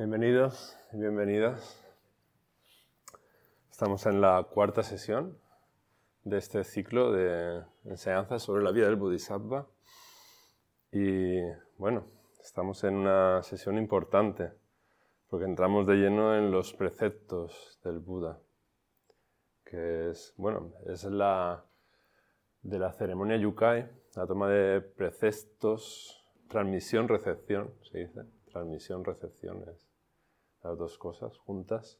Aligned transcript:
Bienvenidos 0.00 0.78
bienvenidas. 0.92 1.78
Estamos 3.70 4.06
en 4.06 4.22
la 4.22 4.42
cuarta 4.44 4.82
sesión 4.82 5.36
de 6.24 6.38
este 6.38 6.64
ciclo 6.64 7.12
de 7.12 7.62
enseñanzas 7.84 8.42
sobre 8.42 8.62
la 8.62 8.70
vida 8.70 8.86
del 8.86 8.96
Bodhisattva. 8.96 9.66
Y 10.90 11.38
bueno, 11.76 12.06
estamos 12.42 12.82
en 12.84 12.94
una 12.94 13.42
sesión 13.42 13.76
importante 13.76 14.54
porque 15.28 15.44
entramos 15.44 15.86
de 15.86 15.96
lleno 15.96 16.34
en 16.34 16.50
los 16.50 16.72
preceptos 16.72 17.78
del 17.84 17.98
Buda, 17.98 18.40
que 19.66 20.08
es, 20.08 20.32
bueno, 20.38 20.72
es 20.86 21.04
la 21.04 21.62
de 22.62 22.78
la 22.78 22.90
ceremonia 22.94 23.36
Yukai, 23.36 23.86
la 24.16 24.26
toma 24.26 24.48
de 24.48 24.80
preceptos, 24.80 26.24
transmisión, 26.48 27.06
recepción, 27.06 27.74
se 27.82 27.98
dice 27.98 28.22
transmisión, 28.50 29.04
recepción, 29.04 29.62
las 30.62 30.78
dos 30.78 30.98
cosas 30.98 31.36
juntas. 31.38 31.98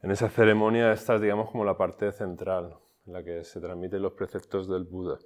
En 0.00 0.10
esa 0.10 0.28
ceremonia 0.28 0.92
esta 0.92 1.14
es, 1.14 1.20
digamos, 1.20 1.50
como 1.50 1.64
la 1.64 1.76
parte 1.76 2.10
central, 2.12 2.76
en 3.06 3.12
la 3.12 3.22
que 3.22 3.44
se 3.44 3.60
transmiten 3.60 4.02
los 4.02 4.12
preceptos 4.12 4.68
del 4.68 4.84
Buda. 4.84 5.18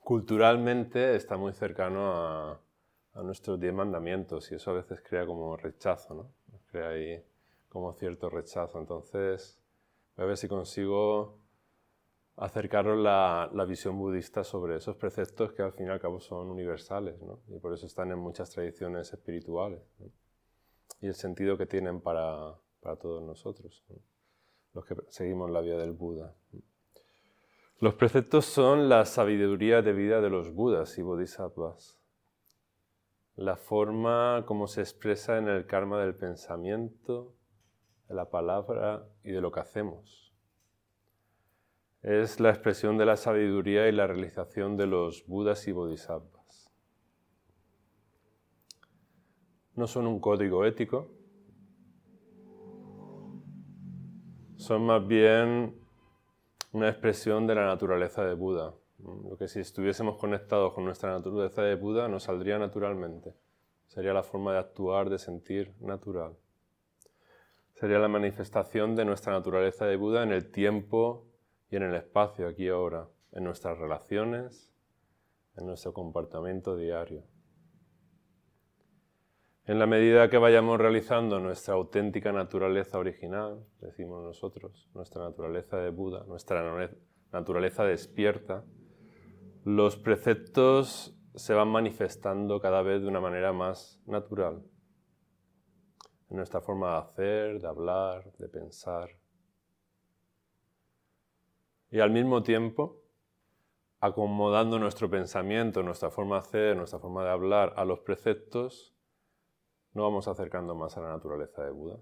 Culturalmente 0.00 1.16
está 1.16 1.36
muy 1.36 1.52
cercano 1.52 2.12
a, 2.14 2.60
a 3.14 3.22
nuestros 3.22 3.58
diez 3.58 3.74
mandamientos 3.74 4.50
y 4.52 4.54
eso 4.54 4.70
a 4.70 4.74
veces 4.74 5.02
crea 5.02 5.26
como 5.26 5.56
rechazo, 5.56 6.14
¿no? 6.14 6.32
Crea 6.70 6.90
ahí 6.90 7.24
como 7.68 7.92
cierto 7.94 8.30
rechazo. 8.30 8.78
Entonces, 8.78 9.60
voy 10.16 10.24
a 10.24 10.28
ver 10.28 10.36
si 10.36 10.48
consigo 10.48 11.38
acercaros 12.36 12.96
la, 12.96 13.50
la, 13.52 13.64
visión 13.64 13.98
budista 13.98 14.44
sobre 14.44 14.76
esos 14.76 14.96
preceptos 14.96 15.52
que 15.52 15.62
al 15.62 15.72
fin 15.72 15.86
y 15.86 15.90
al 15.90 16.00
cabo 16.00 16.20
son 16.20 16.48
universales 16.48 17.20
¿no? 17.20 17.40
y 17.48 17.58
por 17.58 17.72
eso 17.74 17.86
están 17.86 18.12
en 18.12 18.18
muchas 18.20 18.48
tradiciones 18.50 19.12
espirituales 19.12 19.82
y 21.00 21.06
el 21.06 21.14
sentido 21.14 21.56
que 21.56 21.66
tienen 21.66 22.00
para, 22.00 22.54
para 22.80 22.96
todos 22.96 23.22
nosotros, 23.22 23.84
los 24.74 24.84
que 24.84 24.96
seguimos 25.08 25.50
la 25.50 25.60
vía 25.60 25.76
del 25.76 25.92
Buda. 25.92 26.34
Los 27.80 27.94
preceptos 27.94 28.44
son 28.44 28.88
la 28.88 29.04
sabiduría 29.04 29.82
de 29.82 29.92
vida 29.92 30.20
de 30.20 30.30
los 30.30 30.52
Budas 30.52 30.98
y 30.98 31.02
Bodhisattvas, 31.02 32.00
la 33.36 33.56
forma 33.56 34.44
como 34.46 34.66
se 34.66 34.80
expresa 34.80 35.38
en 35.38 35.48
el 35.48 35.66
karma 35.66 36.00
del 36.00 36.16
pensamiento, 36.16 37.34
de 38.08 38.14
la 38.14 38.30
palabra 38.30 39.06
y 39.22 39.30
de 39.30 39.40
lo 39.40 39.52
que 39.52 39.60
hacemos 39.60 40.28
es 42.02 42.38
la 42.38 42.50
expresión 42.50 42.96
de 42.96 43.06
la 43.06 43.16
sabiduría 43.16 43.88
y 43.88 43.92
la 43.92 44.06
realización 44.06 44.76
de 44.76 44.86
los 44.86 45.26
Budas 45.26 45.66
y 45.66 45.72
Bodhisattvas. 45.72 46.37
No 49.78 49.86
son 49.86 50.08
un 50.08 50.18
código 50.18 50.64
ético, 50.64 51.08
son 54.56 54.84
más 54.86 55.06
bien 55.06 55.72
una 56.72 56.88
expresión 56.88 57.46
de 57.46 57.54
la 57.54 57.64
naturaleza 57.64 58.24
de 58.24 58.34
Buda. 58.34 58.74
Lo 58.98 59.36
que 59.38 59.46
si 59.46 59.60
estuviésemos 59.60 60.16
conectados 60.16 60.72
con 60.72 60.84
nuestra 60.84 61.12
naturaleza 61.12 61.62
de 61.62 61.76
Buda 61.76 62.08
nos 62.08 62.24
saldría 62.24 62.58
naturalmente. 62.58 63.34
Sería 63.86 64.12
la 64.12 64.24
forma 64.24 64.52
de 64.52 64.58
actuar, 64.58 65.10
de 65.10 65.18
sentir 65.20 65.72
natural. 65.78 66.36
Sería 67.74 68.00
la 68.00 68.08
manifestación 68.08 68.96
de 68.96 69.04
nuestra 69.04 69.32
naturaleza 69.32 69.86
de 69.86 69.94
Buda 69.94 70.24
en 70.24 70.32
el 70.32 70.50
tiempo 70.50 71.24
y 71.70 71.76
en 71.76 71.84
el 71.84 71.94
espacio, 71.94 72.48
aquí 72.48 72.64
y 72.64 72.68
ahora, 72.68 73.06
en 73.30 73.44
nuestras 73.44 73.78
relaciones, 73.78 74.72
en 75.56 75.66
nuestro 75.66 75.92
comportamiento 75.92 76.76
diario. 76.76 77.22
En 79.68 79.78
la 79.78 79.84
medida 79.84 80.30
que 80.30 80.38
vayamos 80.38 80.78
realizando 80.78 81.38
nuestra 81.40 81.74
auténtica 81.74 82.32
naturaleza 82.32 82.98
original, 82.98 83.66
decimos 83.82 84.24
nosotros, 84.24 84.88
nuestra 84.94 85.22
naturaleza 85.24 85.76
de 85.76 85.90
Buda, 85.90 86.24
nuestra 86.24 86.90
naturaleza 87.32 87.84
despierta, 87.84 88.64
los 89.64 89.98
preceptos 89.98 91.14
se 91.34 91.52
van 91.52 91.68
manifestando 91.68 92.62
cada 92.62 92.80
vez 92.80 93.02
de 93.02 93.08
una 93.08 93.20
manera 93.20 93.52
más 93.52 94.00
natural. 94.06 94.62
En 96.30 96.38
nuestra 96.38 96.62
forma 96.62 96.92
de 96.92 96.98
hacer, 97.00 97.60
de 97.60 97.68
hablar, 97.68 98.32
de 98.38 98.48
pensar, 98.48 99.10
y 101.90 102.00
al 102.00 102.10
mismo 102.10 102.42
tiempo, 102.42 103.02
acomodando 104.00 104.78
nuestro 104.78 105.10
pensamiento, 105.10 105.82
nuestra 105.82 106.10
forma 106.10 106.36
de 106.36 106.40
hacer, 106.40 106.76
nuestra 106.78 106.98
forma 106.98 107.22
de 107.22 107.30
hablar 107.32 107.74
a 107.76 107.84
los 107.84 107.98
preceptos, 107.98 108.94
nos 109.98 110.06
vamos 110.06 110.28
acercando 110.28 110.76
más 110.76 110.96
a 110.96 111.00
la 111.00 111.08
naturaleza 111.08 111.64
de 111.64 111.70
Buda. 111.70 111.98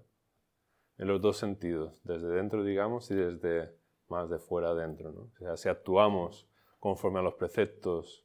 En 0.99 1.07
los 1.07 1.19
dos 1.19 1.37
sentidos, 1.37 1.99
desde 2.03 2.27
dentro, 2.27 2.63
digamos, 2.63 3.09
y 3.09 3.15
desde 3.15 3.75
más 4.07 4.29
de 4.29 4.37
fuera 4.37 4.69
adentro. 4.69 5.11
¿no? 5.11 5.21
O 5.21 5.37
sea, 5.39 5.57
si 5.57 5.67
actuamos 5.67 6.47
conforme 6.79 7.19
a 7.19 7.23
los 7.23 7.33
preceptos, 7.33 8.23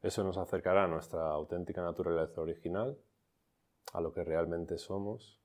eso 0.00 0.22
nos 0.22 0.38
acercará 0.38 0.84
a 0.84 0.86
nuestra 0.86 1.28
auténtica 1.28 1.82
naturaleza 1.82 2.40
original, 2.40 2.96
a 3.92 4.00
lo 4.00 4.12
que 4.12 4.22
realmente 4.22 4.78
somos. 4.78 5.42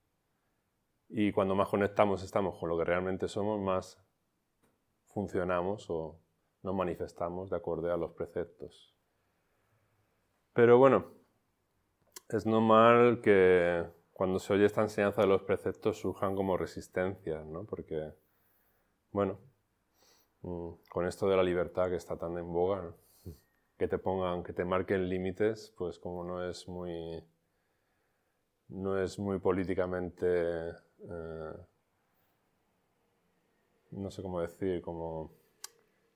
Y 1.08 1.32
cuando 1.32 1.56
más 1.56 1.70
conectamos 1.70 2.22
estamos 2.22 2.56
con 2.60 2.70
lo 2.70 2.78
que 2.78 2.86
realmente 2.86 3.28
somos, 3.28 3.60
más 3.60 4.00
funcionamos 5.08 5.90
o 5.90 6.20
nos 6.62 6.76
manifestamos 6.76 7.50
de 7.50 7.58
acuerdo 7.58 7.92
a 7.92 7.98
los 7.98 8.12
preceptos. 8.12 8.96
Pero 10.54 10.78
bueno, 10.78 11.19
es 12.30 12.46
normal 12.46 13.22
que 13.22 13.86
cuando 14.14 14.40
se 14.40 14.54
oye 14.54 14.66
esta 14.66 14.82
enseñanza 14.82 15.22
de 15.22 15.28
los 15.28 15.44
preceptos 15.44 16.00
surjan 16.00 16.36
como 16.36 16.58
resistencias, 16.58 17.46
¿no? 17.46 17.66
Porque, 17.66 18.14
bueno, 19.12 19.40
mm, 20.42 20.70
con 20.90 21.08
esto 21.08 21.28
de 21.30 21.38
la 21.38 21.44
libertad 21.44 21.90
que 21.90 21.96
está 21.96 22.18
tan 22.18 22.38
en 22.38 22.52
boga, 22.52 22.94
que 23.78 23.88
te 23.88 23.98
pongan, 23.98 24.44
que 24.44 24.54
te 24.54 24.66
marquen 24.66 25.10
límites, 25.10 25.74
pues 25.78 26.00
como 26.00 26.24
no 26.24 26.48
es 26.48 26.68
muy, 26.68 27.24
no 28.70 29.02
es 29.02 29.18
muy 29.20 29.40
políticamente 29.40 30.26
eh, 30.70 31.54
no 33.92 34.12
sé 34.12 34.22
cómo 34.22 34.42
decir, 34.42 34.82
como 34.82 35.32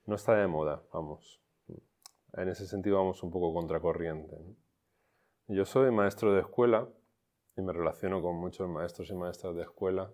no 0.06 0.14
está 0.14 0.34
de 0.34 0.46
moda, 0.46 0.82
vamos. 0.92 1.40
En 2.34 2.48
ese 2.48 2.66
sentido 2.66 2.98
vamos 2.98 3.22
un 3.22 3.30
poco 3.30 3.52
contracorriente. 3.54 4.36
Yo 5.48 5.64
soy 5.64 5.90
maestro 5.90 6.32
de 6.32 6.40
escuela 6.40 6.88
y 7.56 7.62
me 7.62 7.72
relaciono 7.72 8.22
con 8.22 8.36
muchos 8.36 8.68
maestros 8.68 9.10
y 9.10 9.14
maestras 9.14 9.54
de 9.54 9.62
escuela. 9.62 10.10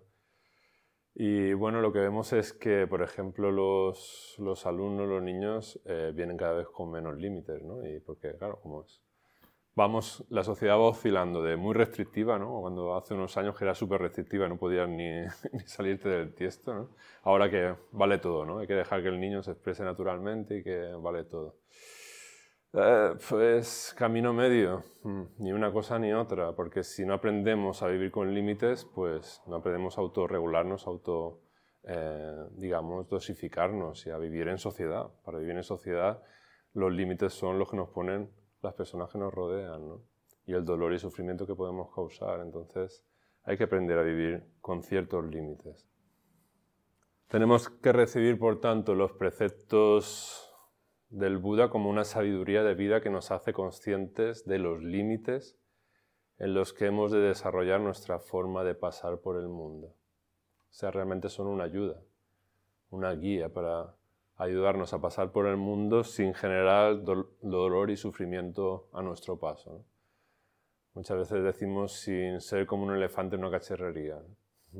Y 1.13 1.53
bueno, 1.53 1.81
lo 1.81 1.93
que 1.93 1.99
vemos 1.99 2.33
es 2.33 2.53
que, 2.53 2.87
por 2.87 3.01
ejemplo, 3.01 3.51
los, 3.51 4.35
los 4.37 4.65
alumnos, 4.65 5.07
los 5.07 5.21
niños, 5.21 5.81
eh, 5.85 6.11
vienen 6.13 6.37
cada 6.37 6.53
vez 6.53 6.67
con 6.67 6.91
menos 6.91 7.17
límites, 7.17 7.61
¿no? 7.63 7.85
Y 7.87 7.99
porque, 7.99 8.35
claro, 8.37 8.59
como 8.61 8.83
es 8.83 9.01
vamos, 9.75 10.25
la 10.29 10.43
sociedad 10.43 10.75
va 10.75 10.89
oscilando 10.89 11.41
de 11.43 11.55
muy 11.55 11.73
restrictiva, 11.73 12.37
¿no? 12.37 12.61
Cuando 12.61 12.95
hace 12.95 13.13
unos 13.13 13.37
años 13.37 13.57
que 13.57 13.63
era 13.63 13.75
súper 13.75 14.01
restrictiva, 14.01 14.47
no 14.47 14.57
podías 14.57 14.89
ni, 14.89 15.09
ni, 15.53 15.59
salirte 15.65 16.09
del 16.09 16.33
tiesto, 16.33 16.73
¿no? 16.73 16.89
Ahora 17.23 17.49
que 17.49 17.75
vale 17.91 18.17
todo, 18.17 18.45
¿no? 18.45 18.59
Hay 18.59 18.67
que 18.67 18.73
dejar 18.73 19.01
que 19.01 19.09
el 19.09 19.19
niño 19.19 19.43
se 19.43 19.51
exprese 19.51 19.83
naturalmente 19.83 20.57
y 20.57 20.63
que 20.63 20.93
vale 20.99 21.23
todo. 21.23 21.55
Eh, 22.73 23.15
pues 23.29 23.93
camino 23.97 24.31
medio, 24.31 24.83
mm, 25.03 25.23
ni 25.39 25.51
una 25.51 25.73
cosa 25.73 25.99
ni 25.99 26.13
otra, 26.13 26.53
porque 26.55 26.83
si 26.83 27.05
no 27.05 27.13
aprendemos 27.13 27.83
a 27.83 27.87
vivir 27.87 28.11
con 28.11 28.33
límites, 28.33 28.85
pues 28.85 29.41
no 29.47 29.57
aprendemos 29.57 29.97
a 29.97 30.01
autorregularnos, 30.01 30.87
a 30.87 30.89
auto, 30.89 31.41
eh, 31.83 32.45
digamos, 32.51 33.09
dosificarnos 33.09 34.07
y 34.07 34.11
a 34.11 34.17
vivir 34.17 34.47
en 34.47 34.57
sociedad. 34.57 35.11
Para 35.25 35.39
vivir 35.39 35.57
en 35.57 35.63
sociedad, 35.63 36.23
los 36.73 36.93
límites 36.93 37.33
son 37.33 37.59
los 37.59 37.69
que 37.69 37.75
nos 37.75 37.89
ponen 37.89 38.31
las 38.61 38.73
personas 38.73 39.11
que 39.11 39.17
nos 39.17 39.33
rodean 39.33 39.87
¿no? 39.87 40.03
y 40.45 40.53
el 40.53 40.63
dolor 40.63 40.93
y 40.93 40.99
sufrimiento 40.99 41.45
que 41.45 41.55
podemos 41.55 41.93
causar. 41.93 42.39
Entonces 42.39 43.03
hay 43.43 43.57
que 43.57 43.65
aprender 43.65 43.97
a 43.97 44.03
vivir 44.03 44.45
con 44.61 44.83
ciertos 44.83 45.25
límites. 45.25 45.85
Tenemos 47.27 47.69
que 47.69 47.91
recibir, 47.91 48.39
por 48.39 48.61
tanto, 48.61 48.93
los 48.95 49.11
preceptos 49.13 50.50
del 51.11 51.37
Buda 51.37 51.69
como 51.69 51.89
una 51.89 52.05
sabiduría 52.05 52.63
de 52.63 52.73
vida 52.73 53.01
que 53.01 53.09
nos 53.09 53.31
hace 53.31 53.51
conscientes 53.51 54.45
de 54.45 54.59
los 54.59 54.81
límites 54.81 55.57
en 56.37 56.53
los 56.53 56.73
que 56.73 56.85
hemos 56.85 57.11
de 57.11 57.19
desarrollar 57.19 57.81
nuestra 57.81 58.17
forma 58.17 58.63
de 58.63 58.75
pasar 58.75 59.19
por 59.19 59.37
el 59.37 59.49
mundo. 59.49 59.87
O 59.87 60.73
sea, 60.73 60.89
realmente 60.89 61.27
son 61.27 61.47
una 61.47 61.65
ayuda, 61.65 62.01
una 62.89 63.13
guía 63.13 63.49
para 63.49 63.93
ayudarnos 64.37 64.93
a 64.93 65.01
pasar 65.01 65.33
por 65.33 65.47
el 65.47 65.57
mundo 65.57 66.05
sin 66.05 66.33
generar 66.33 67.03
dolor 67.03 67.91
y 67.91 67.97
sufrimiento 67.97 68.89
a 68.93 69.01
nuestro 69.01 69.37
paso. 69.37 69.85
Muchas 70.93 71.17
veces 71.17 71.43
decimos 71.43 71.91
sin 71.91 72.39
ser 72.39 72.65
como 72.65 72.85
un 72.85 72.95
elefante 72.95 73.35
en 73.35 73.43
una 73.43 73.51
cacharrería. 73.51 74.21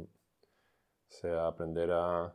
O 1.12 1.14
sea, 1.14 1.46
aprender 1.46 1.92
a, 1.92 2.34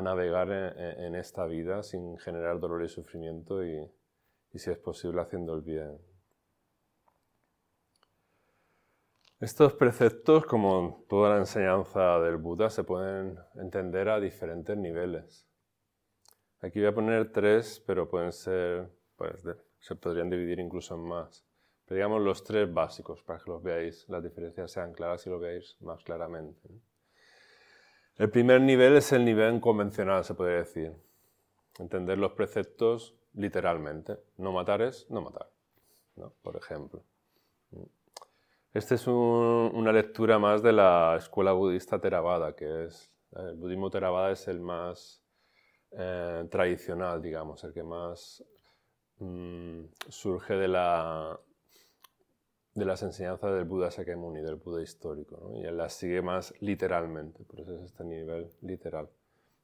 navegar 0.00 0.50
en, 0.50 1.16
esta 1.16 1.46
vida 1.46 1.82
sin 1.82 2.16
generar 2.18 2.60
dolor 2.60 2.84
y 2.84 2.88
sufrimiento 2.88 3.64
y, 3.64 3.90
si 4.54 4.70
es 4.70 4.78
posible 4.78 5.20
haciendo 5.20 5.54
el 5.54 5.62
bien. 5.62 5.98
Estos 9.40 9.72
preceptos, 9.72 10.44
como 10.44 11.04
toda 11.08 11.30
la 11.30 11.38
enseñanza 11.38 12.20
del 12.20 12.36
Buda, 12.36 12.70
se 12.70 12.84
pueden 12.84 13.38
entender 13.56 14.08
a 14.08 14.20
diferentes 14.20 14.76
niveles. 14.76 15.48
Aquí 16.60 16.78
voy 16.78 16.88
a 16.88 16.94
poner 16.94 17.32
tres, 17.32 17.82
pero 17.86 18.08
pueden 18.08 18.32
ser, 18.32 18.90
pues, 19.16 19.42
se 19.80 19.96
podrían 19.96 20.30
dividir 20.30 20.60
incluso 20.60 20.94
en 20.94 21.00
más. 21.00 21.44
Pero 21.86 21.96
digamos 21.96 22.22
los 22.22 22.44
tres 22.44 22.72
básicos, 22.72 23.22
para 23.22 23.40
que 23.40 23.50
los 23.50 23.62
veáis, 23.62 24.08
las 24.08 24.22
diferencias 24.22 24.70
sean 24.70 24.92
claras 24.92 25.26
y 25.26 25.30
lo 25.30 25.40
veáis 25.40 25.76
más 25.80 26.04
claramente. 26.04 26.68
El 28.20 28.28
primer 28.28 28.60
nivel 28.60 28.98
es 28.98 29.12
el 29.12 29.24
nivel 29.24 29.62
convencional, 29.62 30.24
se 30.24 30.34
puede 30.34 30.58
decir. 30.58 30.92
Entender 31.78 32.18
los 32.18 32.32
preceptos 32.32 33.14
literalmente. 33.32 34.18
No 34.36 34.52
matar 34.52 34.82
es 34.82 35.10
no 35.10 35.22
matar, 35.22 35.48
por 36.42 36.54
ejemplo. 36.54 37.02
Esta 38.74 38.94
es 38.94 39.06
una 39.06 39.90
lectura 39.90 40.38
más 40.38 40.62
de 40.62 40.74
la 40.74 41.16
escuela 41.16 41.52
budista 41.52 41.98
Theravada, 41.98 42.54
que 42.54 42.84
es, 42.84 43.10
el 43.32 43.56
budismo 43.56 43.88
Theravada 43.88 44.32
es 44.32 44.46
el 44.48 44.60
más 44.60 45.22
eh, 45.92 46.46
tradicional, 46.50 47.22
digamos, 47.22 47.64
el 47.64 47.72
que 47.72 47.82
más 47.82 48.44
mm, 49.16 49.84
surge 50.10 50.56
de, 50.56 50.68
la, 50.68 51.40
de 52.80 52.86
las 52.86 53.02
enseñanzas 53.02 53.52
del 53.52 53.64
Buda 53.64 53.90
Sakyamuni, 53.90 54.40
del 54.40 54.56
Buda 54.56 54.82
histórico, 54.82 55.52
y 55.54 55.66
él 55.66 55.76
las 55.76 55.92
sigue 55.92 56.22
más 56.22 56.54
literalmente, 56.60 57.44
por 57.44 57.60
eso 57.60 57.76
es 57.76 57.82
este 57.82 58.04
nivel 58.04 58.50
literal. 58.62 59.10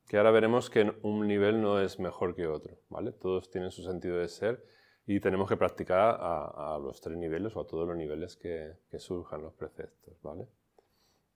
Que 0.06 0.18
ahora 0.18 0.30
veremos 0.30 0.68
que 0.68 0.94
un 1.02 1.26
nivel 1.26 1.62
no 1.62 1.80
es 1.80 1.98
mejor 1.98 2.36
que 2.36 2.46
otro, 2.46 2.76
¿vale? 2.90 3.12
Todos 3.12 3.50
tienen 3.50 3.70
su 3.70 3.82
sentido 3.82 4.18
de 4.18 4.28
ser 4.28 4.62
y 5.06 5.18
tenemos 5.18 5.48
que 5.48 5.56
practicar 5.56 6.18
a, 6.20 6.78
los 6.80 7.00
tres 7.00 7.16
niveles 7.16 7.56
o 7.56 7.60
a 7.60 7.66
todos 7.66 7.88
los 7.88 7.96
niveles 7.96 8.36
que, 8.36 8.74
surjan 8.98 9.40
los 9.40 9.54
preceptos, 9.54 10.20
¿vale? 10.22 10.46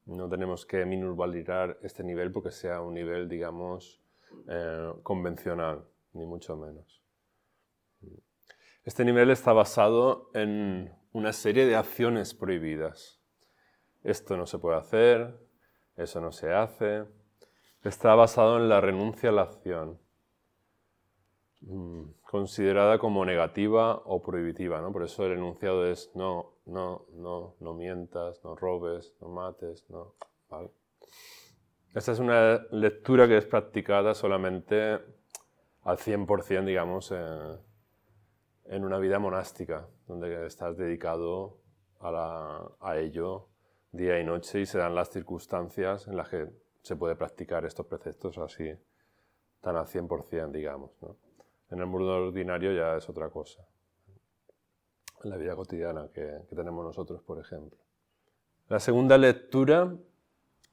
No 0.04 0.28
tenemos 0.28 0.66
que 0.66 0.84
minusvalorar 0.84 1.78
este 1.82 2.04
nivel 2.04 2.30
porque 2.30 2.50
sea 2.50 2.82
un 2.82 2.92
nivel, 2.92 3.26
digamos, 3.26 4.02
eh, 4.48 4.92
convencional, 5.02 5.82
ni 6.12 6.26
mucho 6.26 6.56
menos. 6.56 7.02
Este 8.84 9.04
nivel 9.04 9.30
está 9.30 9.52
basado 9.52 10.30
en 10.34 10.99
una 11.12 11.32
serie 11.32 11.66
de 11.66 11.76
acciones 11.76 12.34
prohibidas. 12.34 13.20
Esto 14.02 14.36
no 14.36 14.46
se 14.46 14.58
puede 14.58 14.78
hacer, 14.78 15.38
eso 15.96 16.20
no 16.20 16.32
se 16.32 16.52
hace. 16.52 17.04
Está 17.82 18.14
basado 18.14 18.58
en 18.58 18.68
la 18.68 18.80
renuncia 18.80 19.30
a 19.30 19.32
la 19.32 19.42
acción. 19.42 19.98
Mm, 21.62 22.12
considerada 22.22 22.98
como 22.98 23.24
negativa 23.26 24.00
o 24.06 24.22
prohibitiva, 24.22 24.80
¿no? 24.80 24.92
Por 24.92 25.02
eso 25.02 25.26
el 25.26 25.32
enunciado 25.32 25.86
es 25.86 26.10
no, 26.14 26.54
no, 26.64 27.04
no, 27.12 27.56
no 27.60 27.74
mientas, 27.74 28.42
no 28.44 28.56
robes, 28.56 29.14
no 29.20 29.28
mates, 29.28 29.84
no, 29.90 30.14
Esta 31.94 32.12
es 32.12 32.18
una 32.18 32.66
lectura 32.70 33.28
que 33.28 33.36
es 33.36 33.44
practicada 33.44 34.14
solamente 34.14 35.00
al 35.82 35.98
100%, 35.98 36.64
digamos, 36.64 37.12
en 38.70 38.84
una 38.84 38.98
vida 38.98 39.18
monástica, 39.18 39.88
donde 40.06 40.46
estás 40.46 40.76
dedicado 40.76 41.58
a, 41.98 42.96
ello 42.96 43.48
día 43.90 44.20
y 44.20 44.24
noche 44.24 44.60
y 44.60 44.66
se 44.66 44.78
dan 44.78 44.94
las 44.94 45.10
circunstancias 45.10 46.06
en 46.06 46.16
las 46.16 46.28
que 46.28 46.48
se 46.80 46.94
puede 46.94 47.16
practicar 47.16 47.64
estos 47.64 47.86
preceptos 47.86 48.38
así, 48.38 48.72
tan 49.60 49.76
al 49.76 49.86
100%, 49.86 50.52
digamos, 50.52 50.92
¿no? 51.02 51.16
En 51.70 51.80
el 51.80 51.86
mundo 51.86 52.14
ordinario 52.14 52.72
ya 52.72 52.96
es 52.96 53.08
otra 53.08 53.28
cosa. 53.28 53.66
En 55.24 55.30
la 55.30 55.36
vida 55.36 55.56
cotidiana 55.56 56.08
que, 56.12 56.46
tenemos 56.54 56.84
nosotros, 56.84 57.22
por 57.22 57.40
ejemplo. 57.40 57.78
La 58.68 58.78
segunda 58.78 59.18
lectura 59.18 59.96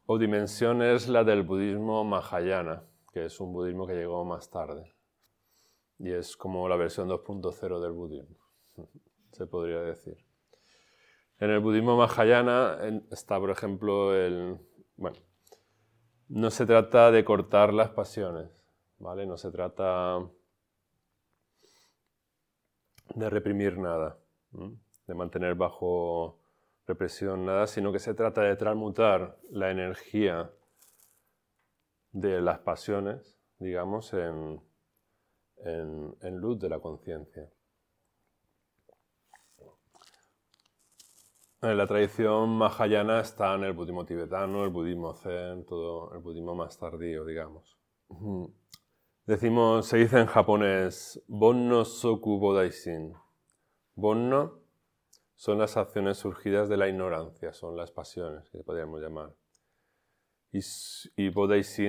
o 0.05 0.17
dimensión 0.19 0.83
es 0.83 1.07
la 1.09 1.23
del 1.23 1.41
budismo 1.41 2.03
Mahayana, 2.03 2.83
que 3.11 3.25
es 3.25 3.39
un 3.39 3.53
budismo 3.53 3.87
que 3.87 3.95
llegó 3.95 4.23
más 4.23 4.49
tarde. 4.51 4.96
Y 5.99 6.11
es 6.11 6.37
como 6.37 6.67
la 6.69 6.75
versión 6.75 7.09
2.0 7.09 7.81
del 7.81 7.91
budismo, 7.91 8.37
se 9.31 9.47
podría 9.47 9.81
decir. 9.81 10.17
En 11.39 11.51
el 11.51 11.59
budismo 11.59 11.97
Mahayana 11.97 12.77
está, 13.11 13.39
por 13.39 13.51
ejemplo, 13.51 14.15
el... 14.15 14.59
Bueno, 14.95 15.17
no 16.29 16.49
se 16.49 16.65
trata 16.65 17.11
de 17.11 17.23
cortar 17.23 17.73
las 17.73 17.89
pasiones, 17.89 18.49
¿vale? 18.97 19.25
No 19.27 19.37
se 19.37 19.51
trata 19.51 20.19
de 23.15 23.29
reprimir 23.29 23.77
nada, 23.77 24.17
de 25.07 25.13
mantener 25.13 25.55
bajo 25.55 26.39
represión 26.87 27.45
nada, 27.45 27.67
sino 27.67 27.91
que 27.91 27.99
se 27.99 28.13
trata 28.13 28.41
de 28.41 28.55
transmutar 28.55 29.37
la 29.51 29.71
energía 29.71 30.51
de 32.11 32.41
las 32.41 32.59
pasiones, 32.59 33.37
digamos, 33.59 34.13
en, 34.13 34.61
en, 35.63 36.37
luz 36.37 36.59
de 36.59 36.69
la 36.69 36.79
conciencia. 36.79 37.49
En 41.61 41.77
la 41.77 41.87
tradición 41.87 42.49
mahayana 42.49 43.21
está 43.21 43.55
en 43.55 43.63
el 43.63 43.73
budismo 43.73 44.05
tibetano, 44.05 44.63
el 44.63 44.69
budismo 44.69 45.13
zen, 45.15 45.65
todo 45.65 46.13
el 46.13 46.19
budismo 46.19 46.53
más 46.53 46.77
tardío, 46.77 47.25
digamos. 47.25 47.77
Decimos, 49.25 49.87
se 49.87 49.97
dice 49.97 50.19
en 50.19 50.27
japonés, 50.27 51.21
Bonno 51.27 51.83
Soku 51.83 52.39
Bodaisin. 52.39 53.13
Bonno 53.95 54.61
son 55.35 55.57
las 55.57 55.77
acciones 55.77 56.17
surgidas 56.17 56.69
de 56.69 56.77
la 56.77 56.87
ignorancia, 56.87 57.53
son 57.53 57.75
las 57.75 57.91
pasiones 57.91 58.49
que 58.49 58.63
podríamos 58.63 59.01
llamar. 59.01 59.33
Y, 60.51 60.59
y 61.15 61.27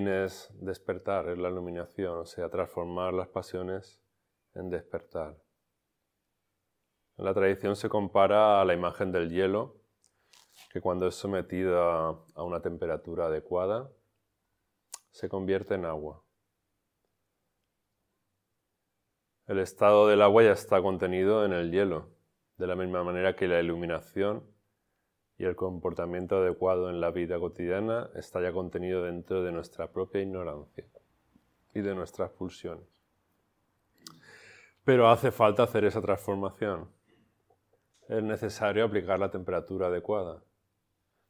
es 0.08 0.50
despertar, 0.60 1.28
es 1.28 1.38
la 1.38 1.48
iluminación, 1.48 2.18
o 2.18 2.26
sea, 2.26 2.48
transformar 2.48 3.14
las 3.14 3.28
pasiones 3.28 4.00
en 4.54 4.68
despertar. 4.70 5.36
En 7.16 7.24
la 7.24 7.34
tradición 7.34 7.76
se 7.76 7.88
compara 7.88 8.60
a 8.60 8.64
la 8.64 8.74
imagen 8.74 9.12
del 9.12 9.30
hielo, 9.30 9.80
que 10.70 10.80
cuando 10.80 11.06
es 11.06 11.14
sometido 11.14 11.80
a 11.82 12.42
una 12.42 12.60
temperatura 12.60 13.26
adecuada, 13.26 13.90
se 15.10 15.28
convierte 15.28 15.74
en 15.74 15.84
agua. 15.84 16.22
El 19.46 19.60
estado 19.60 20.06
del 20.06 20.20
agua 20.22 20.42
ya 20.42 20.52
está 20.52 20.82
contenido 20.82 21.44
en 21.44 21.52
el 21.52 21.72
hielo, 21.72 22.10
de 22.58 22.66
la 22.66 22.76
misma 22.76 23.02
manera 23.02 23.34
que 23.34 23.48
la 23.48 23.60
iluminación 23.60 24.44
y 25.38 25.44
el 25.44 25.54
comportamiento 25.54 26.38
adecuado 26.38 26.90
en 26.90 27.00
la 27.00 27.12
vida 27.12 27.38
cotidiana 27.38 28.10
está 28.16 28.42
ya 28.42 28.52
contenido 28.52 29.04
dentro 29.04 29.44
de 29.44 29.52
nuestra 29.52 29.92
propia 29.92 30.20
ignorancia 30.20 30.84
y 31.72 31.80
de 31.80 31.94
nuestras 31.94 32.30
pulsiones. 32.32 32.88
Pero 34.84 35.08
hace 35.08 35.30
falta 35.30 35.62
hacer 35.62 35.84
esa 35.84 36.02
transformación. 36.02 36.90
Es 38.08 38.22
necesario 38.22 38.84
aplicar 38.84 39.18
la 39.18 39.30
temperatura 39.30 39.86
adecuada. 39.86 40.42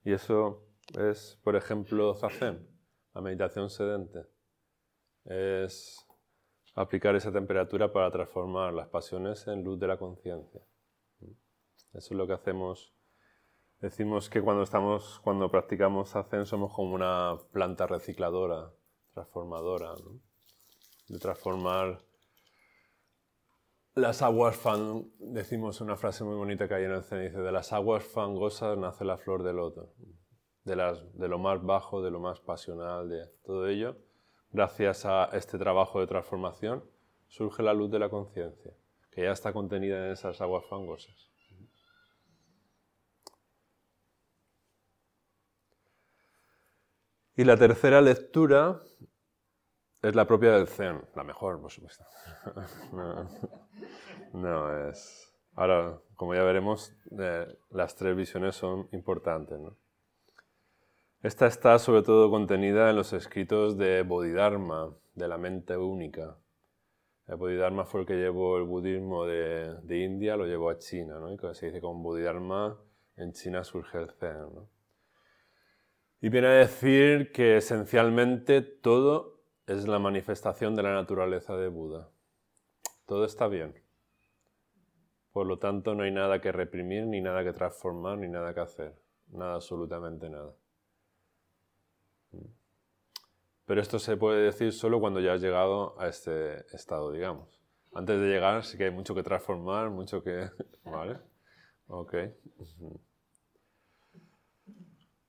Y 0.04 0.12
eso 0.12 0.64
es, 0.98 1.38
por 1.42 1.56
ejemplo, 1.56 2.14
zazen, 2.14 2.66
la 3.14 3.20
meditación 3.20 3.68
sedente. 3.68 4.24
Es 5.24 6.06
aplicar 6.74 7.14
esa 7.14 7.32
temperatura 7.32 7.92
para 7.92 8.10
transformar 8.10 8.72
las 8.72 8.88
pasiones 8.88 9.46
en 9.48 9.64
luz 9.64 9.78
de 9.78 9.88
la 9.88 9.98
conciencia. 9.98 10.62
Eso 11.20 11.34
es 11.92 12.12
lo 12.12 12.26
que 12.26 12.34
hacemos. 12.34 12.94
Decimos 13.80 14.28
que 14.28 14.42
cuando 14.42 14.62
estamos, 14.62 15.20
cuando 15.22 15.50
practicamos 15.50 16.12
Zen 16.28 16.46
somos 16.46 16.72
como 16.72 16.94
una 16.94 17.38
planta 17.52 17.86
recicladora, 17.86 18.72
transformadora, 19.14 19.94
de 21.08 21.18
transformar 21.18 22.00
las 23.94 24.22
aguas 24.22 24.56
fan, 24.56 25.10
decimos 25.18 25.80
una 25.80 25.96
frase 25.96 26.24
muy 26.24 26.36
bonita 26.36 26.68
que 26.68 26.74
hay 26.74 26.84
en 26.84 26.92
el 26.92 27.02
Zen, 27.04 27.32
de 27.32 27.52
las 27.52 27.72
aguas 27.72 28.04
fangosas 28.04 28.76
nace 28.78 29.04
la 29.04 29.16
flor 29.16 29.42
del 29.42 29.56
loto, 29.56 29.92
de, 30.64 30.76
las, 30.76 31.18
de 31.18 31.28
lo 31.28 31.38
más 31.38 31.62
bajo, 31.62 32.02
de 32.02 32.10
lo 32.10 32.20
más 32.20 32.40
pasional, 32.40 33.08
de 33.08 33.26
todo 33.44 33.68
ello 33.68 33.96
gracias 34.50 35.04
a 35.04 35.26
este 35.32 35.58
trabajo 35.58 36.00
de 36.00 36.06
transformación, 36.06 36.84
surge 37.26 37.62
la 37.62 37.74
luz 37.74 37.90
de 37.90 37.98
la 37.98 38.08
conciencia, 38.08 38.72
que 39.10 39.22
ya 39.22 39.32
está 39.32 39.52
contenida 39.52 40.06
en 40.06 40.12
esas 40.12 40.40
aguas 40.40 40.64
fangosas. 40.66 41.27
Y 47.38 47.44
la 47.44 47.56
tercera 47.56 48.00
lectura 48.00 48.82
es 50.02 50.12
la 50.16 50.26
propia 50.26 50.50
del 50.54 50.66
Zen, 50.66 51.02
la 51.14 51.22
mejor, 51.22 51.60
por 51.60 51.70
supuesto. 51.70 52.04
no, 54.32 54.88
es... 54.88 55.32
Ahora, 55.54 56.00
como 56.16 56.34
ya 56.34 56.42
veremos, 56.42 56.96
eh, 57.16 57.46
las 57.70 57.94
tres 57.94 58.16
visiones 58.16 58.56
son 58.56 58.88
importantes. 58.90 59.56
¿no? 59.56 59.76
Esta 61.22 61.46
está 61.46 61.78
sobre 61.78 62.02
todo 62.02 62.28
contenida 62.28 62.90
en 62.90 62.96
los 62.96 63.12
escritos 63.12 63.78
de 63.78 64.02
Bodhidharma, 64.02 64.92
de 65.14 65.28
la 65.28 65.38
mente 65.38 65.76
única. 65.76 66.36
El 67.28 67.36
Bodhidharma 67.36 67.84
fue 67.84 68.00
el 68.00 68.06
que 68.08 68.16
llevó 68.16 68.56
el 68.56 68.64
budismo 68.64 69.26
de, 69.26 69.78
India, 69.88 70.36
lo 70.36 70.44
llevó 70.44 70.70
a 70.70 70.78
China, 70.78 71.20
¿no? 71.20 71.32
Y 71.32 71.38
se 71.54 71.66
dice 71.66 71.80
con 71.80 72.02
Bodhidharma 72.02 72.76
en 73.14 73.32
China 73.32 73.62
surge 73.62 73.98
el 73.98 74.10
Zen. 74.10 74.68
Y 76.20 76.30
viene 76.30 76.48
a 76.48 76.52
decir 76.52 77.30
que 77.32 77.58
esencialmente 77.58 78.60
todo 78.62 79.40
es 79.66 79.86
la 79.86 79.98
manifestación 79.98 80.74
de 80.74 80.82
la 80.82 80.94
naturaleza 80.94 81.56
de 81.56 81.68
Buda. 81.68 82.10
Todo 83.06 83.24
está 83.24 83.46
bien. 83.46 83.74
Por 85.32 85.46
lo 85.46 85.58
tanto, 85.58 85.94
no 85.94 86.02
hay 86.02 86.10
nada 86.10 86.40
que 86.40 86.50
reprimir, 86.50 87.06
ni 87.06 87.20
nada 87.20 87.44
que 87.44 87.52
transformar, 87.52 88.18
ni 88.18 88.28
nada 88.28 88.52
que 88.52 88.60
hacer. 88.60 88.94
Nada, 89.28 89.54
absolutamente 89.54 90.28
nada. 90.28 90.54
Pero 93.66 93.80
esto 93.80 93.98
se 93.98 94.16
puede 94.16 94.42
decir 94.42 94.72
solo 94.72 94.98
cuando 94.98 95.20
ya 95.20 95.34
has 95.34 95.40
llegado 95.40 96.00
a 96.00 96.08
este 96.08 96.64
estado, 96.74 97.12
digamos. 97.12 97.60
Antes 97.92 98.18
de 98.18 98.26
llegar 98.26 98.64
sí 98.64 98.78
que 98.78 98.84
hay 98.84 98.90
mucho 98.90 99.14
que 99.14 99.22
transformar, 99.22 99.90
mucho 99.90 100.22
que... 100.22 100.50
¿Vale? 100.84 101.18
Ok. 101.86 102.14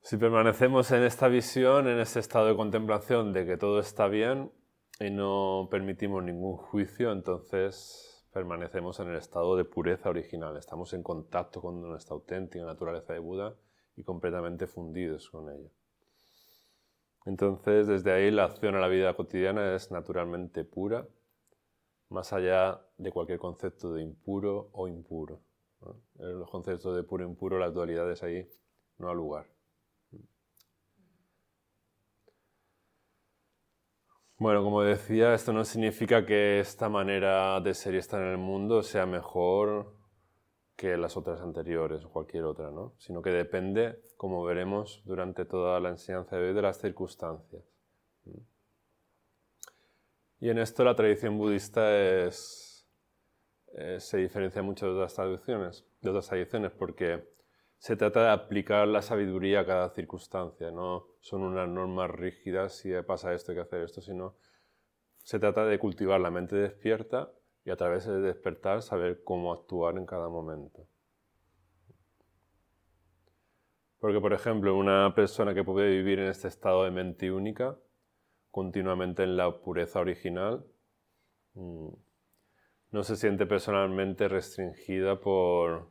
Si 0.02 0.18
permanecemos 0.18 0.92
en 0.92 1.04
esta 1.04 1.28
visión, 1.28 1.88
en 1.88 2.00
este 2.00 2.20
estado 2.20 2.48
de 2.48 2.56
contemplación 2.56 3.34
de 3.34 3.46
que 3.46 3.58
todo 3.58 3.80
está 3.80 4.08
bien 4.08 4.52
y 5.00 5.12
no 5.12 5.68
permitimos 5.70 6.24
ningún 6.24 6.56
juicio, 6.56 7.12
entonces 7.12 8.26
permanecemos 8.34 9.00
en 9.02 9.10
el 9.10 9.18
estado 9.18 9.56
de 9.56 9.66
pureza 9.66 10.10
original. 10.10 10.56
Estamos 10.58 10.94
en 10.94 11.04
contacto 11.04 11.62
con 11.62 11.82
nuestra 11.82 12.16
auténtica 12.16 12.64
naturaleza 12.66 13.14
de 13.14 13.20
Buda 13.20 13.56
y 13.98 14.04
completamente 14.04 14.68
fundidos 14.68 15.30
con 15.30 15.50
ella. 15.52 15.70
Entonces, 17.26 17.86
desde 17.86 18.12
ahí 18.12 18.32
la 18.32 18.46
acción 18.46 18.76
a 18.76 18.80
la 18.80 18.88
vida 18.88 19.14
cotidiana 19.16 19.76
es 19.76 19.92
naturalmente 19.92 20.64
pura, 20.64 21.08
más 22.08 22.32
allá 22.34 22.82
de 22.98 23.12
cualquier 23.12 23.38
concepto 23.38 23.94
de 23.94 24.02
impuro 24.02 24.70
o 24.72 24.88
impuro. 24.88 25.42
En 26.18 26.40
los 26.40 26.50
conceptos 26.50 26.96
de 26.96 27.04
puro 27.04 27.26
e 27.26 27.28
impuro, 27.28 27.60
las 27.60 27.74
dualidades 27.74 28.24
ahí 28.24 28.50
no 28.98 29.10
ha 29.10 29.14
lugar. 29.14 29.59
Bueno, 34.40 34.64
como 34.64 34.84
decía, 34.84 35.34
esto 35.34 35.52
no 35.52 35.66
significa 35.66 36.26
que 36.26 36.62
esta 36.62 36.88
manera 36.88 37.60
de 37.60 37.74
ser 37.74 37.96
y 37.96 37.98
estar 37.98 38.22
en 38.22 38.30
el 38.30 38.38
mundo 38.38 38.82
sea 38.84 39.06
mejor 39.06 39.94
que 40.78 40.96
las 40.96 41.18
otras 41.18 41.42
anteriores 41.42 42.06
o 42.06 42.10
cualquier 42.10 42.46
otra, 42.46 42.72
¿no? 42.72 42.94
Sino 43.00 43.22
que 43.22 43.32
depende, 43.32 44.02
como 44.16 44.42
veremos 44.46 45.02
durante 45.04 45.44
toda 45.44 45.82
la 45.82 45.90
enseñanza 45.90 46.38
de 46.38 46.48
hoy, 46.48 46.54
de 46.54 46.62
las 46.62 46.80
circunstancias. 46.80 47.66
Y 50.40 50.50
en 50.50 50.58
esto 50.60 50.86
la 50.86 50.96
tradición 50.96 51.38
budista 51.38 51.82
eh, 51.90 52.32
se 52.32 54.18
diferencia 54.18 54.62
mucho 54.62 54.86
de 54.86 54.94
otras 54.94 55.16
tradiciones, 55.16 55.86
de 56.00 56.12
otras 56.12 56.30
tradiciones 56.30 56.72
porque 56.72 57.28
se 57.80 57.96
trata 57.96 58.24
de 58.24 58.30
aplicar 58.30 58.88
la 58.90 59.02
sabiduría 59.02 59.62
a 59.62 59.66
cada 59.66 59.90
circunstancia, 59.90 60.70
no 60.70 61.08
son 61.22 61.44
unas 61.44 61.68
normas 61.68 62.12
rígidas 62.12 62.76
si 62.76 62.92
pasa 63.08 63.34
esto 63.34 63.52
hay 63.52 63.56
que 63.56 63.62
hacer 63.62 63.82
esto, 63.82 64.02
sino 64.02 64.36
se 65.24 65.40
trata 65.40 65.66
de 65.66 65.80
cultivar 65.80 66.20
la 66.20 66.30
mente 66.30 66.58
despierta 66.58 67.32
y 67.64 67.72
a 67.72 67.78
través 67.78 68.06
de 68.06 68.20
despertar 68.20 68.82
saber 68.82 69.24
cómo 69.24 69.54
actuar 69.54 69.98
en 69.98 70.06
cada 70.06 70.28
momento. 70.28 70.88
Porque, 74.00 74.20
por 74.20 74.34
ejemplo, 74.34 74.76
una 74.76 75.14
persona 75.16 75.54
que 75.54 75.64
puede 75.64 75.90
vivir 75.90 76.20
en 76.20 76.28
este 76.28 76.48
estado 76.48 76.84
de 76.84 76.92
mente 76.92 77.32
única, 77.32 77.78
continuamente 78.52 79.24
en 79.24 79.38
la 79.38 79.62
pureza 79.62 80.00
original, 80.00 80.66
mm, 81.54 81.90
no 82.92 83.04
se 83.04 83.16
siente 83.16 83.46
personalmente 83.46 84.28
restringida 84.28 85.20
por 85.20 85.90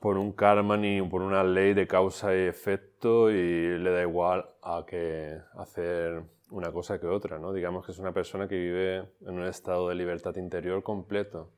por 0.00 0.16
un 0.16 0.32
karma 0.32 0.76
ni 0.78 1.00
por 1.02 1.20
una 1.20 1.44
ley 1.44 1.74
de 1.74 1.86
causa 1.86 2.34
y 2.34 2.40
efecto 2.40 3.30
y 3.30 3.78
le 3.78 3.90
da 3.90 4.00
igual 4.00 4.48
a 4.62 4.84
que 4.86 5.38
hacer 5.56 6.24
una 6.50 6.72
cosa 6.72 6.98
que 6.98 7.06
otra, 7.06 7.38
¿no? 7.38 7.52
Digamos 7.52 7.84
que 7.84 7.92
es 7.92 7.98
una 7.98 8.12
persona 8.12 8.48
que 8.48 8.56
vive 8.56 8.96
en 9.20 9.38
un 9.38 9.44
estado 9.44 9.88
de 9.88 9.94
libertad 9.94 10.34
interior 10.36 10.82
completo, 10.82 11.50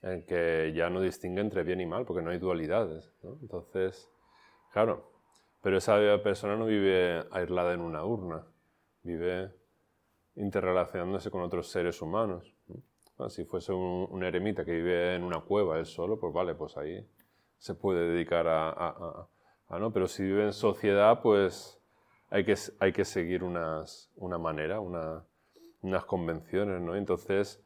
en 0.00 0.24
que 0.26 0.72
ya 0.74 0.88
no 0.90 1.00
distingue 1.00 1.40
entre 1.42 1.62
bien 1.64 1.80
y 1.80 1.86
mal, 1.86 2.06
porque 2.06 2.22
no 2.22 2.30
hay 2.30 2.38
dualidades, 2.38 3.12
Entonces, 3.42 4.08
claro, 4.72 5.12
pero 5.62 5.76
esa 5.76 5.98
persona 6.22 6.56
no 6.56 6.64
vive 6.64 7.24
aislada 7.30 7.74
en 7.74 7.80
una 7.80 8.04
urna, 8.04 8.46
vive 9.02 9.52
interrelacionándose 10.36 11.30
con 11.30 11.42
otros 11.42 11.68
seres 11.68 12.00
humanos. 12.00 12.54
Si 13.28 13.44
fuese 13.44 13.72
un, 13.72 14.22
eremita 14.22 14.64
que 14.64 14.72
vive 14.72 15.16
en 15.16 15.24
una 15.24 15.40
cueva 15.40 15.78
él 15.78 15.86
solo, 15.86 16.20
pues 16.20 16.32
vale, 16.32 16.54
pues 16.54 16.76
ahí 16.76 17.04
se 17.58 17.74
puede 17.74 18.08
dedicar 18.08 18.46
a, 18.48 19.28
¿no? 19.70 19.92
Pero 19.92 20.08
si 20.08 20.22
vive 20.22 20.44
en 20.44 20.52
sociedad, 20.52 21.20
pues 21.22 21.80
hay 22.30 22.44
que, 22.44 22.54
hay 22.78 22.92
que 22.92 23.04
seguir 23.04 23.44
unas, 23.44 24.10
una 24.16 24.38
manera, 24.38 24.80
unas 24.80 26.04
convenciones, 26.06 26.80
¿no? 26.80 26.96
Entonces, 26.96 27.62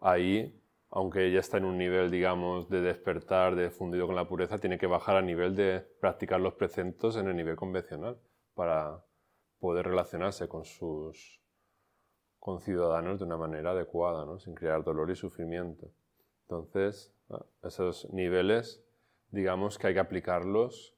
ahí, 0.00 0.58
aunque 0.90 1.26
ella 1.26 1.40
está 1.40 1.56
en 1.56 1.64
un 1.64 1.78
nivel, 1.78 2.10
digamos, 2.10 2.68
de 2.68 2.80
despertar, 2.80 3.56
de 3.56 3.70
fundido 3.70 4.06
con 4.06 4.16
la 4.16 4.28
pureza, 4.28 4.58
tiene 4.58 4.78
que 4.78 4.86
bajar 4.86 5.16
a 5.16 5.22
nivel 5.22 5.56
de 5.56 5.80
practicar 6.00 6.40
los 6.40 6.54
preceptos 6.54 7.16
en 7.16 7.28
el 7.28 7.36
nivel 7.36 7.56
convencional 7.56 8.18
para 8.54 9.04
poder 9.58 9.86
relacionarse 9.86 10.48
con 10.48 10.64
sus 10.64 11.40
ciudadanos 12.60 13.20
de 13.20 13.24
una 13.24 13.36
manera 13.36 13.70
adecuada, 13.70 14.24
¿no? 14.24 14.38
sin 14.38 14.54
crear 14.54 14.82
dolor 14.82 15.10
y 15.10 15.16
sufrimiento. 15.16 15.88
Entonces, 16.42 17.14
esos 17.62 18.12
niveles 18.12 18.84
digamos 19.32 19.78
que 19.78 19.88
hay 19.88 19.94
que 19.94 20.00
aplicarlos 20.00 20.94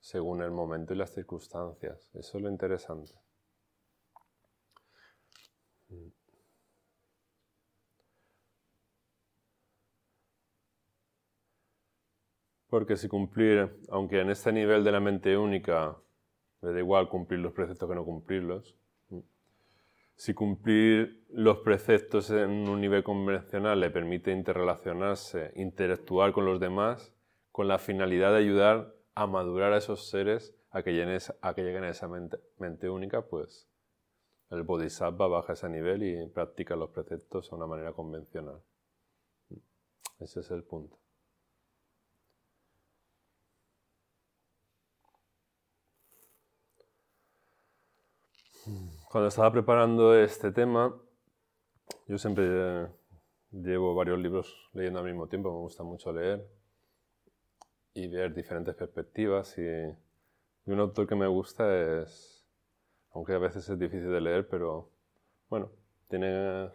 según 0.00 0.42
el 0.42 0.50
momento 0.50 0.92
y 0.92 0.96
las 0.96 1.14
circunstancias. 1.14 2.10
Eso 2.14 2.38
es 2.38 2.42
lo 2.42 2.50
interesante. 2.50 3.14
Porque 12.68 12.96
si 12.96 13.08
cumplir, 13.08 13.80
aunque 13.88 14.20
en 14.20 14.30
este 14.30 14.52
nivel 14.52 14.84
de 14.84 14.92
la 14.92 15.00
mente 15.00 15.36
única 15.36 15.96
me 16.60 16.72
da 16.72 16.78
igual 16.78 17.08
cumplir 17.08 17.40
los 17.40 17.52
preceptos 17.52 17.88
que 17.88 17.94
no 17.94 18.04
cumplirlos, 18.04 18.76
si 20.14 20.34
cumplir 20.34 21.24
los 21.30 21.58
preceptos 21.58 22.30
en 22.30 22.68
un 22.68 22.80
nivel 22.80 23.02
convencional 23.02 23.80
le 23.80 23.90
permite 23.90 24.32
interrelacionarse, 24.32 25.52
interactuar 25.56 26.32
con 26.32 26.44
los 26.44 26.60
demás, 26.60 27.12
con 27.60 27.68
la 27.68 27.78
finalidad 27.78 28.30
de 28.30 28.38
ayudar 28.38 28.96
a 29.14 29.26
madurar 29.26 29.74
a 29.74 29.76
esos 29.76 30.08
seres 30.08 30.56
a 30.70 30.82
que 30.82 30.92
lleguen, 30.92 31.18
a, 31.42 31.54
que 31.54 31.62
lleguen 31.62 31.84
a 31.84 31.90
esa 31.90 32.08
mente, 32.08 32.88
única, 32.88 33.28
pues 33.28 33.68
el 34.48 34.62
bodhisattva 34.62 35.28
baja 35.28 35.52
ese 35.52 35.68
nivel 35.68 36.02
y 36.02 36.26
practica 36.30 36.74
los 36.74 36.88
preceptos 36.88 37.50
de 37.50 37.56
una 37.56 37.66
manera 37.66 37.92
convencional. 37.92 38.62
Ese 40.18 40.40
es 40.40 40.50
el 40.50 40.64
punto. 40.64 40.98
Cuando 49.10 49.28
estaba 49.28 49.52
preparando 49.52 50.14
este 50.14 50.50
tema, 50.50 50.98
yo 52.06 52.16
siempre 52.16 52.88
llevo 53.50 53.94
varios 53.94 54.18
libros 54.18 54.70
leyendo 54.72 55.00
al 55.00 55.04
mismo 55.04 55.28
tiempo, 55.28 55.52
me 55.52 55.58
gusta 55.58 55.82
mucho 55.82 56.10
leer 56.10 56.59
y 58.04 58.08
ver 58.08 58.34
diferentes 58.34 58.74
perspectivas. 58.74 59.56
Y, 59.58 59.62
un 60.66 60.78
autor 60.78 61.06
que 61.06 61.16
me 61.16 61.26
gusta 61.26 61.64
es, 62.02 62.46
aunque 63.12 63.32
a 63.32 63.38
veces 63.38 63.68
es 63.68 63.78
difícil 63.78 64.12
de 64.12 64.20
leer, 64.20 64.46
pero 64.48 64.90
bueno, 65.48 65.72
tiene, 66.08 66.70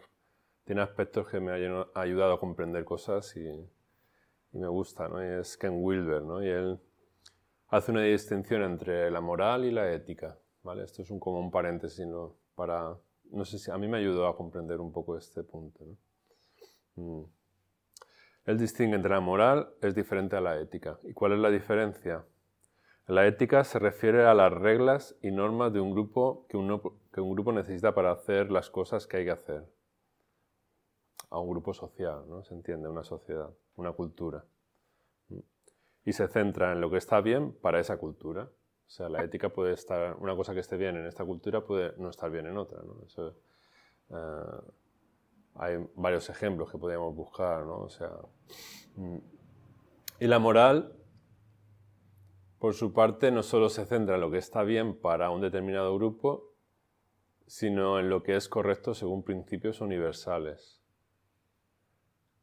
tiene 0.64 0.82
aspectos 0.82 1.28
que 1.28 1.40
me 1.40 1.52
han 1.52 1.86
ayudado 1.94 2.34
a 2.34 2.40
comprender 2.40 2.84
cosas 2.84 3.34
y, 3.36 3.48
y 3.48 4.58
me 4.58 4.68
gusta, 4.68 5.08
¿no? 5.08 5.24
Y 5.24 5.40
es 5.40 5.56
Ken 5.56 5.82
Wilber, 5.82 6.22
¿no? 6.22 6.42
Y 6.42 6.48
él 6.48 6.78
hace 7.68 7.90
una 7.90 8.02
distinción 8.02 8.62
entre 8.62 9.10
la 9.10 9.20
moral 9.20 9.64
y 9.64 9.70
la 9.70 9.90
ética, 9.92 10.38
¿vale? 10.62 10.84
Esto 10.84 11.02
es 11.02 11.10
un, 11.10 11.18
como 11.18 11.40
un 11.40 11.50
paréntesis, 11.50 12.06
¿no? 12.06 12.36
Para, 12.54 12.98
no 13.30 13.44
sé 13.44 13.58
si 13.58 13.70
a 13.70 13.78
mí 13.78 13.88
me 13.88 13.98
ayudó 13.98 14.26
a 14.26 14.36
comprender 14.36 14.80
un 14.80 14.92
poco 14.92 15.16
este 15.16 15.42
punto, 15.42 15.84
¿no? 15.84 15.96
Mm. 17.02 17.24
Él 18.46 18.58
distingue 18.58 18.94
entre 18.94 19.10
la 19.10 19.20
moral 19.20 19.74
es 19.82 19.94
diferente 19.94 20.36
a 20.36 20.40
la 20.40 20.58
ética. 20.60 20.98
¿Y 21.02 21.12
cuál 21.12 21.32
es 21.32 21.40
la 21.40 21.50
diferencia? 21.50 22.24
La 23.08 23.26
ética 23.26 23.64
se 23.64 23.80
refiere 23.80 24.24
a 24.24 24.34
las 24.34 24.52
reglas 24.52 25.16
y 25.20 25.32
normas 25.32 25.72
de 25.72 25.80
un 25.80 25.90
grupo 25.90 26.46
que, 26.48 26.56
un 26.56 27.34
grupo 27.34 27.52
necesita 27.52 27.92
para 27.94 28.12
hacer 28.12 28.50
las 28.52 28.70
cosas 28.70 29.06
que 29.06 29.18
hay 29.18 29.24
que 29.24 29.32
hacer. 29.32 29.64
A 31.30 31.40
un 31.40 31.50
grupo 31.50 31.74
social, 31.74 32.24
¿no? 32.28 32.44
Se 32.44 32.54
entiende, 32.54 32.88
una 32.88 33.02
sociedad, 33.02 33.50
una 33.74 33.92
cultura. 33.92 34.44
Y 36.04 36.12
se 36.12 36.28
centra 36.28 36.72
en 36.72 36.80
lo 36.80 36.88
que 36.88 36.98
está 36.98 37.20
bien 37.20 37.52
para 37.52 37.80
esa 37.80 37.96
cultura. 37.96 38.44
O 38.44 38.90
sea, 38.90 39.08
la 39.08 39.24
ética 39.24 39.48
puede 39.48 39.72
estar, 39.72 40.16
una 40.20 40.36
cosa 40.36 40.54
que 40.54 40.60
esté 40.60 40.76
bien 40.76 40.96
en 40.96 41.06
esta 41.06 41.24
cultura 41.24 41.64
puede 41.64 41.96
no 41.98 42.10
estar 42.10 42.30
bien 42.30 42.46
en 42.46 42.56
otra. 42.56 42.80
¿no? 42.84 43.02
Eso, 43.04 43.34
eh, 44.10 44.72
hay 45.58 45.76
varios 45.94 46.28
ejemplos 46.30 46.70
que 46.70 46.78
podríamos 46.78 47.14
buscar, 47.14 47.64
¿no? 47.64 47.80
O 47.80 47.88
sea, 47.88 48.10
mm, 48.96 49.18
y 50.20 50.26
la 50.26 50.38
moral 50.38 50.96
por 52.58 52.74
su 52.74 52.92
parte, 52.92 53.30
no 53.30 53.42
solo 53.42 53.68
se 53.68 53.84
centra 53.84 54.14
en 54.14 54.22
lo 54.22 54.30
que 54.30 54.38
está 54.38 54.62
bien 54.62 54.98
para 54.98 55.30
un 55.30 55.40
determinado 55.40 55.94
grupo, 55.94 56.54
sino 57.46 58.00
en 58.00 58.08
lo 58.08 58.22
que 58.22 58.34
es 58.34 58.48
correcto 58.48 58.94
según 58.94 59.22
principios 59.22 59.80
universales. 59.80 60.82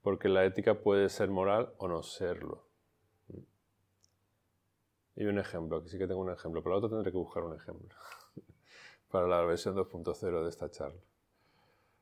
Porque 0.01 0.29
la 0.29 0.45
ética 0.45 0.81
puede 0.81 1.09
ser 1.09 1.29
moral 1.29 1.73
o 1.77 1.87
no 1.87 2.03
serlo. 2.03 2.67
Y 5.15 5.25
un 5.25 5.39
ejemplo, 5.39 5.77
aquí 5.77 5.89
sí 5.89 5.97
que 5.97 6.07
tengo 6.07 6.21
un 6.21 6.31
ejemplo, 6.31 6.61
pero 6.63 6.75
la 6.75 6.77
otra 6.77 6.89
tendré 6.89 7.11
que 7.11 7.17
buscar 7.17 7.43
un 7.43 7.55
ejemplo 7.55 7.95
para 9.11 9.27
la 9.27 9.41
versión 9.41 9.75
2.0 9.75 10.43
de 10.43 10.49
esta 10.49 10.69
charla. 10.69 11.01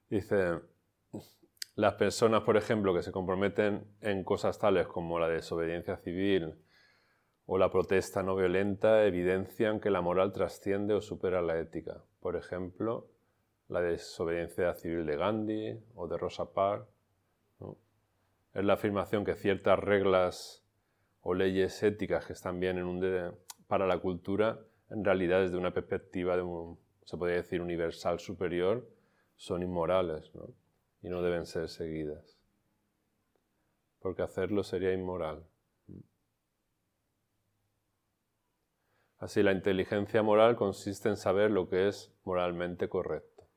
Dice, 0.10 0.60
las 1.76 1.94
personas, 1.96 2.44
por 2.44 2.58
ejemplo, 2.58 2.94
que 2.94 3.02
se 3.02 3.12
comprometen 3.12 3.86
en 4.02 4.24
cosas 4.24 4.60
tales 4.60 4.88
como 4.88 5.20
la 5.20 5.30
desobediencia 5.30 5.98
civil 5.98 6.56
o 7.46 7.58
la 7.58 7.72
protesta 7.72 8.24
no 8.24 8.36
violenta, 8.36 9.06
evidencian 9.06 9.80
que 9.80 9.90
la 9.90 10.02
moral 10.02 10.32
trasciende 10.32 10.94
o 10.94 11.02
supera 11.02 11.42
la 11.42 11.60
ética. 11.60 12.04
Por 12.20 12.36
ejemplo, 12.36 13.08
la 13.68 13.82
desobediencia 13.82 14.74
civil 14.76 15.06
de 15.06 15.16
Gandhi 15.18 15.80
o 15.96 16.08
de 16.08 16.18
Rosa 16.18 16.54
Parks. 16.54 16.88
Es 18.54 18.66
la 18.66 18.74
afirmación 18.74 19.24
que 19.24 19.36
ciertas 19.36 19.80
reglas 19.80 20.64
o 21.22 21.34
leyes 21.34 21.82
éticas 21.84 22.26
que 22.26 22.34
están 22.34 22.60
bien 22.60 22.78
en 22.78 22.86
un 22.86 23.02
para 23.68 23.88
la 23.88 24.00
cultura, 24.00 24.60
en 24.90 25.06
realidad 25.06 25.42
desde 25.42 25.58
una 25.58 25.74
perspectiva 25.74 26.36
de 26.36 26.44
se 27.06 27.18
podría 27.18 27.38
decir, 27.38 27.62
universal 27.62 28.20
superior, 28.20 28.88
son 29.38 29.64
inmorales 29.64 30.32
y 31.02 31.10
no 31.10 31.22
deben 31.22 31.46
ser 31.46 31.70
seguidas. 31.70 32.38
Porque 34.00 34.22
hacerlo 34.22 34.64
sería 34.64 34.94
inmoral. 34.94 35.46
Así, 39.20 39.44
la 39.44 39.52
inteligencia 39.52 40.24
moral 40.24 40.56
consiste 40.56 41.08
en 41.08 41.18
saber 41.18 41.52
lo 41.52 41.70
que 41.70 41.88
es 41.88 42.12
moralmente 42.24 42.90
correcto. 42.90 43.48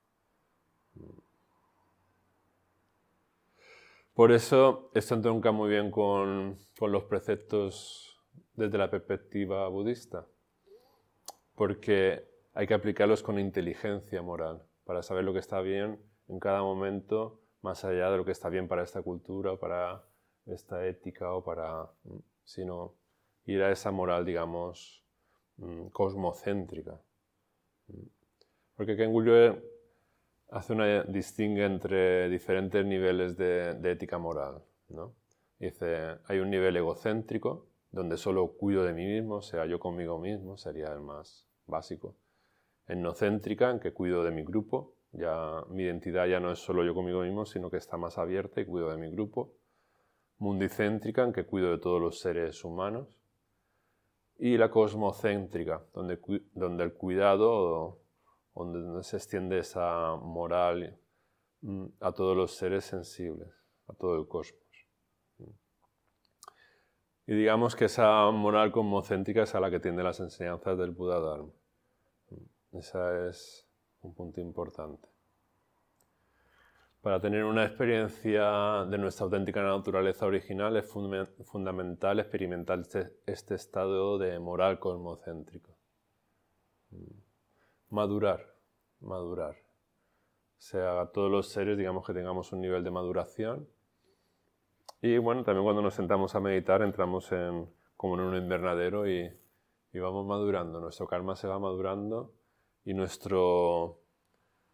Por 4.13 4.31
eso, 4.31 4.91
esto 4.95 5.15
entronca 5.15 5.53
muy 5.53 5.71
bien 5.71 5.91
con, 5.91 6.59
con 6.79 6.93
los 6.93 7.05
preceptos 7.05 8.21
desde 8.55 8.79
la 8.79 8.91
perspectiva 8.91 9.67
budista, 9.69 10.27
porque 11.57 12.29
hay 12.53 12.67
que 12.67 12.75
aplicarlos 12.75 13.23
con 13.23 13.39
inteligencia 13.39 14.23
moral 14.23 14.63
para 14.85 15.03
saber 15.03 15.25
lo 15.25 15.33
que 15.33 15.41
está 15.41 15.61
bien 15.63 15.99
en 16.28 16.40
cada 16.40 16.62
momento, 16.62 17.40
más 17.62 17.85
allá 17.85 18.11
de 18.11 18.16
lo 18.16 18.25
que 18.25 18.33
está 18.33 18.49
bien 18.49 18.69
para 18.69 18.83
esta 18.83 19.02
cultura, 19.02 19.57
para 19.57 20.04
esta 20.47 20.87
ética 20.87 21.33
o 21.33 21.43
para, 21.45 21.90
sino 22.45 22.95
ir 23.47 23.62
a 23.62 23.71
esa 23.71 23.90
moral, 23.90 24.25
digamos, 24.25 25.04
mm, 25.57 25.88
cosmocéntrica. 25.88 27.00
Porque 28.76 28.97
Ken 28.97 29.14
Wilber 29.14 29.62
hace 30.50 30.73
una 30.73 31.04
distingue 31.04 31.64
entre 31.64 32.28
diferentes 32.28 32.85
niveles 32.85 33.37
de, 33.37 33.78
ética 33.90 34.19
moral. 34.19 34.62
¿no? 34.88 35.14
Dice, 35.59 36.19
hay 36.26 36.38
un 36.38 36.50
nivel 36.50 36.76
egocéntrico, 36.76 37.69
donde 37.90 38.16
solo 38.16 38.52
cuido 38.57 38.85
de 38.85 38.93
mí 38.93 39.07
mismo, 39.07 39.40
sea 39.43 39.66
yo 39.66 39.78
conmigo 39.78 40.19
mismo, 40.19 40.57
sería 40.57 40.93
el 40.93 41.00
más 41.00 41.49
básico 41.66 42.16
etnocéntrica, 42.87 43.71
en 43.71 43.81
que 43.81 43.93
cuido 43.93 44.25
de 44.25 44.31
mi 44.31 44.43
grupo. 44.43 44.95
Ya, 45.16 45.62
mi 45.68 45.85
identidad 45.85 46.26
ya 46.26 46.40
no 46.40 46.50
es 46.50 46.59
solo 46.59 46.85
yo 46.85 46.92
conmigo 46.92 47.23
mismo, 47.23 47.47
sino 47.47 47.71
que 47.71 47.76
está 47.76 47.97
más 47.97 48.18
abierta 48.18 48.61
y 48.61 48.66
cuido 48.66 48.90
de 48.90 48.97
mi 48.97 49.11
grupo. 49.11 49.52
Mundicéntrica, 50.38 51.23
en 51.23 51.33
que 51.33 51.47
cuido 51.47 51.71
de 51.71 51.78
todos 51.78 52.00
los 52.00 52.18
seres 52.18 52.64
humanos. 52.64 53.16
Y 54.37 54.56
la 54.56 54.71
cosmocéntrica, 54.71 55.85
donde, 55.94 56.18
donde 56.52 56.83
el 56.83 56.94
cuidado, 56.94 58.00
donde 58.57 59.05
se 59.05 59.16
extiende 59.16 59.61
esa 59.61 60.16
moral 60.16 60.98
mm, 61.61 61.87
a 62.00 62.11
todos 62.12 62.37
los 62.37 62.57
seres 62.57 62.85
sensibles, 62.85 63.48
a 63.87 63.94
todo 63.94 64.18
el 64.18 64.27
cosmos. 64.27 64.64
Y 67.27 67.35
digamos 67.35 67.74
que 67.77 67.87
esa 67.87 68.31
moral 68.33 68.72
cosmocéntrica 68.72 69.44
es 69.44 69.55
a 69.55 69.61
la 69.61 69.70
que 69.70 69.81
tiende 69.81 70.03
las 70.03 70.20
enseñanzas 70.20 70.77
del 70.77 70.90
Buda 70.90 71.20
Dharma. 71.20 71.53
Ese 72.72 73.29
es 73.29 73.63
un 74.05 74.14
punto 74.14 74.40
importante. 74.40 75.09
Para 77.01 77.21
tener 77.21 77.45
una 77.45 77.67
experiencia 77.67 78.87
de 78.87 78.97
nuestra 78.97 79.25
auténtica 79.25 79.62
naturaleza 79.62 80.25
original 80.25 80.75
es 80.77 80.90
fundamental 81.45 82.19
experimentar 82.19 82.81
este, 82.81 83.12
este, 83.27 83.57
estado 83.57 84.17
de 84.17 84.38
moral 84.38 84.79
cosmocéntrico. 84.79 85.77
Madurar, 87.90 88.55
madurar. 89.01 89.55
O 89.55 90.62
sea, 90.67 91.11
todos 91.12 91.31
los 91.31 91.49
seres, 91.49 91.77
digamos 91.77 92.07
que 92.07 92.14
tengamos 92.14 92.53
un 92.53 92.62
nivel 92.62 92.83
de 92.83 92.90
maduración. 92.90 93.69
Y 95.03 95.19
bueno, 95.19 95.45
también 95.45 95.64
cuando 95.64 95.83
nos 95.83 95.93
sentamos 95.93 96.35
a 96.35 96.40
meditar 96.40 96.81
entramos 96.81 97.31
en, 97.33 97.69
como 97.99 98.14
en 98.14 98.21
un 98.21 98.37
invernadero 98.37 99.07
y, 99.07 99.31
y 99.93 99.99
vamos 99.99 100.25
madurando. 100.25 100.81
Nuestro 100.81 101.07
karma 101.07 101.37
se 101.37 101.49
va 101.49 101.59
madurando 101.59 102.33
y 102.85 102.94
nuestro 102.94 104.01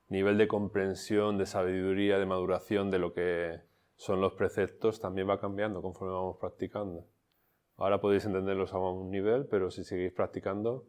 nivel 0.09 0.39
de 0.39 0.49
comprensión, 0.49 1.39
de 1.39 1.47
sabiduría, 1.47 2.19
de 2.19 2.27
maduración 2.27 2.91
de 2.91 2.99
lo 2.99 3.15
que 3.15 3.61
son 3.97 4.21
los 4.21 4.33
preceptos 4.33 4.99
también 4.99 5.29
va 5.29 5.41
cambiando 5.41 5.83
conforme 5.83 6.15
vamos 6.15 6.39
practicando. 6.39 7.07
Ahora 7.77 8.01
podéis 8.01 8.25
entenderlos 8.25 8.73
a 8.73 8.79
un 8.79 9.11
nivel, 9.11 9.47
pero 9.47 9.71
si 9.71 9.85
seguís 9.85 10.13
practicando 10.13 10.87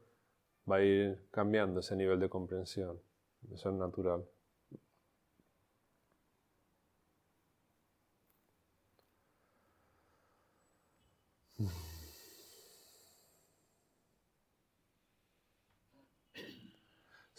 va 0.69 0.77
a 0.77 0.81
ir 0.81 1.27
cambiando 1.31 1.81
ese 1.81 1.95
nivel 1.95 2.19
de 2.19 2.29
comprensión. 2.29 2.99
Eso 3.51 3.69
es 3.69 3.75
natural. 3.75 4.25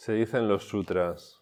Se 0.03 0.11
dice 0.11 0.37
en 0.37 0.49
los 0.49 0.65
sutras, 0.65 1.41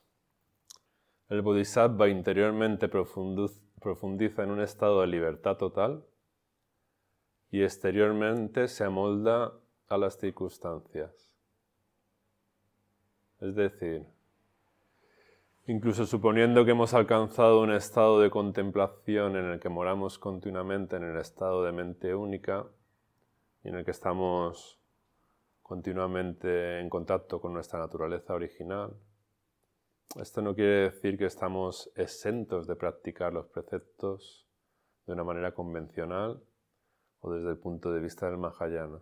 el 1.30 1.42
bodhisattva 1.42 2.10
interiormente 2.10 2.90
profundiza 2.90 4.44
en 4.44 4.52
un 4.52 4.62
estado 4.62 5.02
de 5.02 5.08
libertad 5.08 5.58
total 5.58 6.06
y 7.50 7.64
exteriormente 7.64 8.68
se 8.68 8.84
amolda 8.84 9.52
a 9.90 9.98
las 9.98 10.20
circunstancias. 10.20 11.34
Es 13.40 13.56
decir, 13.56 14.06
incluso 15.66 16.06
suponiendo 16.06 16.64
que 16.64 16.70
hemos 16.70 16.94
alcanzado 16.94 17.62
un 17.62 17.72
estado 17.72 18.22
de 18.22 18.30
contemplación 18.30 19.38
en 19.38 19.46
el 19.46 19.60
que 19.60 19.70
moramos 19.70 20.20
continuamente 20.20 20.98
en 20.98 21.04
el 21.06 21.18
estado 21.18 21.64
de 21.64 21.72
mente 21.72 22.14
única 22.14 22.68
y 23.64 23.70
en 23.70 23.78
el 23.78 23.86
que 23.86 23.90
estamos 23.90 24.81
continuamente 25.72 26.82
en 26.82 26.90
contacto 26.90 27.40
con 27.40 27.54
nuestra 27.54 27.80
naturaleza 27.80 28.34
original. 28.34 28.94
Esto 30.20 30.42
no 30.42 30.54
quiere 30.54 30.90
decir 30.90 31.18
que 31.18 31.24
estamos 31.24 31.90
exentos 31.96 32.68
de 32.68 32.76
practicar 32.76 33.32
los 33.32 33.48
preceptos 33.48 34.50
de 35.06 35.14
una 35.14 35.24
manera 35.24 35.54
convencional 35.54 36.44
o 37.22 37.32
desde 37.32 37.52
el 37.52 37.58
punto 37.58 37.90
de 37.94 38.02
vista 38.02 38.26
del 38.26 38.38
Mahayana. 38.38 39.02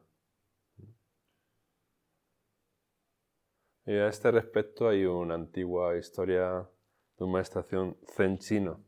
Y 3.87 3.93
a 3.93 4.07
este 4.07 4.29
respecto 4.29 4.87
hay 4.87 5.05
una 5.05 5.33
antigua 5.33 5.97
historia 5.97 6.69
de 7.17 7.25
una 7.25 7.41
estación 7.41 7.97
zen 8.15 8.37
chino 8.37 8.85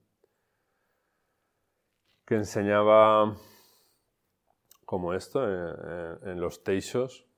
que 2.28 2.36
enseñaba 2.36 3.36
como 4.86 5.16
esto 5.16 5.44
en, 5.48 6.40
los 6.40 6.62
teishos 6.62 7.31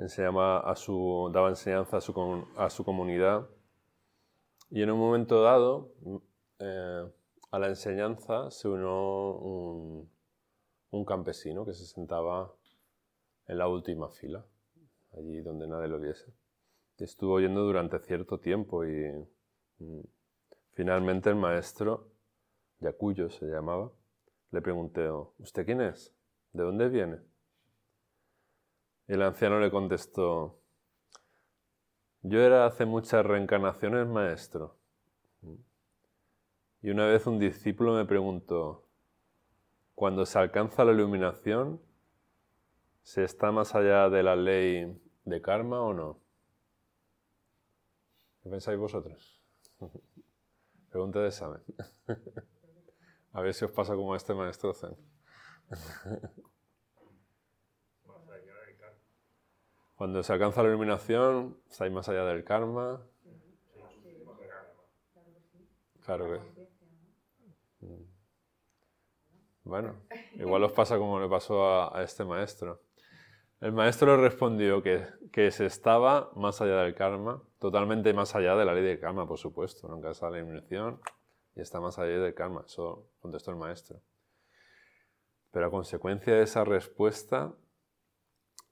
enseñaba 0.00 0.60
a 0.60 0.74
su, 0.76 1.30
daba 1.32 1.50
enseñanza 1.50 1.98
a 1.98 2.00
su, 2.00 2.46
a 2.56 2.70
su 2.70 2.84
comunidad 2.84 3.46
y 4.70 4.82
en 4.82 4.90
un 4.90 4.98
momento 4.98 5.42
dado 5.42 5.92
eh, 6.58 7.10
a 7.50 7.58
la 7.58 7.68
enseñanza 7.68 8.50
se 8.50 8.68
unió 8.68 9.36
un, 9.36 10.10
un, 10.90 11.04
campesino 11.04 11.66
que 11.66 11.74
se 11.74 11.84
sentaba 11.84 12.54
en 13.46 13.58
la 13.58 13.68
última 13.68 14.08
fila, 14.08 14.44
allí 15.12 15.40
donde 15.42 15.66
nadie 15.66 15.88
lo 15.88 15.98
viese. 15.98 16.32
Y 16.98 17.04
estuvo 17.04 17.34
oyendo 17.34 17.62
durante 17.62 17.98
cierto 17.98 18.38
tiempo 18.38 18.84
y 18.84 19.10
mm, 19.80 20.00
finalmente 20.72 21.28
el 21.28 21.36
maestro, 21.36 22.08
Yacuyo 22.78 23.28
se 23.28 23.46
llamaba, 23.46 23.90
le 24.52 24.62
pregunté, 24.62 25.10
¿usted 25.38 25.66
quién 25.66 25.80
es? 25.82 26.14
¿De 26.52 26.62
dónde 26.62 26.88
viene? 26.88 27.29
El 29.10 29.22
anciano 29.22 29.58
le 29.58 29.72
contestó, 29.72 30.60
yo 32.22 32.40
era 32.40 32.64
hace 32.64 32.84
muchas 32.86 33.26
reencarnaciones 33.26 34.06
maestro. 34.06 34.76
Y 36.80 36.90
una 36.90 37.06
vez 37.06 37.26
un 37.26 37.40
discípulo 37.40 37.94
me 37.94 38.04
preguntó, 38.04 38.86
cuando 39.96 40.24
se 40.24 40.38
alcanza 40.38 40.84
la 40.84 40.92
iluminación, 40.92 41.80
¿Se 43.02 43.24
está 43.24 43.50
más 43.50 43.74
allá 43.74 44.08
de 44.08 44.22
la 44.22 44.36
ley 44.36 44.96
de 45.24 45.42
karma 45.42 45.80
o 45.80 45.92
no? 45.92 46.20
¿Qué 48.42 48.50
pensáis 48.50 48.78
vosotros? 48.78 49.42
Pregunta 50.90 51.18
de 51.18 51.26
examen. 51.26 51.60
A 53.32 53.40
ver 53.40 53.54
si 53.54 53.64
os 53.64 53.72
pasa 53.72 53.96
como 53.96 54.14
a 54.14 54.16
este 54.16 54.34
maestro 54.34 54.72
Zen. 54.72 54.96
Cuando 60.00 60.22
se 60.22 60.32
alcanza 60.32 60.62
la 60.62 60.70
iluminación, 60.70 61.58
estáis 61.68 61.92
más 61.92 62.08
allá 62.08 62.24
del 62.24 62.42
karma. 62.42 63.06
Claro 66.02 66.24
que. 66.24 66.40
Bueno, 69.62 69.96
igual 70.36 70.64
os 70.64 70.72
pasa 70.72 70.96
como 70.96 71.20
le 71.20 71.28
pasó 71.28 71.94
a, 71.94 72.02
este 72.02 72.24
maestro. 72.24 72.80
El 73.60 73.72
maestro 73.72 74.16
le 74.16 74.22
respondió 74.22 74.82
que, 74.82 75.06
que, 75.30 75.50
se 75.50 75.66
estaba 75.66 76.30
más 76.34 76.62
allá 76.62 76.78
del 76.78 76.94
karma, 76.94 77.42
totalmente 77.58 78.14
más 78.14 78.34
allá 78.34 78.56
de 78.56 78.64
la 78.64 78.72
ley 78.72 78.82
del 78.82 79.00
karma, 79.00 79.28
por 79.28 79.36
supuesto. 79.36 79.86
Nunca 79.86 80.14
sale 80.14 80.38
la 80.38 80.38
iluminación 80.38 80.98
y 81.54 81.60
está 81.60 81.78
más 81.78 81.98
allá 81.98 82.20
del 82.20 82.32
karma. 82.32 82.62
Eso 82.64 83.06
contestó 83.20 83.50
el 83.50 83.58
maestro. 83.58 84.00
Pero 85.50 85.66
a 85.66 85.70
consecuencia 85.70 86.36
de 86.36 86.44
esa 86.44 86.64
respuesta, 86.64 87.52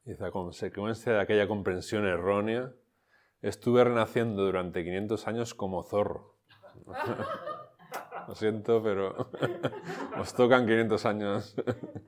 y 0.08 0.24
a 0.24 0.30
consecuencia 0.30 1.12
de 1.12 1.20
aquella 1.20 1.46
comprensión 1.46 2.06
errónea, 2.06 2.72
estuve 3.42 3.84
renaciendo 3.84 4.42
durante 4.42 4.82
500 4.82 5.28
años 5.28 5.54
como 5.54 5.82
zorro. 5.84 6.34
Lo 8.26 8.34
siento, 8.34 8.82
pero 8.82 9.30
os 10.18 10.32
tocan 10.34 10.66
500 10.66 11.04
años 11.04 11.54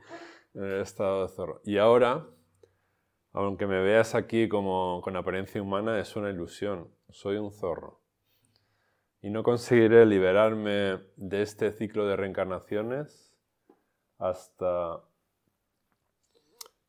en 0.55 0.65
el 0.65 0.81
estado 0.81 1.27
de 1.27 1.29
zorro. 1.29 1.61
Y 1.63 1.77
ahora, 1.77 2.27
aunque 3.35 3.67
me 3.67 3.83
veas 3.83 4.15
aquí 4.15 4.49
como 4.49 5.03
con 5.03 5.15
apariencia 5.17 5.61
humana, 5.61 5.99
es 6.01 6.17
una 6.17 6.31
ilusión. 6.31 6.91
Soy 7.11 7.37
un 7.37 7.53
zorro. 7.53 8.01
Y 9.21 9.29
no 9.29 9.43
conseguiré 9.43 10.07
liberarme 10.07 11.01
de 11.17 11.43
este 11.43 11.71
ciclo 11.71 12.07
de 12.07 12.17
reencarnaciones 12.17 13.37
hasta 14.17 15.03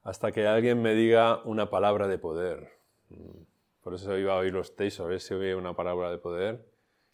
hasta 0.03 0.31
que 0.31 0.47
alguien 0.47 0.81
me 0.81 0.93
diga 0.93 1.41
una 1.43 1.69
palabra 1.69 2.07
de 2.07 2.17
poder. 2.17 2.79
Por 3.81 3.93
eso 3.93 4.17
iba 4.17 4.33
a 4.33 4.37
oír 4.37 4.53
los 4.53 4.75
teisos, 4.75 5.05
a 5.05 5.09
ver 5.09 5.19
si 5.19 5.33
oía 5.33 5.57
una 5.57 5.75
palabra 5.75 6.11
de 6.11 6.17
poder 6.17 6.65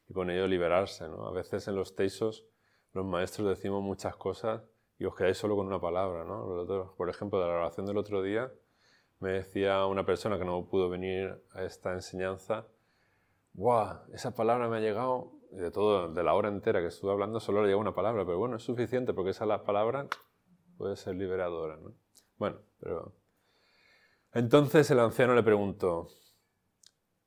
y 0.09 0.13
con 0.13 0.29
ello 0.29 0.47
liberarse. 0.47 1.07
¿no? 1.07 1.27
A 1.27 1.31
veces 1.31 1.67
en 1.67 1.75
los 1.75 1.95
teisos 1.95 2.45
los 2.93 3.05
maestros 3.05 3.47
decimos 3.47 3.83
muchas 3.83 4.15
cosas 4.15 4.63
y 4.99 5.05
os 5.05 5.15
quedáis 5.15 5.37
solo 5.37 5.55
con 5.55 5.67
una 5.67 5.79
palabra. 5.79 6.23
¿no? 6.23 6.93
Por 6.95 7.09
ejemplo, 7.09 7.39
de 7.39 7.47
la 7.47 7.53
oración 7.53 7.85
del 7.85 7.97
otro 7.97 8.21
día 8.21 8.51
me 9.19 9.31
decía 9.31 9.85
una 9.85 10.05
persona 10.05 10.37
que 10.37 10.45
no 10.45 10.65
pudo 10.67 10.89
venir 10.89 11.43
a 11.53 11.63
esta 11.63 11.93
enseñanza, 11.93 12.67
¡guau! 13.53 13.99
Esa 14.13 14.35
palabra 14.35 14.69
me 14.69 14.77
ha 14.77 14.79
llegado, 14.79 15.31
de 15.51 15.71
todo, 15.71 16.07
la 16.07 16.33
hora 16.33 16.49
entera 16.49 16.81
que 16.81 16.87
estuve 16.87 17.11
hablando, 17.11 17.39
solo 17.39 17.63
le 17.63 17.69
llegó 17.69 17.79
una 17.79 17.95
palabra, 17.95 18.25
pero 18.25 18.37
bueno, 18.37 18.57
es 18.57 18.63
suficiente 18.63 19.13
porque 19.13 19.31
esa 19.31 19.63
palabra 19.63 20.07
puede 20.77 20.95
ser 20.95 21.15
liberadora. 21.15 21.77
¿no? 21.77 21.93
Bueno, 22.37 22.57
pero... 22.79 23.13
Entonces 24.33 24.89
el 24.91 24.99
anciano 24.99 25.33
le 25.33 25.41
preguntó, 25.41 26.09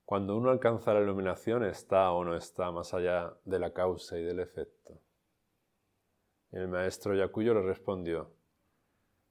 cuando 0.04 0.36
uno 0.36 0.50
alcanza 0.50 0.94
la 0.94 1.00
iluminación, 1.00 1.64
¿está 1.64 2.12
o 2.12 2.24
no 2.24 2.36
está 2.36 2.70
más 2.70 2.94
allá 2.94 3.34
de 3.44 3.58
la 3.58 3.72
causa 3.72 4.18
y 4.18 4.22
del 4.22 4.40
efecto? 4.40 5.00
Y 6.52 6.56
el 6.56 6.68
maestro 6.68 7.14
Yakuyo 7.14 7.54
le 7.54 7.62
respondió, 7.62 8.32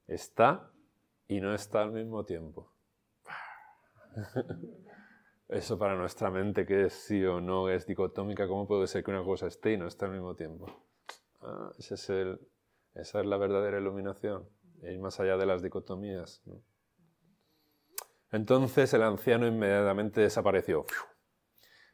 está 0.06 0.70
y 1.28 1.40
no 1.40 1.54
está 1.54 1.82
al 1.82 1.92
mismo 1.92 2.24
tiempo. 2.24 2.72
Eso 5.48 5.78
para 5.78 5.96
nuestra 5.96 6.30
mente, 6.30 6.66
que 6.66 6.86
es 6.86 6.92
sí 6.92 7.24
o 7.24 7.40
no, 7.40 7.68
es 7.68 7.86
dicotómica, 7.86 8.46
¿cómo 8.46 8.68
puede 8.68 8.86
ser 8.86 9.02
que 9.02 9.10
una 9.10 9.24
cosa 9.24 9.46
esté 9.46 9.72
y 9.72 9.78
no 9.78 9.86
esté 9.86 10.04
al 10.04 10.12
mismo 10.12 10.34
tiempo? 10.34 10.84
Ah, 11.40 11.72
es 11.78 12.10
el, 12.10 12.40
esa 12.94 13.20
es 13.20 13.26
la 13.26 13.36
verdadera 13.36 13.78
iluminación 13.78 14.48
ir 14.82 14.98
más 14.98 15.20
allá 15.20 15.36
de 15.36 15.46
las 15.46 15.62
dicotomías. 15.62 16.42
Entonces 18.32 18.92
el 18.94 19.02
anciano 19.02 19.46
inmediatamente 19.46 20.20
desapareció 20.20 20.86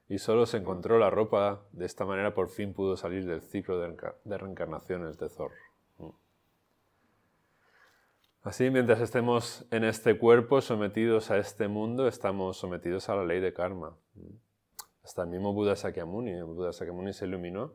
y 0.09 0.19
solo 0.19 0.47
se 0.47 0.59
encontró 0.59 0.99
la 0.99 1.11
ropa. 1.11 1.67
De 1.73 1.87
esta 1.87 2.05
manera 2.05 2.35
por 2.35 2.49
fin 2.51 2.75
pudo 2.75 2.97
salir 2.97 3.27
del 3.27 3.43
ciclo 3.43 3.79
de 3.79 4.39
reencarnaciones 4.39 5.19
de 5.19 5.29
Thor. 5.29 5.53
Así, 8.43 8.71
mientras 8.71 9.01
estemos 9.01 9.67
en 9.73 9.83
este 9.83 10.17
cuerpo 10.19 10.61
sometidos 10.61 11.33
a 11.33 11.39
este 11.39 11.67
mundo, 11.67 12.07
estamos 12.07 12.57
sometidos 12.57 13.09
a 13.09 13.17
la 13.17 13.25
ley 13.25 13.41
de 13.41 13.53
karma. 13.53 13.97
Hasta 15.03 15.23
el 15.23 15.31
mismo 15.31 15.53
Buda 15.53 15.75
Sakyamuni. 15.75 16.43
Buda 16.43 16.73
Sakyamuni 16.73 17.13
se 17.13 17.27
iluminó 17.27 17.75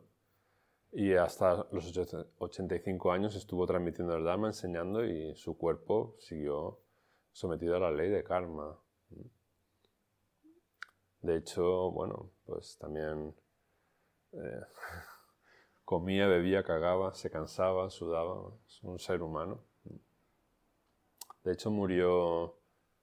y 0.92 1.14
hasta 1.14 1.66
los 1.72 1.96
85 2.38 3.12
años 3.12 3.34
estuvo 3.34 3.66
transmitiendo 3.66 4.14
el 4.14 4.24
Dharma, 4.24 4.48
enseñando 4.48 5.04
y 5.04 5.34
su 5.36 5.56
cuerpo 5.56 6.16
siguió 6.18 6.80
sometido 7.32 7.76
a 7.76 7.80
la 7.80 7.90
ley 7.90 8.10
de 8.10 8.22
karma. 8.22 8.78
De 11.22 11.36
hecho, 11.36 11.90
bueno, 11.92 12.30
pues 12.44 12.76
también 12.76 13.34
eh, 14.32 14.60
comía, 15.84 16.26
bebía, 16.26 16.62
cagaba, 16.62 17.14
se 17.14 17.30
cansaba, 17.30 17.88
sudaba. 17.88 18.52
Es 18.66 18.82
un 18.82 18.98
ser 18.98 19.22
humano. 19.22 19.60
De 21.42 21.52
hecho, 21.52 21.70
murió 21.70 22.58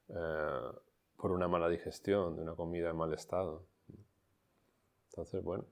eh, 0.10 0.72
por 1.18 1.32
una 1.32 1.48
mala 1.48 1.70
digestión, 1.70 2.36
de 2.36 2.44
una 2.44 2.56
comida 2.56 2.92
en 2.92 2.98
mal 2.98 3.14
estado. 3.14 3.66
Entonces, 5.10 5.44
bueno. 5.44 5.66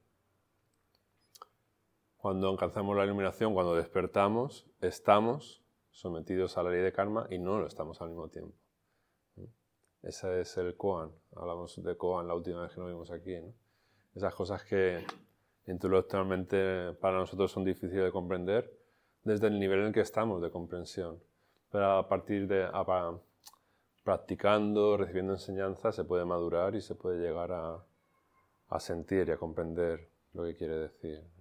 Cuando 2.17 2.49
alcanzamos 2.49 2.97
la 2.97 3.05
iluminación, 3.05 3.53
cuando 3.53 3.75
despertamos, 3.75 4.65
estamos 4.81 5.63
sometidos 5.91 6.57
a 6.57 6.63
la 6.63 6.71
ley 6.71 6.81
de 6.81 6.91
karma 6.91 7.27
y 7.29 7.37
no 7.37 7.59
lo 7.59 7.67
estamos 7.67 8.01
al 8.01 8.09
mismo 8.09 8.27
tiempo. 8.29 8.55
Ese 10.01 10.41
es 10.41 10.57
el 10.57 10.75
koan. 10.75 11.11
Hablamos 11.35 11.81
de 11.81 11.95
koan 11.95 12.27
la 12.27 12.33
última 12.33 12.63
vez 12.63 12.73
que 12.73 12.79
nos 12.79 12.89
vimos 12.89 13.11
aquí. 13.11 13.35
Esas 14.15 14.33
cosas 14.33 14.63
que 14.63 15.05
intelectualmente 15.67 16.93
para 16.93 17.17
nosotros 17.17 17.51
son 17.51 17.63
difíciles 17.63 18.05
de 18.05 18.11
comprender 18.11 18.71
desde 19.23 19.47
el 19.47 19.59
nivel 19.59 19.79
en 19.81 19.85
el 19.87 19.93
que 19.93 20.01
estamos 20.01 20.41
de 20.41 20.49
comprensión. 20.49 21.21
Pero 21.71 21.97
a 21.97 22.07
partir 22.07 22.47
de 22.47 22.67
practicando, 24.03 24.97
recibiendo 24.97 25.33
enseñanzas, 25.33 25.95
se 25.95 26.03
puede 26.03 26.25
madurar 26.25 26.73
y 26.75 26.81
se 26.81 26.95
puede 26.95 27.19
llegar 27.19 27.51
a, 27.51 27.85
a 28.69 28.79
sentir 28.79 29.27
y 29.27 29.31
a 29.31 29.37
comprender 29.37 30.09
lo 30.33 30.43
que 30.43 30.55
quiere 30.55 30.77
decir. 30.77 31.36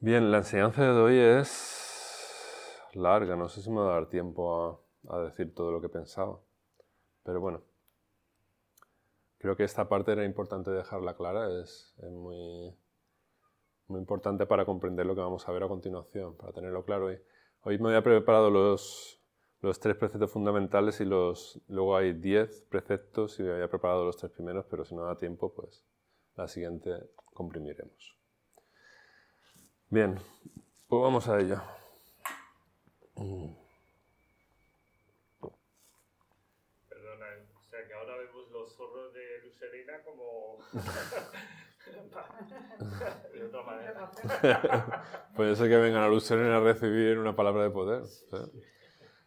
Bien, 0.00 0.30
la 0.30 0.38
enseñanza 0.38 0.82
de 0.84 1.00
hoy 1.00 1.18
es 1.18 2.80
larga, 2.94 3.34
no 3.34 3.48
sé 3.48 3.62
si 3.62 3.68
me 3.68 3.80
va 3.80 3.90
a 3.90 3.94
dar 3.94 4.08
tiempo 4.08 4.80
a, 5.08 5.18
decir 5.22 5.52
todo 5.52 5.72
lo 5.72 5.80
que 5.80 5.88
pensaba, 5.88 6.38
pero 7.24 7.40
bueno, 7.40 7.62
creo 9.38 9.56
que 9.56 9.64
esta 9.64 9.88
parte 9.88 10.12
era 10.12 10.24
importante 10.24 10.70
dejarla 10.70 11.16
clara, 11.16 11.48
es, 11.60 11.96
muy, 12.12 12.72
importante 13.88 14.46
para 14.46 14.64
comprender 14.64 15.04
lo 15.04 15.16
que 15.16 15.20
vamos 15.20 15.48
a 15.48 15.52
ver 15.52 15.64
a 15.64 15.68
continuación, 15.68 16.36
para 16.36 16.52
tenerlo 16.52 16.84
claro. 16.84 17.06
Hoy, 17.06 17.18
hoy 17.62 17.78
me 17.78 17.88
había 17.88 18.02
preparado 18.02 18.50
los, 18.50 19.20
los 19.62 19.80
tres 19.80 19.96
preceptos 19.96 20.30
fundamentales 20.30 21.00
y 21.00 21.06
los, 21.06 21.60
luego 21.66 21.96
hay 21.96 22.12
diez 22.12 22.62
preceptos 22.70 23.40
y 23.40 23.42
me 23.42 23.52
había 23.52 23.68
preparado 23.68 24.04
los 24.04 24.16
tres 24.16 24.30
primeros, 24.30 24.64
pero 24.70 24.84
si 24.84 24.94
no 24.94 25.02
da 25.02 25.16
tiempo, 25.16 25.52
pues 25.52 25.84
la 26.36 26.46
siguiente 26.46 27.10
comprimiremos. 27.34 28.17
Bien, 29.90 30.20
pues 30.86 31.02
vamos 31.02 31.26
a 31.28 31.40
ello. 31.40 31.62
Perdona, 36.90 37.26
o 37.56 37.62
sea 37.62 37.86
que 37.86 37.94
ahora 37.94 38.18
vemos 38.18 38.50
los 38.50 38.76
zorros 38.76 39.14
de 39.14 39.40
Lucerina 39.44 39.94
como... 40.04 40.58
de 43.32 43.46
otra 43.46 43.62
manera. 43.62 44.10
Puede 45.34 45.56
ser 45.56 45.70
que 45.70 45.76
vengan 45.76 46.02
a 46.02 46.08
Lucerina 46.08 46.58
a 46.58 46.60
recibir 46.60 47.18
una 47.18 47.34
palabra 47.34 47.62
de 47.62 47.70
poder. 47.70 48.02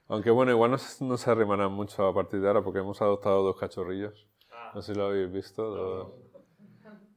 Aunque 0.09 0.29
bueno, 0.29 0.51
igual 0.51 0.77
no, 0.99 1.17
se 1.17 1.31
arrimarán 1.31 1.71
mucho 1.71 2.05
a 2.05 2.13
partir 2.13 2.39
de 2.39 2.47
ahora 2.47 2.61
porque 2.61 2.81
hemos 2.81 3.01
adoptado 3.01 3.41
dos 3.41 3.59
cachorrillos. 3.59 4.27
Ah. 4.51 4.73
No 4.75 4.83
sé 4.83 4.93
si 4.93 4.99
lo 4.99 5.07
habéis 5.07 5.31
visto. 5.31 6.30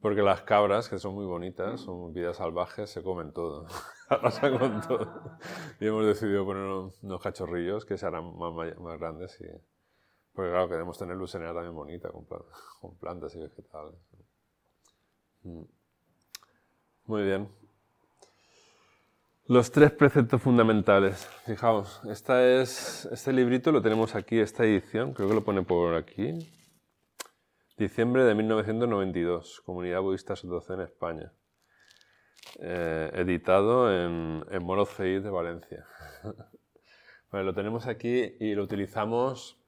Porque 0.01 0.21
las 0.21 0.41
cabras, 0.41 0.89
que 0.89 0.99
son 0.99 1.15
muy 1.15 1.25
bonitas, 1.25 1.81
son 1.81 2.13
vidas 2.13 2.37
salvajes, 2.37 2.89
se 2.89 3.01
comen 3.01 3.33
todo. 3.33 3.67
Arrasan 4.09 4.57
con 4.57 4.81
todo. 4.81 5.37
Y 5.79 5.87
hemos 5.87 6.05
decidido 6.05 6.45
poner 6.45 6.63
unos, 6.63 7.21
cachorrillos 7.21 7.85
que 7.85 7.97
se 7.97 8.05
harán 8.05 8.37
más, 8.37 8.99
grandes. 8.99 9.39
Y... 9.41 9.45
Porque 10.33 10.51
claro, 10.51 10.69
queremos 10.69 10.97
tener 10.97 11.15
lucenera 11.15 11.53
también 11.53 11.73
bonita, 11.73 12.09
con, 12.09 12.25
con 12.25 12.97
plantas 12.97 13.35
y 13.35 13.39
vegetales. 13.39 13.95
Mm. 15.43 15.63
Muy 17.05 17.23
bien. 17.23 17.49
Los 19.47 19.69
tres 19.69 19.91
preceptos 19.91 20.41
fundamentales. 20.41 21.27
Fijaos, 21.45 22.01
esta 22.09 22.43
es, 22.43 23.07
este 23.11 23.31
librito 23.31 23.71
lo 23.71 23.79
tenemos 23.79 24.15
aquí, 24.15 24.39
esta 24.39 24.65
edición, 24.65 25.13
creo 25.13 25.29
que 25.29 25.35
lo 25.35 25.43
pone 25.43 25.61
por 25.61 25.93
aquí. 25.93 26.51
Diciembre 27.77 28.23
de 28.23 28.35
1992, 28.35 29.61
Comunidad 29.65 29.99
Budista 29.99 30.33
en 30.69 30.79
España. 30.79 31.33
Eh, 32.59 33.11
editado 33.15 33.91
en, 33.91 34.45
en 34.49 34.63
Moro 34.63 34.87
de 34.97 35.29
Valencia. 35.29 35.85
lo 37.31 37.53
tenemos 37.53 37.87
aquí 37.87 38.37
y 38.39 38.55
lo 38.55 38.63
utilizamos 38.63 39.59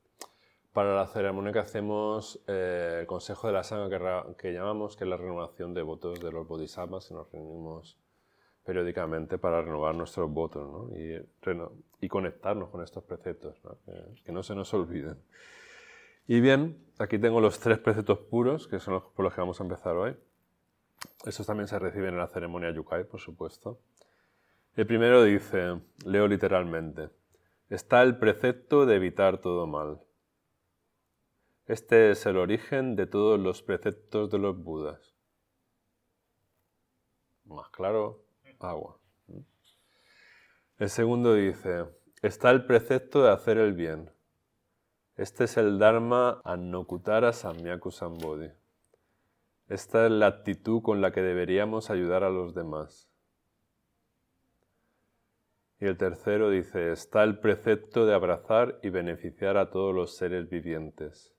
para 0.71 0.95
la 0.95 1.07
ceremonia 1.07 1.51
que 1.51 1.59
hacemos, 1.59 2.39
eh, 2.47 2.99
el 3.01 3.07
Consejo 3.07 3.47
de 3.47 3.53
la 3.53 3.63
Sangha 3.63 3.89
que, 3.89 4.35
que, 4.37 4.53
llamamos, 4.53 4.95
que 4.95 5.03
es 5.03 5.09
la 5.09 5.17
renovación 5.17 5.73
de 5.73 5.81
votos 5.81 6.17
de 6.21 6.31
los 6.31 6.47
bodhisattvas, 6.47 7.11
y 7.11 7.13
nos 7.13 7.29
reunimos 7.29 7.97
periódicamente 8.63 9.37
para 9.37 9.61
renovar 9.61 9.95
nuestros 9.95 10.31
votos 10.31 10.69
¿no? 10.69 10.97
y, 10.97 11.17
y, 11.99 12.07
conectarnos 12.07 12.69
con 12.69 12.83
estos 12.83 13.03
preceptos, 13.03 13.55
Que, 14.23 14.31
no 14.31 14.43
se 14.43 14.55
nos 14.55 14.73
olviden. 14.73 15.17
Y 16.27 16.41
bien, 16.41 16.85
aquí 16.99 17.17
tengo 17.17 17.39
los 17.39 17.59
tres 17.59 17.79
preceptos 17.79 18.19
puros, 18.19 18.67
que 18.67 18.79
son 18.79 18.95
los 18.95 19.03
por 19.03 19.23
los 19.23 19.33
que 19.33 19.39
vamos 19.39 19.59
a 19.61 19.63
empezar 19.63 19.95
hoy. 19.95 20.15
Estos 21.25 21.47
también 21.47 21.69
se 21.69 21.79
reciben 21.79 22.09
en 22.09 22.17
la 22.17 22.27
ceremonia 22.27 22.71
Yukai, 22.71 23.05
por 23.05 23.21
supuesto. 23.21 23.79
El 24.75 24.85
primero 24.85 25.23
dice, 25.23 25.81
leo 26.05 26.27
literalmente, 26.27 27.09
está 27.69 28.03
el 28.03 28.17
precepto 28.17 28.85
de 28.85 28.97
evitar 28.97 29.39
todo 29.39 29.67
mal. 29.67 30.01
Este 31.65 32.11
es 32.11 32.25
el 32.25 32.37
origen 32.37 32.95
de 32.95 33.07
todos 33.07 33.39
los 33.39 33.61
preceptos 33.61 34.29
de 34.29 34.37
los 34.37 34.61
Budas. 34.61 35.15
Más 37.45 37.69
claro, 37.69 38.25
agua. 38.59 38.99
El 40.77 40.89
segundo 40.89 41.33
dice, 41.33 41.85
está 42.21 42.51
el 42.51 42.65
precepto 42.65 43.23
de 43.23 43.31
hacer 43.31 43.57
el 43.57 43.73
bien. 43.73 44.11
Este 45.17 45.45
es 45.45 45.57
el 45.57 45.79
Dharma 45.79 46.41
Annokutara 46.43 47.33
Samyaku 47.33 47.89
Sambodhi. 47.89 48.51
Esta 49.67 50.05
es 50.05 50.11
la 50.11 50.27
actitud 50.27 50.83
con 50.83 51.01
la 51.01 51.11
que 51.11 51.23
deberíamos 51.23 51.89
ayudar 51.89 52.23
a 52.23 52.29
los 52.29 52.53
demás. 52.53 53.09
Y 55.79 55.85
el 55.87 55.97
tercero 55.97 56.51
dice, 56.51 56.91
está 56.91 57.23
el 57.23 57.39
precepto 57.39 58.05
de 58.05 58.13
abrazar 58.13 58.77
y 58.83 58.89
beneficiar 58.89 59.57
a 59.57 59.71
todos 59.71 59.95
los 59.95 60.15
seres 60.15 60.49
vivientes. 60.49 61.33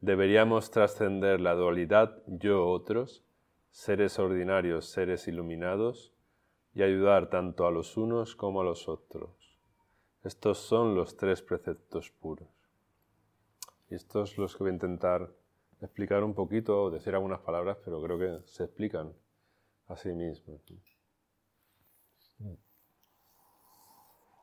Deberíamos 0.00 0.70
trascender 0.70 1.42
la 1.42 1.54
dualidad 1.54 2.22
yo-otros, 2.26 3.22
seres 3.70 4.18
ordinarios, 4.18 4.86
seres 4.88 5.28
iluminados, 5.28 6.14
y 6.72 6.82
ayudar 6.82 7.28
tanto 7.28 7.66
a 7.66 7.70
los 7.70 7.98
unos 7.98 8.34
como 8.34 8.62
a 8.62 8.64
los 8.64 8.88
otros. 8.88 9.58
Estos 10.24 10.56
son 10.56 10.94
los 10.94 11.18
tres 11.18 11.42
preceptos 11.42 12.10
puros. 12.10 12.57
Y 13.90 13.94
estos 13.94 14.36
los 14.38 14.54
que 14.54 14.64
voy 14.64 14.70
a 14.70 14.74
intentar 14.74 15.30
explicar 15.80 16.24
un 16.24 16.34
poquito, 16.34 16.84
o 16.84 16.90
decir 16.90 17.14
algunas 17.14 17.40
palabras, 17.40 17.78
pero 17.84 18.02
creo 18.02 18.18
que 18.18 18.48
se 18.48 18.64
explican 18.64 19.12
a 19.86 19.96
sí 19.96 20.10
mismos. 20.10 20.60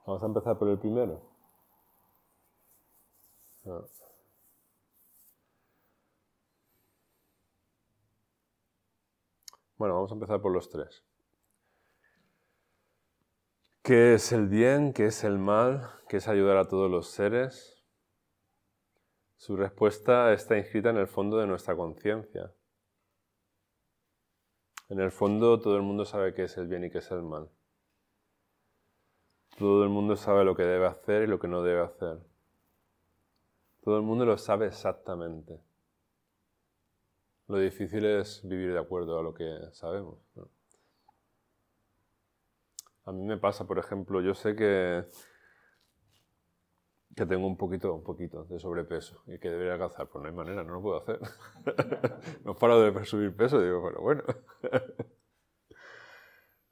Vamos 0.06 0.24
a 0.24 0.26
empezar 0.26 0.58
por 0.58 0.70
el 0.70 0.78
primero. 0.78 1.22
Ah. 3.66 3.82
Bueno, 9.78 9.96
vamos 9.96 10.12
a 10.12 10.14
empezar 10.14 10.42
por 10.42 10.52
los 10.52 10.70
tres. 10.70 11.04
¿Qué 13.84 14.16
es 14.16 14.32
el 14.32 14.48
bien? 14.48 14.94
¿Qué 14.94 15.08
es 15.08 15.24
el 15.24 15.38
mal? 15.38 15.92
¿Qué 16.08 16.18
es 16.18 16.28
ayudar 16.28 16.58
a 16.58 16.68
todos 16.68 16.90
los 16.90 17.10
seres? 17.10 17.75
Su 19.38 19.56
respuesta 19.56 20.34
está 20.34 20.58
inscrita 20.58 20.90
en 20.90 20.98
el 20.98 21.08
fondo 21.08 21.38
de 21.38 21.48
nuestra 21.48 21.76
conciencia. 21.76 22.52
En 24.90 25.00
el 25.00 25.12
fondo 25.12 25.60
todo 25.60 25.76
el 25.76 25.82
mundo 25.82 26.06
sabe 26.06 26.34
qué 26.34 26.44
es 26.44 26.58
el 26.58 26.68
bien 26.68 26.84
y 26.84 26.92
qué 26.92 27.00
es 27.00 27.12
el 27.12 27.22
mal. 27.22 27.50
Todo 29.58 29.84
el 29.84 29.90
mundo 29.90 30.16
sabe 30.16 30.44
lo 30.44 30.56
que 30.56 30.64
debe 30.64 30.86
hacer 30.86 31.24
y 31.24 31.28
lo 31.28 31.40
que 31.40 31.48
no 31.48 31.64
debe 31.64 31.82
hacer. 31.82 32.20
Todo 33.84 33.98
el 33.98 34.04
mundo 34.04 34.26
lo 34.26 34.38
sabe 34.38 34.68
exactamente. 34.68 35.60
Lo 37.48 37.58
difícil 37.58 38.06
es 38.06 38.42
vivir 38.44 38.74
de 38.74 38.80
acuerdo 38.80 39.20
a 39.20 39.24
lo 39.24 39.34
que 39.34 39.46
sabemos. 39.72 40.18
A 43.06 43.12
mí 43.12 43.24
me 43.24 43.38
pasa, 43.38 43.66
por 43.66 43.78
ejemplo, 43.78 44.20
yo 44.22 44.34
sé 44.34 44.56
que, 44.56 45.06
que 47.16 47.26
tengo 47.26 47.48
un 47.48 47.58
poquito, 47.58 47.94
un 47.94 48.04
poquito 48.04 48.44
de 48.46 48.60
sobrepeso 48.60 49.24
y 49.28 49.40
que 49.40 49.50
debería 49.50 49.74
alcanzar. 49.74 50.08
Pues 50.08 50.22
no 50.22 50.28
hay 50.28 50.36
manera, 50.36 50.64
no 50.64 50.74
lo 50.74 50.82
puedo 50.82 50.98
hacer. 50.98 51.20
no 52.46 52.56
paro 52.56 52.80
de 52.82 53.06
subir 53.06 53.36
peso, 53.36 53.62
digo, 53.62 53.84
pero 53.88 54.02
bueno. 54.02 54.24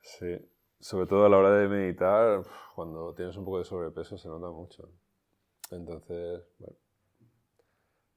sí, 0.01 0.37
sobre 0.79 1.07
todo 1.07 1.25
a 1.25 1.29
la 1.29 1.37
hora 1.37 1.51
de 1.51 1.67
meditar, 1.67 2.43
cuando 2.75 3.13
tienes 3.13 3.37
un 3.37 3.45
poco 3.45 3.59
de 3.59 3.65
sobrepeso 3.65 4.17
se 4.17 4.27
nota 4.27 4.49
mucho. 4.49 4.89
Entonces, 5.71 6.43
bueno. 6.59 6.75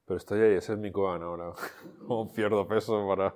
Pero 0.07 0.19
estoy 0.19 0.41
ahí, 0.41 0.55
ese 0.55 0.73
es 0.73 0.79
mi 0.79 0.93
Koan 0.93 1.23
ahora. 1.23 1.53
Como 2.07 2.33
pierdo 2.33 2.67
peso 2.67 3.07
para... 3.09 3.35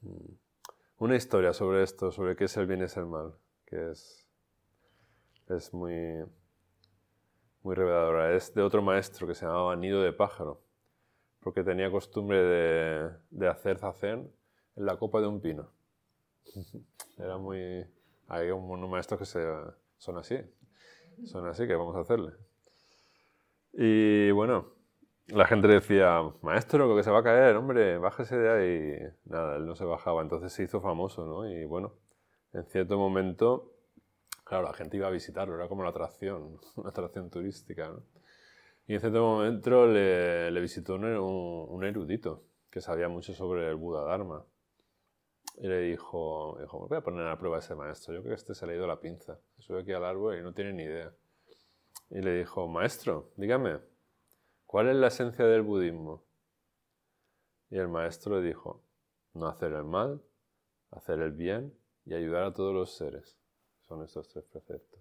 Mm 0.00 0.36
una 0.98 1.16
historia 1.16 1.52
sobre 1.52 1.82
esto, 1.82 2.10
sobre 2.10 2.36
qué 2.36 2.44
es 2.44 2.56
el 2.56 2.66
bien 2.66 2.80
y 2.80 2.84
es 2.84 2.96
el 2.96 3.06
mal, 3.06 3.34
que 3.66 3.90
es, 3.90 4.25
es 5.48 5.72
muy, 5.72 6.24
muy 7.62 7.74
reveladora. 7.74 8.34
Es 8.34 8.54
de 8.54 8.62
otro 8.62 8.82
maestro 8.82 9.26
que 9.26 9.34
se 9.34 9.46
llamaba 9.46 9.76
Nido 9.76 10.02
de 10.02 10.12
Pájaro, 10.12 10.60
porque 11.40 11.62
tenía 11.62 11.90
costumbre 11.90 12.42
de, 12.42 13.10
de 13.30 13.48
hacer 13.48 13.78
zazen 13.78 14.30
en 14.76 14.86
la 14.86 14.96
copa 14.98 15.20
de 15.20 15.26
un 15.26 15.40
pino. 15.40 15.70
Era 17.18 17.38
muy... 17.38 17.86
Hay 18.28 18.50
unos 18.50 18.90
maestros 18.90 19.20
que 19.20 19.26
se, 19.26 19.40
son 19.98 20.18
así, 20.18 20.38
son 21.24 21.46
así, 21.46 21.66
que 21.66 21.76
vamos 21.76 21.94
a 21.96 22.00
hacerle. 22.00 22.32
Y 23.72 24.30
bueno, 24.32 24.72
la 25.28 25.46
gente 25.46 25.68
decía, 25.68 26.22
maestro, 26.42 26.96
que 26.96 27.02
se 27.02 27.10
va 27.10 27.20
a 27.20 27.22
caer, 27.22 27.56
hombre, 27.56 27.98
bájese 27.98 28.36
de 28.36 28.50
ahí. 28.50 29.12
Nada, 29.26 29.56
él 29.56 29.66
no 29.66 29.76
se 29.76 29.84
bajaba, 29.84 30.22
entonces 30.22 30.52
se 30.52 30.64
hizo 30.64 30.80
famoso, 30.80 31.24
¿no? 31.24 31.48
Y 31.48 31.64
bueno, 31.66 31.92
en 32.52 32.64
cierto 32.64 32.98
momento, 32.98 33.75
claro, 34.46 34.64
la 34.64 34.72
gente 34.72 34.96
iba 34.96 35.08
a 35.08 35.10
visitarlo, 35.10 35.54
era 35.56 35.68
como 35.68 35.82
una 35.82 35.90
atracción, 35.90 36.58
una 36.76 36.88
atracción 36.88 37.28
turística. 37.28 37.94
Y 38.86 38.94
en 38.94 39.00
cierto 39.00 39.20
momento 39.20 39.86
le, 39.86 40.50
le 40.50 40.60
visitó 40.60 40.94
un, 40.94 41.84
erudito 41.84 42.44
que 42.70 42.80
sabía 42.80 43.08
mucho 43.08 43.34
sobre 43.34 43.68
el 43.68 43.74
Buda 43.74 44.04
Dharma. 44.04 44.44
Y 45.58 45.66
le 45.66 45.80
dijo, 45.80 46.56
dijo, 46.60 46.86
voy 46.86 46.96
a 46.96 47.00
poner 47.02 47.26
a 47.26 47.38
prueba 47.38 47.56
a 47.56 47.58
ese 47.60 47.74
maestro, 47.74 48.14
yo 48.14 48.20
creo 48.20 48.34
que 48.34 48.40
este 48.40 48.54
se 48.54 48.66
le 48.66 48.74
ha 48.74 48.76
ido 48.76 48.86
la 48.86 49.00
pinza. 49.00 49.38
Se 49.56 49.62
sube 49.62 49.80
aquí 49.80 49.92
al 49.92 50.04
árbol 50.04 50.38
y 50.38 50.42
no 50.42 50.54
tiene 50.54 50.72
ni 50.72 50.84
idea. 50.84 51.12
Y 52.10 52.20
le 52.20 52.38
dijo, 52.38 52.68
maestro, 52.68 53.32
dígame, 53.36 53.80
¿Cuál 54.66 54.88
es 54.88 54.96
la 54.96 55.06
esencia 55.06 55.46
del 55.46 55.62
budismo? 55.62 56.24
Y 57.70 57.78
el 57.78 57.86
maestro 57.88 58.40
le 58.40 58.46
dijo, 58.48 58.82
no 59.32 59.46
hacer 59.46 59.72
el 59.72 59.84
mal, 59.84 60.20
hacer 60.90 61.20
el 61.20 61.30
bien 61.30 61.72
y 62.04 62.14
ayudar 62.14 62.42
a 62.42 62.52
todos 62.52 62.74
los 62.74 62.96
seres. 62.96 63.38
Son 63.88 64.02
estos 64.02 64.28
tres 64.28 64.44
preceptos. 64.44 65.00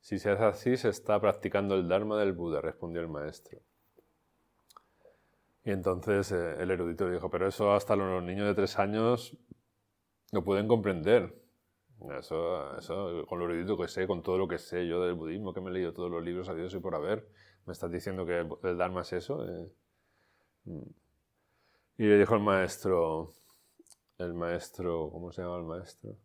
Si 0.00 0.18
se 0.18 0.30
hace 0.30 0.44
así, 0.44 0.76
se 0.76 0.88
está 0.88 1.20
practicando 1.20 1.74
el 1.74 1.88
Dharma 1.88 2.18
del 2.18 2.32
Buda, 2.32 2.60
respondió 2.60 3.00
el 3.00 3.08
maestro. 3.08 3.58
Y 5.64 5.70
entonces 5.70 6.32
eh, 6.32 6.54
el 6.58 6.70
erudito 6.70 7.06
le 7.06 7.14
dijo, 7.14 7.30
pero 7.30 7.48
eso 7.48 7.72
hasta 7.72 7.96
los 7.96 8.22
niños 8.22 8.46
de 8.46 8.54
tres 8.54 8.78
años 8.78 9.36
lo 10.32 10.44
pueden 10.44 10.68
comprender. 10.68 11.34
Eso, 12.18 12.78
eso, 12.78 13.26
con 13.26 13.40
lo 13.40 13.46
erudito 13.46 13.76
que 13.76 13.88
sé, 13.88 14.06
con 14.06 14.22
todo 14.22 14.38
lo 14.38 14.46
que 14.46 14.58
sé 14.58 14.86
yo 14.86 15.02
del 15.02 15.14
budismo, 15.14 15.52
que 15.52 15.60
me 15.60 15.70
he 15.70 15.72
leído 15.72 15.92
todos 15.92 16.10
los 16.10 16.22
libros 16.22 16.48
a 16.48 16.54
Dios 16.54 16.72
y 16.74 16.78
por 16.78 16.94
haber, 16.94 17.28
¿Me 17.68 17.72
estás 17.72 17.92
diciendo 17.92 18.24
que 18.24 18.38
el, 18.38 18.78
Dharma 18.78 19.02
es 19.02 19.12
eso? 19.12 19.44
Eh, 19.46 19.70
mm. 20.64 20.90
y 21.98 22.02
le 22.02 22.18
dijo 22.18 22.34
el 22.34 22.40
maestro, 22.40 23.34
el 24.16 24.32
maestro, 24.32 25.10
¿cómo 25.12 25.30
se 25.32 25.42
llama 25.42 25.58
el 25.58 25.64
maestro? 25.64 26.16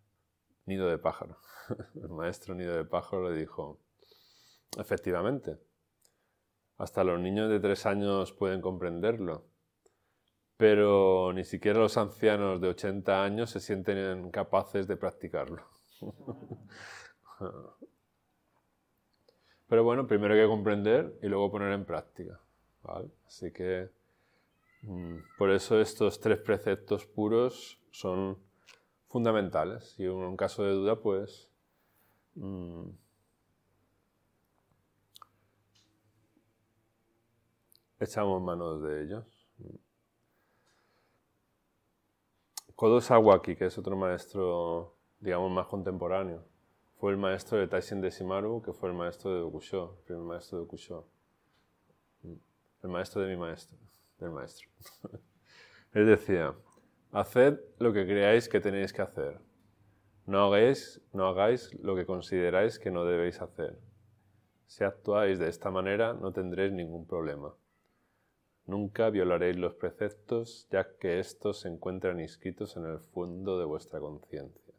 Nido 0.65 0.87
de 0.87 0.97
pájaro. 0.97 1.37
el 1.95 2.09
maestro 2.09 2.55
Nido 2.55 2.75
de 2.75 2.85
pájaro 2.85 3.29
le 3.29 3.37
dijo, 3.37 3.79
efectivamente, 4.77 5.57
hasta 6.77 7.03
los 7.03 7.19
niños 7.19 7.49
de 7.49 7.59
tres 7.59 7.85
años 7.85 8.31
pueden 8.31 8.61
comprenderlo, 8.61 9.45
pero 10.57 11.33
ni 11.33 11.43
siquiera 11.43 11.79
los 11.79 11.97
ancianos 11.97 12.61
de 12.61 12.69
80 12.69 13.23
años 13.23 13.49
se 13.49 13.59
sienten 13.59 14.31
capaces 14.31 14.87
de 14.87 14.97
practicarlo. 14.97 15.63
Pero 19.67 19.83
bueno, 19.83 20.05
primero 20.05 20.35
hay 20.35 20.41
que 20.41 20.47
comprender 20.47 21.17
y 21.23 21.27
luego 21.27 21.51
poner 21.51 21.71
en 21.71 21.83
práctica. 21.83 22.39
Así 23.25 23.51
que 23.51 23.89
mm, 24.83 25.17
por 25.37 25.49
eso 25.49 25.79
estos 25.79 26.19
tres 26.19 26.37
preceptos 26.39 27.05
puros 27.07 27.79
son 27.89 28.37
fundamentales. 29.13 29.93
Y 29.99 30.05
en 30.05 30.11
un 30.11 30.35
caso 30.35 30.63
de 30.63 30.71
duda, 30.71 30.99
pues 30.99 31.47
mm, 32.33 32.89
echamos 37.99 38.41
manos 38.41 38.81
de 38.81 39.03
ellos. 39.03 39.25
Kodo 42.75 42.99
Sawaki, 42.99 43.55
que 43.55 43.67
es 43.67 43.77
otro 43.77 43.95
maestro, 43.95 44.97
digamos, 45.19 45.51
más 45.51 45.67
contemporáneo, 45.67 46.43
fue 46.95 47.11
el 47.11 47.17
maestro 47.17 47.59
de 47.59 47.67
Taishin 47.67 48.01
Deshimaru, 48.01 48.63
que 48.63 48.73
fue 48.73 48.89
el 48.89 48.95
maestro 48.95 49.31
de 49.31 49.41
Dokusho, 49.41 49.95
el 49.99 50.05
primer 50.05 50.23
maestro 50.23 50.57
de 50.57 50.63
Dokusho. 50.63 51.07
El 52.23 52.89
maestro 52.89 53.21
de 53.21 53.27
mi 53.27 53.37
maestro, 53.37 53.77
del 54.17 54.31
maestro. 54.31 54.67
Él 55.93 56.07
decía, 56.07 56.55
haced 57.13 57.59
lo 57.77 57.93
que 57.93 58.05
creáis 58.05 58.49
que 58.49 58.59
tenéis 58.59 58.91
que 58.91 59.03
hacer. 59.03 59.39
No 60.25 60.45
hagáis, 60.45 60.99
no 61.13 61.27
hagáis 61.27 61.73
lo 61.81 61.95
que 61.95 62.05
consideráis 62.05 62.79
que 62.79 62.91
no 62.91 63.05
debéis 63.05 63.39
hacer. 63.39 63.77
Si 64.65 64.83
actuáis 64.83 65.37
de 65.37 65.47
esta 65.47 65.69
manera, 65.69 66.13
no 66.13 66.33
tendréis 66.33 66.71
ningún 66.71 67.05
problema. 67.05 67.53
Nunca 68.65 69.09
violaréis 69.11 69.57
los 69.57 69.75
preceptos, 69.75 70.67
ya 70.71 70.97
que 70.97 71.19
estos 71.19 71.59
se 71.59 71.67
encuentran 71.67 72.19
inscritos 72.19 72.77
en 72.77 72.85
el 72.85 72.99
fondo 72.99 73.59
de 73.59 73.65
vuestra 73.65 73.99
conciencia. 73.99 74.73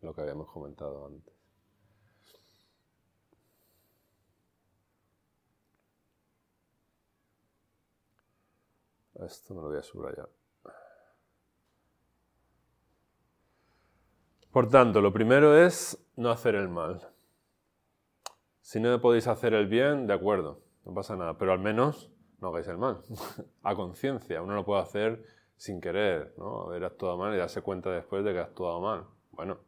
Lo 0.00 0.14
que 0.14 0.22
habíamos 0.22 0.50
comentado 0.50 1.06
antes. 1.06 1.34
Esto 9.14 9.54
me 9.54 9.62
lo 9.62 9.68
voy 9.68 9.78
a 9.78 9.82
subrayar. 9.82 10.35
Por 14.56 14.70
tanto, 14.70 15.02
lo 15.02 15.12
primero 15.12 15.54
es 15.54 16.02
no 16.16 16.30
hacer 16.30 16.54
el 16.54 16.70
mal. 16.70 17.06
Si 18.62 18.80
no 18.80 18.98
podéis 19.02 19.26
hacer 19.26 19.52
el 19.52 19.66
bien, 19.66 20.06
de 20.06 20.14
acuerdo, 20.14 20.62
no 20.86 20.94
pasa 20.94 21.14
nada, 21.14 21.36
pero 21.36 21.52
al 21.52 21.58
menos 21.58 22.10
no 22.40 22.48
hagáis 22.48 22.66
el 22.68 22.78
mal, 22.78 23.02
a 23.62 23.74
conciencia. 23.74 24.40
Uno 24.40 24.54
lo 24.54 24.64
puede 24.64 24.80
hacer 24.80 25.26
sin 25.56 25.78
querer, 25.78 26.32
¿no? 26.38 26.62
Haber 26.62 26.86
actuado 26.86 27.18
mal 27.18 27.34
y 27.34 27.36
darse 27.36 27.60
cuenta 27.60 27.90
después 27.90 28.24
de 28.24 28.32
que 28.32 28.38
ha 28.38 28.44
actuado 28.44 28.80
mal. 28.80 29.04
Bueno, 29.32 29.58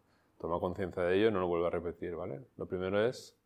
toma 0.40 0.59
conciencia 0.59 1.03
de 1.03 1.18
ello 1.18 1.29
y 1.29 1.33
no 1.33 1.40
lo 1.40 1.48
vuelve 1.48 1.66
a 1.66 1.70
repetir, 1.70 2.16
¿vale? 2.16 2.46
Lo 2.57 2.64
primero 2.64 3.07
es 3.07 3.37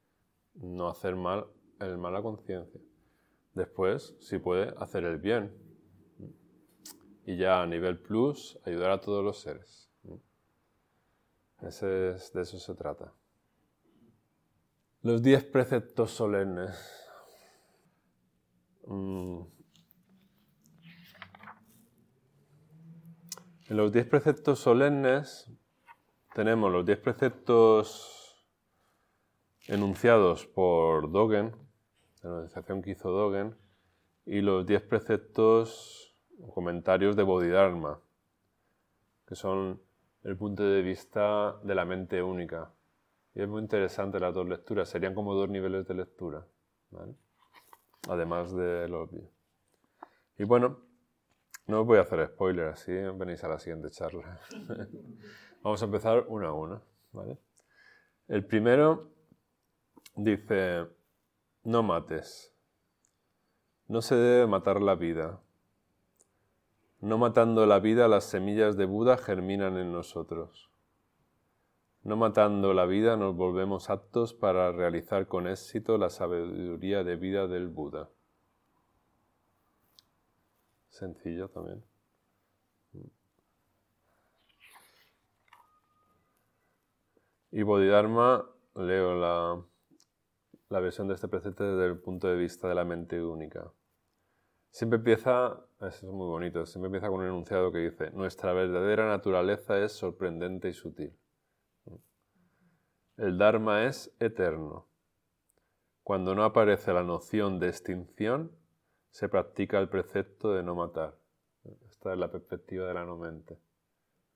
no 0.55 0.89
hacer 0.89 1.17
mal, 1.17 1.47
el 1.81 1.99
mal 1.99 2.15
a 2.15 2.23
conciencia. 2.23 2.81
Después, 3.55 4.17
si 4.21 4.39
puede, 4.39 4.73
hacer 4.79 5.03
el 5.03 5.19
bien. 5.19 5.53
Y 7.27 7.37
ya 7.37 7.63
a 7.63 7.67
nivel 7.67 7.99
plus, 7.99 8.61
ayudar 8.65 8.93
a 8.93 9.01
todos 9.01 9.25
los 9.25 9.41
seres. 9.41 9.82
Es, 11.63 11.81
de 11.81 12.43
eso 12.43 12.59
se 12.59 12.75
trata. 12.75 13.13
Los 15.03 15.23
diez 15.23 15.45
preceptos 15.45 16.11
solemnes. 16.11 17.09
Mm. 18.87 19.43
En 23.69 23.77
los 23.77 23.93
diez 23.93 24.07
preceptos 24.07 24.59
solemnes 24.59 25.51
tenemos 26.35 26.71
los 26.73 26.85
diez 26.85 26.99
preceptos 26.99 28.45
enunciados 29.69 30.47
por 30.47 31.13
Dogen, 31.13 31.55
la 32.23 32.31
organización 32.31 32.83
que 32.83 32.91
hizo 32.91 33.11
Dogen, 33.11 33.57
y 34.27 34.41
los 34.41 34.67
diez 34.67 34.83
preceptos 34.83 36.17
o 36.41 36.53
comentarios 36.53 37.15
de 37.15 37.23
Bodhidharma, 37.23 38.01
que 39.27 39.37
son 39.37 39.81
el 40.25 40.37
punto 40.37 40.63
de 40.63 40.83
vista 40.83 41.59
de 41.63 41.75
la 41.75 41.85
mente 41.85 42.23
única. 42.23 42.73
Y 43.35 43.43
es 43.43 43.49
muy 43.49 43.63
interesante 43.63 44.21
las 44.21 44.35
dos 44.35 44.47
lecturas, 44.47 44.89
serían 44.89 45.15
como 45.15 45.35
dos 45.35 45.49
niveles 45.49 45.87
de 45.87 45.95
lectura. 45.95 46.47
además 48.09 48.55
del 48.55 48.95
obvio. 48.95 49.31
Y 50.39 50.45
bueno, 50.45 50.81
no 51.67 51.81
os 51.81 51.87
voy 51.87 51.99
a 51.99 52.03
hacer 52.03 52.27
spoiler, 52.27 52.69
así 52.69 52.93
venís 52.93 53.43
a 53.45 53.49
la 53.49 53.59
siguiente 53.59 53.91
charla. 53.91 54.41
Vamos 55.63 55.81
a 55.81 55.85
empezar 55.85 56.25
uno 56.29 56.49
a 56.49 56.53
uno. 56.53 56.83
¿vale? 57.13 57.39
El 58.29 58.45
primero 58.45 59.11
dice, 60.17 60.87
no 61.65 61.83
mates. 61.83 62.53
No 63.87 64.03
se 64.03 64.15
debe 64.15 64.47
matar 64.47 64.81
la 64.81 64.95
vida. 64.95 65.41
No 67.03 67.19
matando 67.19 67.67
la 67.67 67.81
vida, 67.81 68.07
las 68.07 68.23
semillas 68.23 68.77
de 68.77 68.85
Buda 68.87 69.17
germinan 69.17 69.77
en 69.77 69.91
nosotros. 69.91 70.71
No 72.05 72.17
matando 72.17 72.75
la 72.75 72.87
vida 72.87 73.17
nos 73.17 73.35
volvemos 73.35 73.91
aptos 73.91 74.35
para 74.35 74.71
realizar 74.71 75.27
con 75.27 75.49
éxito 75.49 75.99
la 75.99 76.11
sabiduría 76.11 77.03
de 77.03 77.17
vida 77.17 77.49
del 77.49 77.67
Buda. 77.67 78.09
Sencillo 80.91 81.49
también. 81.49 81.83
Y 87.51 87.63
Bodhidharma, 87.65 88.49
leo 88.77 89.17
la, 89.17 89.61
la 90.69 90.81
versión 90.81 91.09
de 91.09 91.15
este 91.15 91.27
precepto 91.27 91.65
desde 91.65 91.85
el 91.85 91.99
punto 91.99 92.29
de 92.29 92.37
vista 92.37 92.69
de 92.69 92.77
la 92.77 92.85
mente 92.85 93.21
única. 93.21 93.73
Siempre 94.73 94.97
empieza, 94.97 95.67
eso 95.81 96.07
es 96.07 96.13
muy 96.13 96.27
bonito, 96.27 96.65
siempre 96.65 96.87
empieza 96.87 97.09
con 97.09 97.21
un 97.21 97.27
enunciado 97.27 97.71
que 97.71 97.91
dice, 97.91 98.11
nuestra 98.13 98.55
verdadera 98.55 99.07
naturaleza 99.07 99.79
es 99.79 99.93
sorprendente 99.93 100.71
y 100.71 100.73
sutil. 100.73 101.15
El 103.19 103.37
Dharma 103.37 103.85
es 103.85 104.17
eterno. 104.19 104.89
Cuando 106.03 106.35
no 106.35 106.43
aparece 106.43 106.95
la 106.95 107.03
noción 107.03 107.61
de 107.61 107.69
extinción, 107.69 108.51
se 109.11 109.29
practica 109.29 109.79
el 109.79 109.91
precepto 109.91 110.55
de 110.55 110.63
no 110.63 110.75
matar. 110.75 111.19
Esta 111.91 112.15
es 112.15 112.19
la 112.19 112.33
perspectiva 112.33 112.89
de 112.89 112.95
la 112.95 113.05
no 113.05 113.19
mente, 113.19 113.59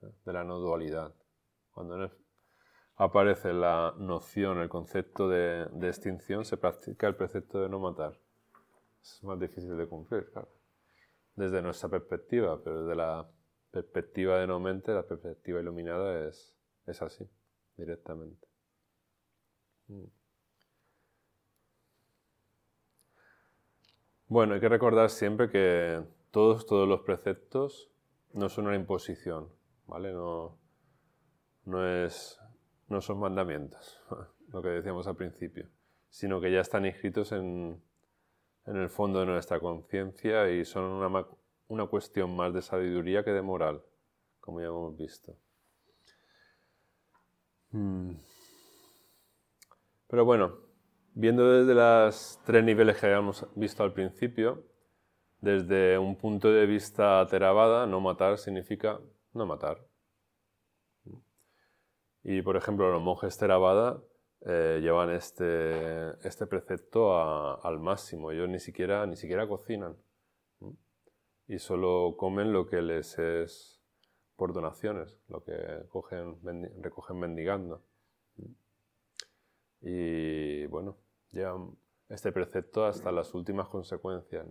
de 0.02 0.32
la 0.34 0.44
no 0.44 0.58
dualidad. 0.58 1.14
Cuando 1.70 2.10
aparece 2.96 3.54
la 3.54 3.94
noción, 3.96 4.58
el 4.58 4.68
concepto 4.68 5.30
de, 5.30 5.62
extinción, 5.88 6.44
se 6.44 6.58
practica 6.58 7.06
el 7.06 7.16
precepto 7.16 7.58
de 7.58 7.70
no 7.70 7.80
matar. 7.80 8.20
Es 9.06 9.22
más 9.22 9.38
difícil 9.38 9.76
de 9.76 9.86
cumplir. 9.86 10.28
Desde 11.36 11.62
nuestra 11.62 11.88
perspectiva, 11.88 12.60
pero 12.62 12.82
desde 12.82 12.96
la 12.96 13.28
perspectiva 13.70 14.40
de 14.40 14.46
no 14.46 14.58
mente, 14.58 14.92
la 14.92 15.06
perspectiva 15.06 15.60
iluminada 15.60 16.28
es, 16.28 16.56
es 16.86 17.02
así, 17.02 17.28
directamente. 17.76 18.48
Mm. 19.88 20.04
Bueno, 24.28 24.54
hay 24.54 24.60
que 24.60 24.68
recordar 24.68 25.08
siempre 25.08 25.50
que 25.50 26.02
todos, 26.32 26.66
todos 26.66 26.88
los 26.88 27.02
preceptos 27.02 27.92
no 28.32 28.48
son 28.48 28.66
una 28.66 28.74
imposición, 28.74 29.48
¿vale? 29.86 30.12
No, 30.12 30.58
no, 31.64 31.86
es, 31.86 32.40
no 32.88 33.00
son 33.00 33.20
mandamientos, 33.20 34.02
lo 34.52 34.62
que 34.62 34.68
decíamos 34.70 35.06
al 35.06 35.16
principio, 35.16 35.68
sino 36.10 36.40
que 36.40 36.50
ya 36.50 36.60
están 36.60 36.86
inscritos 36.86 37.30
en, 37.30 37.80
en 38.66 38.76
el 38.76 38.88
fondo 38.88 39.20
de 39.20 39.26
nuestra 39.26 39.60
conciencia 39.60 40.50
y 40.50 40.64
son 40.64 40.84
una, 40.84 41.26
una 41.68 41.86
cuestión 41.86 42.34
más 42.34 42.52
de 42.52 42.62
sabiduría 42.62 43.24
que 43.24 43.30
de 43.30 43.42
moral, 43.42 43.82
como 44.40 44.60
ya 44.60 44.66
hemos 44.66 44.96
visto. 44.96 45.36
Mm. 47.70 48.12
Pero 50.08 50.24
bueno, 50.24 50.58
viendo 51.14 51.50
desde 51.50 51.74
los 51.74 52.40
tres 52.44 52.64
niveles 52.64 52.98
que 52.98 53.06
habíamos 53.06 53.46
visto 53.54 53.82
al 53.82 53.92
principio, 53.92 54.64
desde 55.40 55.98
un 55.98 56.16
punto 56.16 56.50
de 56.50 56.66
vista 56.66 57.26
Theravada, 57.28 57.86
no 57.86 58.00
matar 58.00 58.38
significa 58.38 59.00
no 59.32 59.46
matar. 59.46 59.78
Y 62.22 62.42
por 62.42 62.56
ejemplo, 62.56 62.90
los 62.90 63.02
monjes 63.02 63.36
Theravada 63.38 64.02
eh, 64.42 64.80
llevan 64.82 65.10
este, 65.10 66.10
este 66.26 66.46
precepto 66.46 67.64
al 67.64 67.78
máximo. 67.80 68.30
Ellos 68.30 68.48
ni 68.48 68.60
siquiera, 68.60 69.06
ni 69.06 69.16
siquiera 69.16 69.48
cocinan. 69.48 69.96
Y 71.48 71.58
solo 71.58 72.16
comen 72.16 72.52
lo 72.52 72.66
que 72.66 72.82
les 72.82 73.18
es 73.18 73.80
por 74.36 74.52
donaciones, 74.52 75.16
lo 75.28 75.42
que 75.44 75.86
cogen, 75.88 76.38
recogen 76.82 77.18
mendigando. 77.18 77.82
Y 79.80 80.66
bueno, 80.66 80.96
llevan 81.30 81.76
este 82.08 82.32
precepto 82.32 82.84
hasta 82.84 83.12
las 83.12 83.34
últimas 83.34 83.68
consecuencias. 83.68 84.46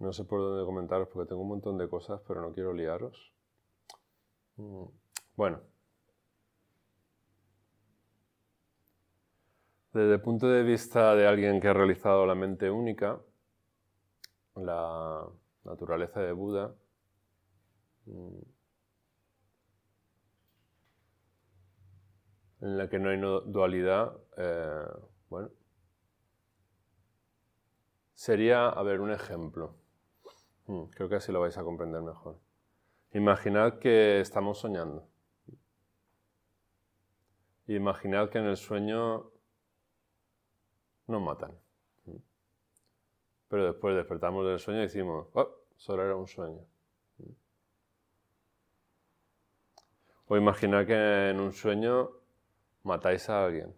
No 0.00 0.12
sé 0.12 0.24
por 0.24 0.40
dónde 0.40 0.64
comentaros 0.64 1.06
porque 1.12 1.28
tengo 1.28 1.42
un 1.42 1.48
montón 1.50 1.78
de 1.78 1.88
cosas, 1.88 2.20
pero 2.26 2.40
no 2.40 2.52
quiero 2.52 2.72
liaros. 2.74 3.32
Mm, 4.58 4.86
bueno. 5.36 5.60
Desde 9.92 10.14
el 10.14 10.20
punto 10.20 10.48
de 10.48 10.64
vista 10.64 11.14
de 11.14 11.28
alguien 11.28 11.60
que 11.60 11.68
ha 11.68 11.72
realizado 11.72 12.26
la 12.26 12.34
mente 12.34 12.68
única, 12.72 13.20
la 14.54 15.26
naturaleza 15.64 16.20
de 16.20 16.32
Buda, 16.32 16.72
mm, 18.06 18.42
en 22.60 22.76
la 22.78 22.88
que 22.88 22.98
no 22.98 23.10
hay 23.10 23.18
dualidad, 23.50 24.12
eh, 24.36 24.84
bueno, 25.28 25.50
sería, 28.14 28.68
a 28.68 28.82
ver, 28.84 29.00
un 29.00 29.10
ejemplo. 29.10 29.79
Mm, 30.70 30.84
creo 30.94 31.08
que 31.08 31.16
así 31.16 31.32
lo 31.32 31.40
vais 31.40 31.58
a 31.58 31.64
comprender 31.64 32.00
mejor. 32.00 32.38
Imaginad 33.12 33.80
que 33.80 34.20
estamos 34.20 34.58
soñando. 34.60 35.04
Imaginad 37.66 38.30
que 38.30 38.38
en 38.38 38.44
el 38.46 38.56
sueño 38.56 39.32
nos 41.08 41.22
matan. 41.22 41.58
Pero 43.48 43.64
después 43.66 43.96
despertamos 43.96 44.46
del 44.46 44.60
sueño 44.60 44.78
y 44.78 44.82
decimos, 44.82 45.26
oh, 45.32 45.50
solo 45.76 46.04
era 46.04 46.14
un 46.14 46.28
sueño. 46.28 46.64
O 50.26 50.36
imaginad 50.36 50.86
que 50.86 51.30
en 51.30 51.40
un 51.40 51.52
sueño 51.52 52.10
matáis 52.84 53.28
a 53.28 53.44
alguien. 53.44 53.74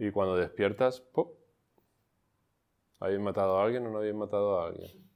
Y 0.00 0.10
cuando 0.12 0.34
despiertas, 0.34 1.02
¡pop! 1.02 1.36
¿Habéis 3.00 3.20
matado 3.20 3.58
a 3.58 3.64
alguien 3.64 3.86
o 3.86 3.90
no 3.90 3.98
habéis 3.98 4.14
matado 4.14 4.58
a 4.58 4.68
alguien? 4.68 5.10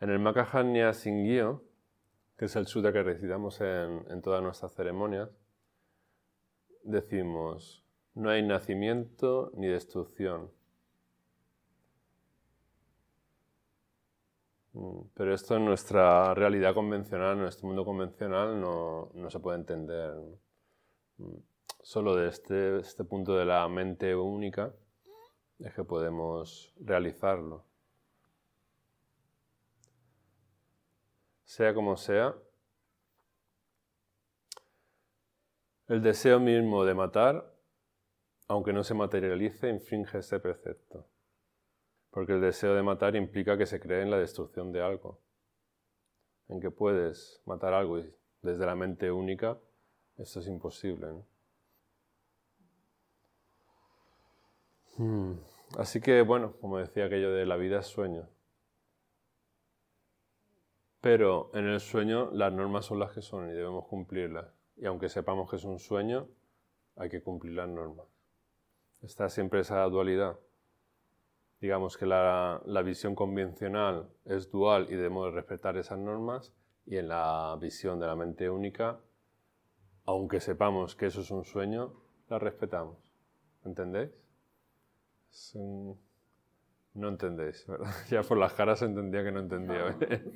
En 0.00 0.10
el 0.10 0.20
Makahanya 0.20 0.92
Singyo, 0.92 1.64
que 2.38 2.44
es 2.44 2.54
el 2.54 2.68
sutta 2.68 2.92
que 2.92 3.02
recitamos 3.02 3.60
en 3.60 4.22
todas 4.22 4.40
nuestras 4.44 4.72
ceremonias, 4.74 5.28
decimos, 6.84 7.84
no 8.14 8.30
hay 8.30 8.46
nacimiento 8.46 9.50
ni 9.54 9.66
destrucción. 9.66 10.52
Pero 15.14 15.32
esto 15.32 15.56
en 15.56 15.64
nuestra 15.64 16.34
realidad 16.34 16.74
convencional, 16.74 17.34
en 17.34 17.42
nuestro 17.42 17.68
mundo 17.68 17.84
convencional, 17.84 18.60
no, 18.60 19.30
se 19.30 19.38
puede 19.38 19.58
entender. 19.58 20.14
Mm, 21.18 21.36
solo 21.80 22.16
de 22.16 22.28
este, 22.28 22.78
este 22.78 23.04
punto 23.04 23.36
de 23.36 23.44
la 23.44 23.68
mente 23.68 24.16
única 24.16 24.72
es 25.60 25.72
que 25.74 25.84
podemos 25.84 26.72
realizarlo. 26.80 27.64
Sea 31.44 31.72
como 31.72 31.96
sea, 31.96 32.34
el 35.86 36.02
deseo 36.02 36.40
mismo 36.40 36.84
de 36.84 36.94
matar, 36.94 37.54
aunque 38.48 38.72
no 38.72 38.82
se 38.82 38.94
materialice, 38.94 39.68
infringe 39.68 40.18
ese 40.18 40.40
precepto 40.40 41.06
porque 42.14 42.32
el 42.32 42.40
deseo 42.40 42.76
de 42.76 42.82
matar 42.84 43.16
implica 43.16 43.58
que 43.58 43.66
se 43.66 43.80
cree 43.80 44.02
en 44.02 44.10
la 44.12 44.18
destrucción 44.18 44.70
de 44.70 44.80
algo, 44.80 45.18
en 46.46 46.60
que 46.60 46.70
puedes 46.70 47.42
matar 47.44 47.74
algo 47.74 47.98
y 47.98 48.14
desde 48.40 48.64
la 48.64 48.76
mente 48.76 49.10
única, 49.10 49.58
esto 50.16 50.38
es 50.38 50.46
imposible. 50.46 51.08
Hmm. 54.96 55.32
Así 55.76 56.00
que, 56.00 56.22
bueno, 56.22 56.52
como 56.60 56.78
decía 56.78 57.06
aquello 57.06 57.32
de 57.32 57.46
la 57.46 57.56
vida 57.56 57.80
es 57.80 57.86
sueño. 57.86 58.28
Pero 61.00 61.50
en 61.52 61.66
el 61.66 61.80
sueño 61.80 62.30
las 62.30 62.52
normas 62.52 62.86
son 62.86 63.00
las 63.00 63.10
que 63.10 63.22
son 63.22 63.50
y 63.50 63.54
debemos 63.54 63.86
cumplirlas. 63.86 64.46
Y 64.76 64.86
aunque 64.86 65.08
sepamos 65.08 65.50
que 65.50 65.56
es 65.56 65.64
un 65.64 65.80
sueño, 65.80 66.28
hay 66.94 67.08
que 67.08 67.24
cumplir 67.24 67.54
las 67.54 67.68
normas. 67.68 68.06
Está 69.02 69.28
siempre 69.28 69.58
esa 69.58 69.82
dualidad 69.86 70.38
digamos 71.64 71.96
que 71.96 72.04
la, 72.04 72.60
visión 72.84 73.14
convencional 73.14 74.10
es 74.26 74.50
dual 74.50 74.86
y 74.90 74.96
debemos 74.96 75.32
respetar 75.32 75.78
esas 75.78 75.98
normas, 75.98 76.52
y 76.84 76.98
en 76.98 77.08
la 77.08 77.56
visión 77.58 77.98
de 77.98 78.06
la 78.06 78.14
mente 78.14 78.50
única, 78.50 79.00
aunque 80.04 80.40
sepamos 80.40 80.94
que 80.94 81.06
eso 81.06 81.22
es 81.22 81.30
un 81.30 81.42
sueño, 81.42 81.94
la 82.28 82.38
respetamos. 82.38 82.98
¿Entendéis? 83.64 84.10
No 86.92 87.08
entendéis, 87.08 87.66
¿verdad? 87.66 87.90
Ya 88.10 88.22
por 88.22 88.36
las 88.36 88.52
caras 88.52 88.82
entendía 88.82 89.24
que 89.24 89.32
no 89.32 89.40
entendía. 89.40 89.86
es 90.00 90.26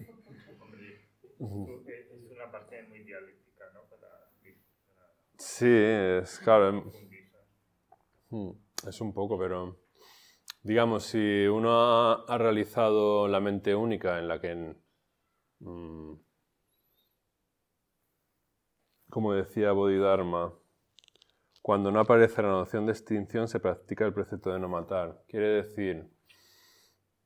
una 1.38 2.50
parte 2.50 2.84
muy 2.84 3.00
dialéctica, 3.00 3.64
¿no? 3.74 3.82
Sí, 5.36 5.68
es 5.68 6.38
claro. 6.38 6.90
Hmm, 8.30 8.52
es 8.88 8.98
un 9.02 9.12
poco, 9.12 9.38
pero 9.38 9.87
Digamos, 10.68 11.04
si 11.04 11.46
uno 11.46 11.70
ha, 12.28 12.36
realizado 12.36 13.26
la 13.26 13.40
mente 13.40 13.74
única 13.74 14.18
en 14.18 14.28
la 14.28 14.38
que, 14.38 14.76
mm, 15.60 16.12
como 19.08 19.32
decía 19.32 19.72
Bodhidharma, 19.72 20.52
cuando 21.62 21.90
no 21.90 22.00
aparece 22.00 22.42
la 22.42 22.50
noción 22.50 22.84
de 22.84 22.92
extinción 22.92 23.48
se 23.48 23.60
practica 23.60 24.04
el 24.04 24.12
precepto 24.12 24.52
de 24.52 24.58
no 24.58 24.68
matar. 24.68 25.22
Quiere 25.26 25.62
decir, 25.62 26.06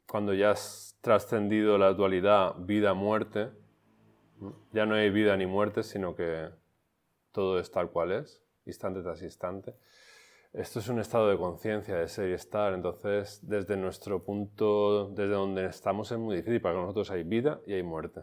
cuando 0.07 0.34
ya 0.34 0.53
has 0.53 0.97
trascendido 1.01 1.78
la 1.78 1.95
dualidad 1.95 2.55
vida-muerte, 2.61 3.51
ya 4.70 4.86
no 4.86 4.95
hay 4.95 5.11
vida 5.11 5.36
ni 5.36 5.47
muerte, 5.47 5.82
sino 5.82 6.14
que 6.14 6.49
todo 7.32 7.59
es 7.59 7.72
tal 7.72 7.90
cual 7.90 8.12
es, 8.12 8.40
instante 8.66 9.03
tras 9.03 9.20
instante. 9.20 9.74
Esto 10.53 10.81
es 10.81 10.89
un 10.89 10.99
estado 10.99 11.31
de 11.31 11.39
conciencia, 11.39 11.97
de 11.97 12.09
ser 12.09 12.29
y 12.29 12.35
estar. 12.35 12.75
Entonces, 12.75 13.41
desde 13.43 13.75
nuestro 13.79 14.23
punto, 14.23 15.09
desde 15.09 15.33
donde 15.33 15.65
estamos, 15.65 16.13
es 16.13 16.19
muy 16.19 16.37
difícil. 16.37 16.61
Para 16.61 16.75
nosotros 16.75 17.11
hay 17.11 17.23
vida 17.23 17.63
y 17.67 17.73
hay 17.73 17.83
muerte. 17.83 18.21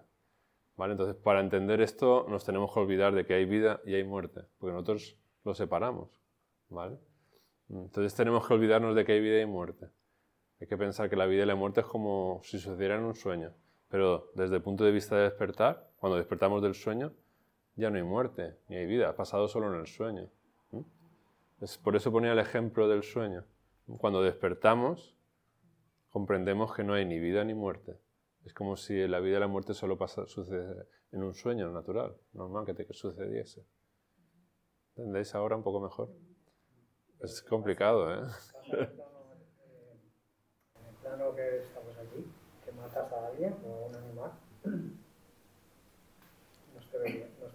¿Vale? 0.77 0.91
Entonces, 0.91 1.15
para 1.15 1.39
entender 1.39 1.81
esto, 1.81 2.27
nos 2.29 2.45
tenemos 2.45 2.71
que 2.71 2.79
olvidar 2.81 3.15
de 3.15 3.25
que 3.25 3.33
hay 3.33 3.45
vida 3.45 3.81
y 3.83 3.95
hay 3.95 4.03
muerte, 4.03 4.41
porque 4.59 4.73
nosotros 4.73 5.17
lo 5.43 5.55
separamos. 5.55 6.09
¿Vale? 6.69 6.99
Entonces, 7.67 8.13
tenemos 8.13 8.47
que 8.47 8.53
olvidarnos 8.53 8.95
de 8.95 9.05
que 9.05 9.13
hay 9.13 9.21
vida 9.21 9.41
y 9.41 9.47
muerte. 9.47 9.87
Hay 10.61 10.67
que 10.67 10.77
pensar 10.77 11.09
que 11.09 11.15
la 11.15 11.25
vida 11.25 11.43
y 11.43 11.47
la 11.47 11.55
muerte 11.55 11.81
es 11.81 11.87
como 11.87 12.41
si 12.43 12.59
sucediera 12.59 12.95
en 12.95 13.05
un 13.05 13.15
sueño. 13.15 13.55
Pero 13.89 14.29
desde 14.35 14.57
el 14.57 14.61
punto 14.61 14.83
de 14.83 14.91
vista 14.91 15.15
de 15.15 15.23
despertar, 15.23 15.89
cuando 15.97 16.17
despertamos 16.17 16.61
del 16.61 16.75
sueño, 16.75 17.11
ya 17.75 17.89
no 17.89 17.97
hay 17.97 18.03
muerte, 18.03 18.55
ni 18.67 18.75
hay 18.75 18.85
vida, 18.85 19.09
ha 19.09 19.15
pasado 19.15 19.47
solo 19.47 19.73
en 19.73 19.79
el 19.79 19.87
sueño 19.87 20.29
por 21.83 21.95
eso 21.95 22.11
ponía 22.11 22.31
el 22.31 22.39
ejemplo 22.39 22.87
del 22.87 23.03
sueño. 23.03 23.45
Cuando 23.97 24.21
despertamos, 24.21 25.17
comprendemos 26.09 26.73
que 26.73 26.83
no 26.83 26.93
hay 26.93 27.05
ni 27.05 27.19
vida 27.19 27.43
ni 27.43 27.53
muerte. 27.53 27.99
Es 28.45 28.53
como 28.53 28.77
si 28.77 29.07
la 29.07 29.19
vida 29.19 29.37
y 29.37 29.39
la 29.41 29.47
muerte 29.47 29.73
solo 29.73 29.97
pasa, 29.97 30.25
sucede 30.27 30.87
en 31.11 31.23
un 31.23 31.33
sueño 31.33 31.69
natural, 31.71 32.15
normal 32.33 32.65
que 32.65 32.73
te 32.73 32.85
sucediese. 32.93 33.65
¿Entendéis 34.95 35.33
ahora 35.35 35.55
un 35.55 35.63
poco 35.63 35.81
mejor? 35.81 36.09
Es 37.19 37.41
complicado, 37.41 38.13
¿eh? 38.13 38.27
En 38.71 38.79
el 40.85 40.93
plano 41.01 41.35
que 41.35 41.57
estamos 41.57 41.97
aquí, 41.97 42.25
que 42.63 42.71
matas 42.71 43.11
a 43.11 43.27
alguien 43.27 43.55
o 43.65 43.73
a 43.73 43.87
un 43.87 43.95
animal, 43.95 44.31
nos, 46.73 46.89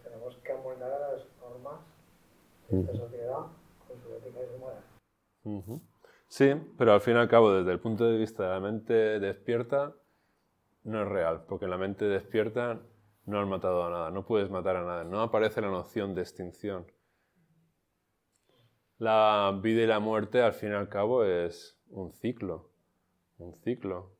tenemos 0.02 0.36
que 0.36 0.52
amoldar 0.52 0.92
a 0.92 1.12
las 1.12 1.26
normas 1.40 1.80
de 2.68 2.80
esta 2.80 2.94
sociedad 2.94 3.46
Sí, 6.26 6.52
pero 6.78 6.92
al 6.92 7.00
fin 7.00 7.14
y 7.14 7.18
al 7.18 7.28
cabo, 7.28 7.52
desde 7.52 7.72
el 7.72 7.80
punto 7.80 8.04
de 8.04 8.18
vista 8.18 8.44
de 8.44 8.48
la 8.48 8.60
mente 8.60 9.20
despierta, 9.20 9.94
no 10.84 11.02
es 11.02 11.08
real, 11.08 11.44
porque 11.48 11.66
en 11.66 11.70
la 11.70 11.78
mente 11.78 12.06
despierta 12.06 12.80
no 13.26 13.40
has 13.40 13.48
matado 13.48 13.84
a 13.84 13.90
nada, 13.90 14.10
no 14.10 14.26
puedes 14.26 14.50
matar 14.50 14.76
a 14.76 14.84
nada, 14.84 15.04
no 15.04 15.22
aparece 15.22 15.60
la 15.60 15.68
noción 15.68 16.14
de 16.14 16.22
extinción. 16.22 16.86
La 18.98 19.58
vida 19.62 19.82
y 19.82 19.86
la 19.86 19.98
muerte, 19.98 20.42
al 20.42 20.52
fin 20.52 20.70
y 20.70 20.74
al 20.74 20.88
cabo, 20.88 21.24
es 21.24 21.78
un 21.88 22.12
ciclo, 22.12 22.70
un 23.38 23.54
ciclo, 23.54 24.14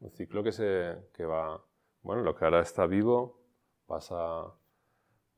un 0.00 0.10
ciclo 0.10 0.42
que, 0.42 0.52
se, 0.52 0.96
que 1.14 1.24
va, 1.24 1.64
bueno, 2.02 2.22
lo 2.22 2.34
que 2.34 2.44
ahora 2.44 2.60
está 2.60 2.86
vivo 2.86 3.40
pasa 3.86 4.52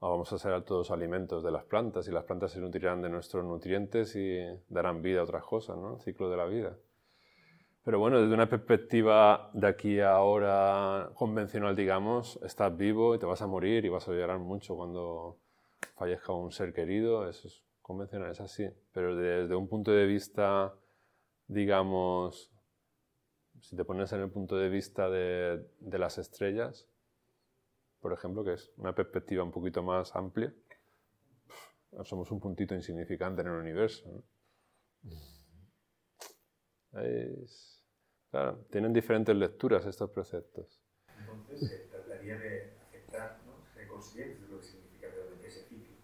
vamos 0.00 0.32
a 0.32 0.38
ser 0.38 0.62
todos 0.62 0.90
alimentos 0.90 1.42
de 1.42 1.50
las 1.50 1.64
plantas 1.64 2.06
y 2.08 2.12
las 2.12 2.24
plantas 2.24 2.52
se 2.52 2.60
nutrirán 2.60 3.02
de 3.02 3.08
nuestros 3.08 3.44
nutrientes 3.44 4.14
y 4.16 4.38
darán 4.68 5.02
vida 5.02 5.20
a 5.20 5.24
otras 5.24 5.44
cosas, 5.44 5.76
¿no? 5.76 5.94
El 5.94 6.00
ciclo 6.00 6.30
de 6.30 6.36
la 6.36 6.46
vida. 6.46 6.76
Pero 7.84 7.98
bueno, 7.98 8.20
desde 8.20 8.34
una 8.34 8.48
perspectiva 8.48 9.50
de 9.54 9.66
aquí 9.66 10.00
a 10.00 10.16
ahora 10.16 11.10
convencional, 11.14 11.76
digamos, 11.76 12.38
estás 12.42 12.76
vivo 12.76 13.14
y 13.14 13.18
te 13.18 13.26
vas 13.26 13.42
a 13.42 13.46
morir 13.46 13.84
y 13.84 13.88
vas 13.88 14.08
a 14.08 14.12
llorar 14.12 14.38
mucho 14.40 14.74
cuando, 14.74 15.38
fallezca 15.96 16.32
un 16.32 16.52
ser 16.52 16.72
querido, 16.72 17.28
eso 17.28 17.48
es 17.48 17.62
convencional, 17.82 18.30
es 18.30 18.40
así. 18.40 18.68
Pero 18.92 19.16
desde 19.16 19.54
un 19.54 19.68
punto 19.68 19.90
de 19.90 20.06
vista, 20.06 20.74
digamos, 21.48 22.50
si 23.60 23.76
te 23.76 23.84
pones 23.84 24.12
en 24.12 24.20
el 24.20 24.30
punto 24.30 24.56
de 24.56 24.68
vista 24.68 25.08
de, 25.08 25.66
de 25.80 25.98
las 25.98 26.18
estrellas, 26.18 26.86
por 28.06 28.12
ejemplo, 28.12 28.44
que 28.44 28.52
es 28.52 28.70
una 28.76 28.94
perspectiva 28.94 29.42
un 29.42 29.50
poquito 29.50 29.82
más 29.82 30.14
amplia, 30.14 30.54
somos 32.04 32.30
un 32.30 32.38
puntito 32.38 32.72
insignificante 32.72 33.40
en 33.40 33.48
el 33.48 33.54
universo. 33.54 34.22
claro, 38.30 38.64
tienen 38.70 38.92
diferentes 38.92 39.34
lecturas 39.34 39.84
estos 39.86 40.08
preceptos. 40.10 40.80
Entonces 41.18 41.68
se 41.68 41.78
trataría 41.88 42.38
de 42.38 42.74
aceptar, 42.80 43.40
¿no? 43.44 43.66
ser 43.74 43.88
conscientes 43.88 44.40
de 44.40 44.54
lo 44.54 44.60
que 44.60 44.66
significa 44.66 45.08
realmente 45.08 45.48
ese 45.48 45.64
ciclo 45.64 45.96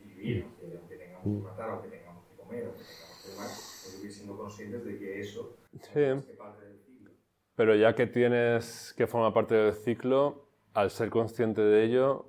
y 0.00 0.08
vivir, 0.08 0.44
aunque, 0.44 0.78
aunque 0.78 0.96
tengamos 0.96 1.24
que 1.24 1.46
matar, 1.46 1.70
aunque 1.72 1.88
tengamos 1.88 2.24
que 2.24 2.36
comer, 2.42 2.64
aunque 2.64 2.82
tengamos 2.84 3.22
que 3.22 3.30
demás, 3.32 3.50
seguir 3.60 4.10
siendo 4.10 4.38
conscientes 4.38 4.82
de 4.82 4.98
que 4.98 5.20
eso 5.20 5.58
sí. 5.72 6.00
es 6.00 6.24
parte 6.38 6.64
del 6.64 6.78
ciclo. 6.78 7.10
Pero 7.54 7.74
ya 7.74 7.94
que 7.94 8.06
tienes 8.06 8.94
que 8.96 9.06
formar 9.06 9.34
parte 9.34 9.56
del 9.56 9.74
ciclo, 9.74 10.45
al 10.76 10.90
ser 10.90 11.08
consciente 11.08 11.62
de 11.62 11.84
ello 11.84 12.26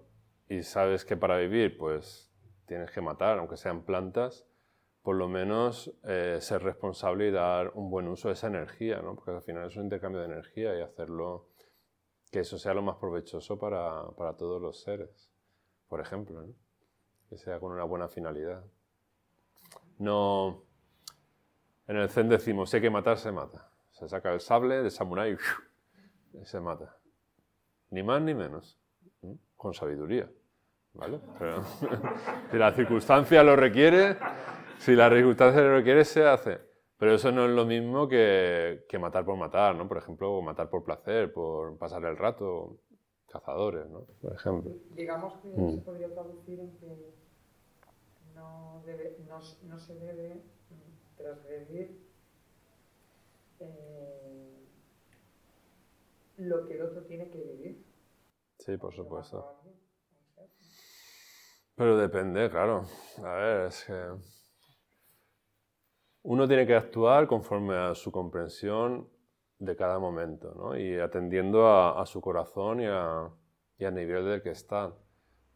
y 0.47 0.63
sabes 0.63 1.03
que 1.03 1.17
para 1.17 1.37
vivir, 1.37 1.77
pues 1.77 2.31
tienes 2.65 2.91
que 2.91 3.01
matar, 3.01 3.39
aunque 3.39 3.57
sean 3.57 3.83
plantas, 3.83 4.47
por 5.01 5.17
lo 5.17 5.27
menos 5.27 5.93
eh, 6.05 6.37
ser 6.39 6.63
responsable 6.63 7.27
y 7.27 7.31
dar 7.31 7.71
un 7.75 7.89
buen 7.89 8.07
uso 8.07 8.29
a 8.29 8.31
esa 8.31 8.47
energía, 8.47 9.01
¿no? 9.01 9.15
porque 9.15 9.31
al 9.31 9.41
final 9.41 9.67
es 9.67 9.75
un 9.75 9.83
intercambio 9.83 10.21
de 10.21 10.27
energía 10.27 10.77
y 10.77 10.81
hacerlo 10.81 11.49
que 12.31 12.39
eso 12.39 12.57
sea 12.57 12.73
lo 12.73 12.81
más 12.81 12.95
provechoso 12.95 13.59
para, 13.59 14.11
para 14.11 14.37
todos 14.37 14.61
los 14.61 14.81
seres, 14.81 15.29
por 15.89 15.99
ejemplo, 15.99 16.41
¿no? 16.41 16.53
que 17.29 17.37
sea 17.37 17.59
con 17.59 17.73
una 17.73 17.83
buena 17.83 18.07
finalidad. 18.07 18.63
No, 19.99 20.63
en 21.85 21.97
el 21.97 22.07
Zen 22.07 22.29
decimos, 22.29 22.69
si 22.69 22.77
hay 22.77 22.81
que 22.81 22.89
matar, 22.89 23.17
se 23.17 23.33
mata. 23.33 23.69
Se 23.91 24.07
saca 24.07 24.31
el 24.31 24.39
sable 24.39 24.83
de 24.83 24.89
samurái 24.89 25.35
y 26.41 26.45
se 26.45 26.61
mata. 26.61 26.97
Ni 27.91 28.03
más 28.03 28.21
ni 28.21 28.33
menos, 28.33 28.77
con 29.55 29.73
sabiduría. 29.73 30.29
¿Vale? 30.93 31.19
Pero, 31.39 31.63
si 32.51 32.57
la 32.57 32.71
circunstancia 32.73 33.43
lo 33.43 33.55
requiere, 33.55 34.17
si 34.79 34.95
la 34.95 35.09
circunstancia 35.09 35.61
lo 35.61 35.75
requiere, 35.75 36.03
se 36.05 36.25
hace. 36.25 36.59
Pero 36.97 37.13
eso 37.13 37.31
no 37.31 37.45
es 37.45 37.51
lo 37.51 37.65
mismo 37.65 38.07
que, 38.07 38.85
que 38.89 38.97
matar 38.97 39.23
por 39.23 39.37
matar, 39.37 39.75
¿no? 39.75 39.87
Por 39.87 39.97
ejemplo, 39.99 40.41
matar 40.41 40.69
por 40.69 40.83
placer, 40.83 41.31
por 41.31 41.77
pasar 41.77 42.03
el 42.05 42.17
rato, 42.17 42.79
cazadores, 43.27 43.87
¿no? 43.87 44.01
Por 44.19 44.33
ejemplo. 44.33 44.71
Digamos 44.95 45.33
que 45.35 45.47
Mm. 45.49 45.75
se 45.75 45.81
podría 45.81 46.11
traducir 46.11 46.59
en 46.59 46.71
que 46.77 47.13
no, 48.35 48.81
debe, 48.85 49.17
no, 49.29 49.39
no 49.67 49.77
se 49.79 49.93
debe 49.95 50.35
mm, 50.35 51.17
transgredir 51.17 51.99
eh, 53.59 54.56
lo 56.37 56.65
que 56.65 56.75
el 56.75 56.81
otro 56.83 57.03
tiene 57.03 57.29
que 57.29 57.39
vivir. 57.39 57.85
Sí, 58.59 58.77
por 58.77 58.93
supuesto. 58.93 59.43
Pero 61.75 61.97
depende, 61.97 62.49
claro. 62.49 62.85
A 63.23 63.33
ver, 63.35 63.67
es 63.67 63.85
que 63.85 63.93
uno 66.23 66.47
tiene 66.47 66.67
que 66.67 66.75
actuar 66.75 67.27
conforme 67.27 67.75
a 67.75 67.95
su 67.95 68.11
comprensión 68.11 69.07
de 69.59 69.75
cada 69.75 69.97
momento, 69.99 70.53
¿no? 70.55 70.77
Y 70.77 70.99
atendiendo 70.99 71.65
a, 71.67 72.01
a 72.01 72.05
su 72.05 72.21
corazón 72.21 72.81
y, 72.81 72.85
a, 72.87 73.29
y 73.79 73.85
al 73.85 73.95
nivel 73.95 74.25
del 74.25 74.41
que 74.41 74.51
está. 74.51 74.93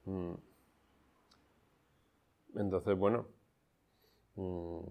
Mm. 0.06 0.34
Entonces, 2.56 2.98
bueno, 2.98 3.28
mm, 4.36 4.88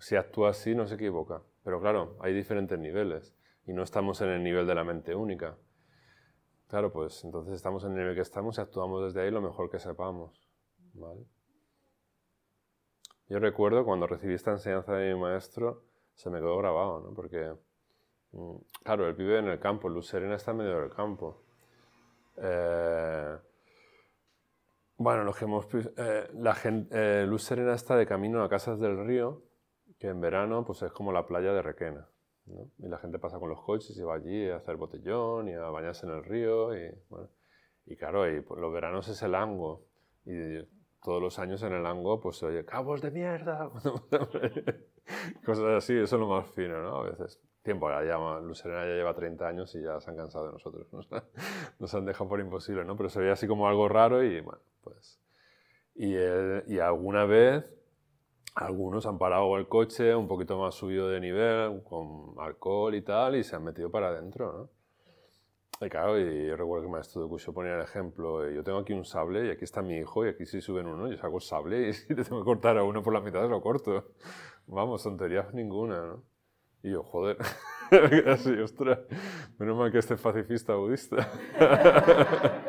si 0.00 0.16
actúa 0.16 0.50
así 0.50 0.74
no 0.74 0.86
se 0.86 0.94
equivoca. 0.94 1.42
Pero 1.64 1.80
claro, 1.80 2.16
hay 2.20 2.32
diferentes 2.34 2.78
niveles 2.78 3.34
y 3.70 3.72
no 3.72 3.84
estamos 3.84 4.20
en 4.20 4.30
el 4.30 4.42
nivel 4.42 4.66
de 4.66 4.74
la 4.74 4.82
mente 4.82 5.14
única. 5.14 5.56
Claro, 6.66 6.92
pues 6.92 7.22
entonces 7.22 7.54
estamos 7.54 7.84
en 7.84 7.92
el 7.92 7.98
nivel 7.98 8.16
que 8.16 8.22
estamos 8.22 8.58
y 8.58 8.60
actuamos 8.60 9.04
desde 9.04 9.22
ahí 9.22 9.30
lo 9.30 9.40
mejor 9.40 9.70
que 9.70 9.78
sepamos. 9.78 10.50
¿vale? 10.94 11.24
Yo 13.28 13.38
recuerdo 13.38 13.84
cuando 13.84 14.08
recibí 14.08 14.34
esta 14.34 14.50
enseñanza 14.50 14.94
de 14.94 15.14
mi 15.14 15.20
maestro, 15.20 15.84
se 16.16 16.30
me 16.30 16.40
quedó 16.40 16.58
grabado, 16.58 16.98
¿no? 16.98 17.14
Porque, 17.14 17.54
mm, 18.32 18.56
claro, 18.82 19.06
él 19.06 19.14
vive 19.14 19.38
en 19.38 19.46
el 19.46 19.60
campo, 19.60 19.88
Luz 19.88 20.08
Serena 20.08 20.34
está 20.34 20.50
en 20.50 20.56
medio 20.56 20.80
del 20.80 20.90
campo. 20.90 21.44
Eh, 22.38 23.38
bueno, 24.96 25.22
los 25.22 25.36
que 25.36 25.44
hemos, 25.44 25.68
eh, 25.96 26.28
la 26.34 26.56
gente, 26.56 27.22
eh, 27.22 27.24
Luz 27.24 27.44
Serena 27.44 27.74
está 27.74 27.94
de 27.94 28.04
camino 28.04 28.42
a 28.42 28.48
Casas 28.48 28.80
del 28.80 29.06
Río, 29.06 29.44
que 30.00 30.08
en 30.08 30.20
verano 30.20 30.64
pues 30.64 30.82
es 30.82 30.90
como 30.90 31.12
la 31.12 31.24
playa 31.24 31.52
de 31.52 31.62
Requena. 31.62 32.08
¿No? 32.50 32.70
Y 32.78 32.88
la 32.88 32.98
gente 32.98 33.18
pasa 33.18 33.38
con 33.38 33.48
los 33.48 33.60
coches 33.62 33.96
y 33.96 34.02
va 34.02 34.14
allí 34.14 34.48
a 34.48 34.56
hacer 34.56 34.76
botellón 34.76 35.48
y 35.48 35.54
a 35.54 35.68
bañarse 35.70 36.06
en 36.06 36.12
el 36.12 36.24
río. 36.24 36.76
Y, 36.76 36.90
bueno, 37.08 37.28
y 37.86 37.96
claro, 37.96 38.30
y 38.30 38.40
pues, 38.40 38.60
los 38.60 38.72
veranos 38.72 39.08
es 39.08 39.22
el 39.22 39.34
Ango. 39.34 39.84
Y 40.24 40.62
todos 41.02 41.22
los 41.22 41.38
años 41.38 41.62
en 41.62 41.72
el 41.72 41.86
Ango 41.86 42.20
pues 42.20 42.36
se 42.36 42.46
oye 42.46 42.64
cabos 42.64 43.00
de 43.00 43.10
mierda. 43.10 43.70
Cosas 45.44 45.64
así, 45.76 45.94
eso 45.94 46.16
es 46.16 46.20
lo 46.20 46.28
más 46.28 46.48
fino, 46.50 46.82
¿no? 46.82 46.96
A 46.98 47.02
veces. 47.04 47.40
Tiempo, 47.62 47.90
ya 47.90 48.02
llama, 48.02 48.40
Lucerena 48.40 48.86
ya 48.86 48.94
lleva 48.94 49.14
30 49.14 49.46
años 49.46 49.74
y 49.74 49.82
ya 49.82 50.00
se 50.00 50.10
han 50.10 50.16
cansado 50.16 50.46
de 50.46 50.52
nosotros. 50.52 50.90
Nos, 50.92 51.08
nos 51.78 51.94
han 51.94 52.06
dejado 52.06 52.28
por 52.28 52.40
imposible, 52.40 52.84
¿no? 52.84 52.96
Pero 52.96 53.10
se 53.10 53.20
veía 53.20 53.32
así 53.32 53.46
como 53.46 53.68
algo 53.68 53.88
raro 53.88 54.22
y 54.22 54.40
bueno, 54.40 54.60
pues... 54.82 55.20
Y, 55.94 56.14
él, 56.14 56.64
y 56.66 56.78
alguna 56.78 57.26
vez 57.26 57.66
algunos 58.54 59.06
han 59.06 59.18
parado 59.18 59.56
el 59.56 59.68
coche 59.68 60.14
un 60.14 60.28
poquito 60.28 60.58
más 60.58 60.74
subido 60.74 61.08
de 61.08 61.20
nivel, 61.20 61.82
con 61.84 62.34
alcohol 62.38 62.94
y 62.94 63.02
tal, 63.02 63.36
y 63.36 63.44
se 63.44 63.56
han 63.56 63.64
metido 63.64 63.90
para 63.90 64.08
adentro, 64.08 64.52
¿no? 64.52 64.80
Y 65.82 65.88
claro, 65.88 66.18
y 66.20 66.46
yo 66.46 66.56
recuerdo 66.56 66.82
que 66.82 66.88
el 66.88 66.92
maestro 66.92 67.22
de 67.22 67.28
Cusio 67.28 67.54
ponía 67.54 67.74
el 67.74 67.80
ejemplo, 67.80 68.46
yo 68.50 68.62
tengo 68.62 68.78
aquí 68.78 68.92
un 68.92 69.06
sable 69.06 69.46
y 69.46 69.50
aquí 69.50 69.64
está 69.64 69.80
mi 69.80 69.96
hijo 69.96 70.26
y 70.26 70.28
aquí 70.28 70.44
si 70.44 70.60
suben 70.60 70.86
uno, 70.86 71.10
yo 71.10 71.16
saco 71.16 71.36
el 71.36 71.42
sable 71.42 71.88
y 71.88 71.92
si 71.94 72.08
te 72.08 72.22
tengo 72.22 72.40
que 72.40 72.44
cortar 72.44 72.76
a 72.76 72.82
uno 72.84 73.02
por 73.02 73.14
la 73.14 73.20
mitad, 73.20 73.48
lo 73.48 73.62
corto. 73.62 74.12
Vamos, 74.66 75.02
tonterías 75.02 75.54
ninguna, 75.54 76.04
¿no? 76.04 76.22
Y 76.82 76.90
yo, 76.90 77.02
joder, 77.02 77.38
así, 78.28 78.52
ostras, 78.58 78.98
menos 79.58 79.78
mal 79.78 79.90
que 79.90 79.98
este 79.98 80.14
es 80.14 80.20
pacifista 80.20 80.74
budista. 80.74 81.30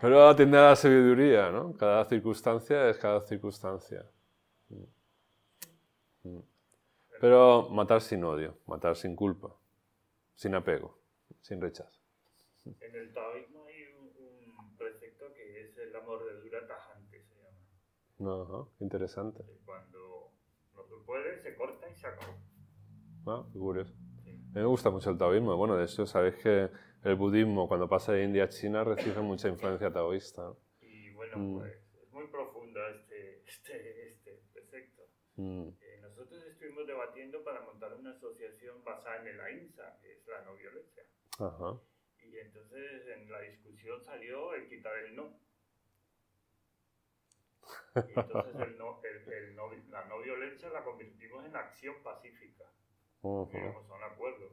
Pero 0.00 0.28
atiende 0.28 0.58
a 0.58 0.70
la 0.70 0.76
sabiduría, 0.76 1.50
¿no? 1.50 1.74
Cada 1.74 2.04
circunstancia 2.06 2.88
es 2.90 2.98
cada 2.98 3.20
circunstancia. 3.20 4.04
Pero 7.20 7.68
matar 7.70 8.00
sin 8.02 8.22
odio, 8.24 8.58
matar 8.66 8.94
sin 8.96 9.16
culpa, 9.16 9.54
sin 10.34 10.54
apego, 10.54 10.98
sin 11.40 11.60
rechazo. 11.60 12.00
En 12.80 12.94
el 12.94 13.12
taoísmo 13.12 13.64
hay 13.66 13.84
un, 13.98 14.56
un 14.58 14.76
precepto 14.76 15.32
que 15.32 15.60
es 15.62 15.76
la 15.92 16.00
mordedura 16.02 16.66
tajante, 16.66 17.22
se 17.22 17.34
llama. 17.36 18.42
Ajá, 18.42 18.68
interesante. 18.80 19.42
Cuando 19.64 20.30
no 20.74 20.84
se 20.84 20.94
puede, 21.06 21.40
se 21.42 21.54
corta 21.56 21.88
y 21.88 21.94
se 21.94 22.06
acabó. 22.06 22.34
Ah, 23.28 23.46
qué 23.52 23.58
curioso. 23.58 23.94
Sí. 24.22 24.30
A 24.30 24.32
mí 24.32 24.50
me 24.60 24.64
gusta 24.66 24.90
mucho 24.90 25.10
el 25.10 25.18
taoísmo. 25.18 25.56
Bueno, 25.56 25.76
de 25.76 25.84
hecho, 25.84 26.06
sabéis 26.06 26.34
que 26.36 26.68
el 27.04 27.14
budismo, 27.16 27.66
cuando 27.68 27.88
pasa 27.88 28.12
de 28.12 28.24
India 28.24 28.44
a 28.44 28.48
China, 28.48 28.84
recibe 28.84 29.20
mucha 29.22 29.48
influencia 29.48 29.92
taoísta. 29.92 30.52
Y 30.82 31.10
bueno, 31.14 31.38
Mm. 31.38 31.58
pues 31.60 31.72
es 32.02 32.12
muy 32.12 32.26
profunda 32.26 32.80
este, 32.90 33.42
este, 33.46 34.08
este 34.10 34.42
precepto. 34.52 35.02
Mm, 35.36 35.68
Eh, 35.80 35.98
nosotros 36.02 36.42
estuvimos 36.46 36.86
debatiendo 36.86 37.42
para 37.44 37.60
montar 37.62 37.94
una 37.94 38.18
basada 38.86 39.20
en 39.20 39.26
el 39.28 39.40
AINSA, 39.40 39.98
que 40.00 40.12
es 40.14 40.26
la 40.26 40.40
no 40.42 40.54
violencia. 40.56 41.02
Ajá. 41.38 41.78
Y 42.22 42.38
entonces 42.38 43.06
en 43.08 43.30
la 43.30 43.40
discusión 43.40 44.02
salió 44.02 44.54
el 44.54 44.68
quitar 44.68 44.96
el 44.98 45.14
no. 45.16 45.38
Y 47.96 48.18
entonces 48.18 48.54
el 48.60 48.78
no, 48.78 49.00
el, 49.02 49.32
el 49.32 49.54
no- 49.56 49.72
la 49.90 50.04
no 50.06 50.20
violencia 50.20 50.68
la 50.70 50.84
convertimos 50.84 51.44
en 51.44 51.56
acción 51.56 52.02
pacífica, 52.02 52.64
Ujú, 53.22 53.52
llegamos 53.52 53.90
a 53.90 53.94
un 53.94 54.02
acuerdo. 54.04 54.52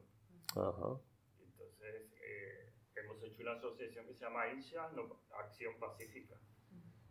Ajá. 0.56 1.00
Y 1.38 1.42
entonces 1.44 2.12
eh, 2.22 2.72
hemos 2.96 3.22
hecho 3.22 3.42
una 3.42 3.52
asociación 3.52 4.06
que 4.06 4.14
se 4.14 4.20
llama 4.24 4.42
AINSA, 4.42 4.92
no- 4.92 5.20
Acción 5.38 5.78
Pacífica, 5.78 6.36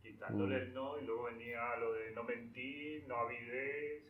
quitándole 0.02 0.56
Mm. 0.58 0.62
el 0.62 0.74
no 0.74 1.00
y 1.00 1.06
luego 1.06 1.24
venía 1.26 1.76
lo 1.78 1.94
de 1.94 2.12
no 2.12 2.24
mentir, 2.24 3.08
no 3.08 3.16
avidez, 3.18 4.04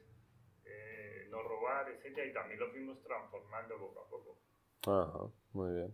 eh, 0.65 1.27
no 1.29 1.41
robar, 1.43 1.89
etc. 1.89 2.19
Y 2.29 2.33
también 2.33 2.59
lo 2.59 2.69
fuimos 2.71 3.01
transformando 3.03 3.77
poco 3.77 3.99
a 4.01 4.09
poco. 4.09 4.37
Ajá. 4.85 5.33
Muy 5.53 5.73
bien. 5.73 5.93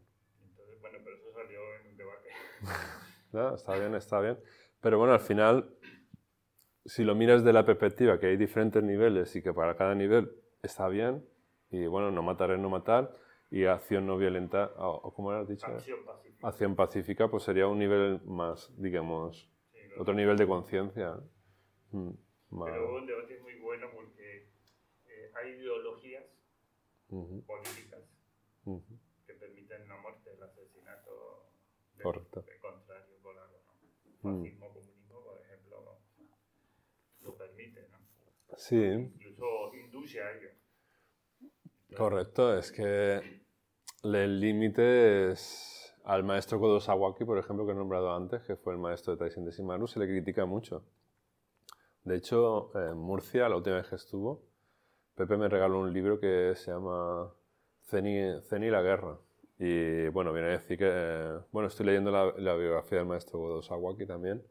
Entonces, 0.50 0.80
bueno, 0.82 0.98
pero 1.04 1.16
eso 1.18 1.34
salió 1.34 1.60
en 1.82 1.88
un 1.88 1.98
debate. 1.98 2.30
No, 3.32 3.54
está 3.54 3.76
bien, 3.78 3.94
está 3.94 4.20
bien. 4.22 4.40
Pero 4.82 4.98
bueno, 4.98 5.14
al 5.14 5.20
final, 5.20 5.70
si 6.86 7.04
lo 7.04 7.14
miras 7.14 7.44
de 7.44 7.54
la 7.54 7.64
perspectiva 7.64 8.20
que 8.20 8.26
hay 8.26 8.38
diferentes 8.38 8.82
niveles 8.82 9.36
y 9.36 9.44
que 9.44 9.54
para 9.54 9.76
cada 9.78 9.94
nivel 9.94 10.32
está 10.64 10.88
bien, 10.88 11.24
y 11.70 11.86
bueno, 11.86 12.10
no 12.10 12.24
matar 12.24 12.50
es 12.52 12.60
no 12.60 12.70
matar, 12.70 13.14
y 13.52 13.66
acción 13.66 14.08
no 14.08 14.18
violenta, 14.18 14.72
o, 14.78 14.90
o 14.96 15.14
como 15.14 15.30
has 15.32 15.48
dicho, 15.48 15.68
Acción 15.68 16.04
pacífica. 16.06 16.48
acción 16.48 16.76
pacífica, 16.76 17.28
pues 17.30 17.44
sería 17.44 17.68
un 17.68 17.78
nivel 17.78 18.20
más, 18.26 18.72
digamos, 18.82 19.48
Sí. 19.74 19.80
otro 19.98 20.16
nivel 20.16 20.36
de 20.38 20.48
conciencia. 20.48 21.20
Mm, 21.92 22.10
Pero 22.66 22.96
un 22.96 23.06
debate 23.06 23.40
muy 23.42 23.56
bueno 23.60 23.86
eh, 23.88 24.09
hay 25.40 25.52
ideologías 25.52 26.26
políticas 27.08 28.02
que 29.26 29.34
permiten 29.34 29.88
la 29.88 29.98
muerte, 29.98 30.32
el 30.34 30.44
asesinato 30.44 31.50
Correcto. 32.02 32.42
del 32.42 32.60
contrario 32.60 33.16
por 33.22 33.38
algo. 33.38 33.60
¿no? 34.24 34.38
Fascismo, 34.38 34.68
comunismo, 34.68 35.24
por 35.24 35.42
ejemplo, 35.42 35.98
lo 37.24 37.38
permite, 37.38 37.88
¿no? 37.90 37.98
Sí, 38.58 38.76
incluso 38.76 39.74
induce 39.76 40.22
a 40.22 40.32
ello. 40.32 40.50
correcto. 41.96 42.58
Es 42.58 42.72
que 42.72 43.42
el 44.04 44.40
límite 44.40 45.32
es 45.32 45.96
al 46.04 46.24
maestro 46.24 46.60
Kodo 46.60 46.80
Sawaki, 46.80 47.26
por 47.26 47.38
ejemplo, 47.38 47.66
que 47.66 47.72
he 47.72 47.76
nombrado 47.76 48.14
antes, 48.14 48.42
que 48.44 48.56
fue 48.56 48.74
el 48.74 48.80
maestro 48.80 49.14
de 49.14 49.20
Taisen 49.20 49.46
de 49.46 49.52
Shimaru, 49.52 49.88
se 49.88 50.00
le 50.00 50.08
critica 50.08 50.46
mucho. 50.46 50.84
De 52.04 52.16
hecho, 52.16 52.72
en 52.76 52.98
Murcia, 52.98 53.50
la 53.50 53.58
última 53.58 53.76
vez 53.78 53.88
que 53.88 53.96
estuvo, 53.96 54.49
Pepe 55.20 55.36
me 55.36 55.50
regaló 55.50 55.82
un 55.82 55.92
libro 55.92 56.18
que 56.18 56.54
se 56.56 56.72
llama 56.72 57.30
Zen 57.88 58.08
y, 58.08 58.42
Zen 58.44 58.64
y 58.64 58.70
la 58.70 58.82
guerra. 58.82 59.20
Y 59.58 60.08
bueno, 60.08 60.32
viene 60.32 60.48
a 60.48 60.52
decir 60.52 60.78
que, 60.78 61.40
bueno, 61.52 61.68
estoy 61.68 61.88
leyendo 61.88 62.10
la, 62.10 62.56
biografía 62.56 63.00
del 63.00 63.08
maestro 63.08 63.40
Godo 63.40 63.62
Sawaki 63.62 64.06
también, 64.06 64.42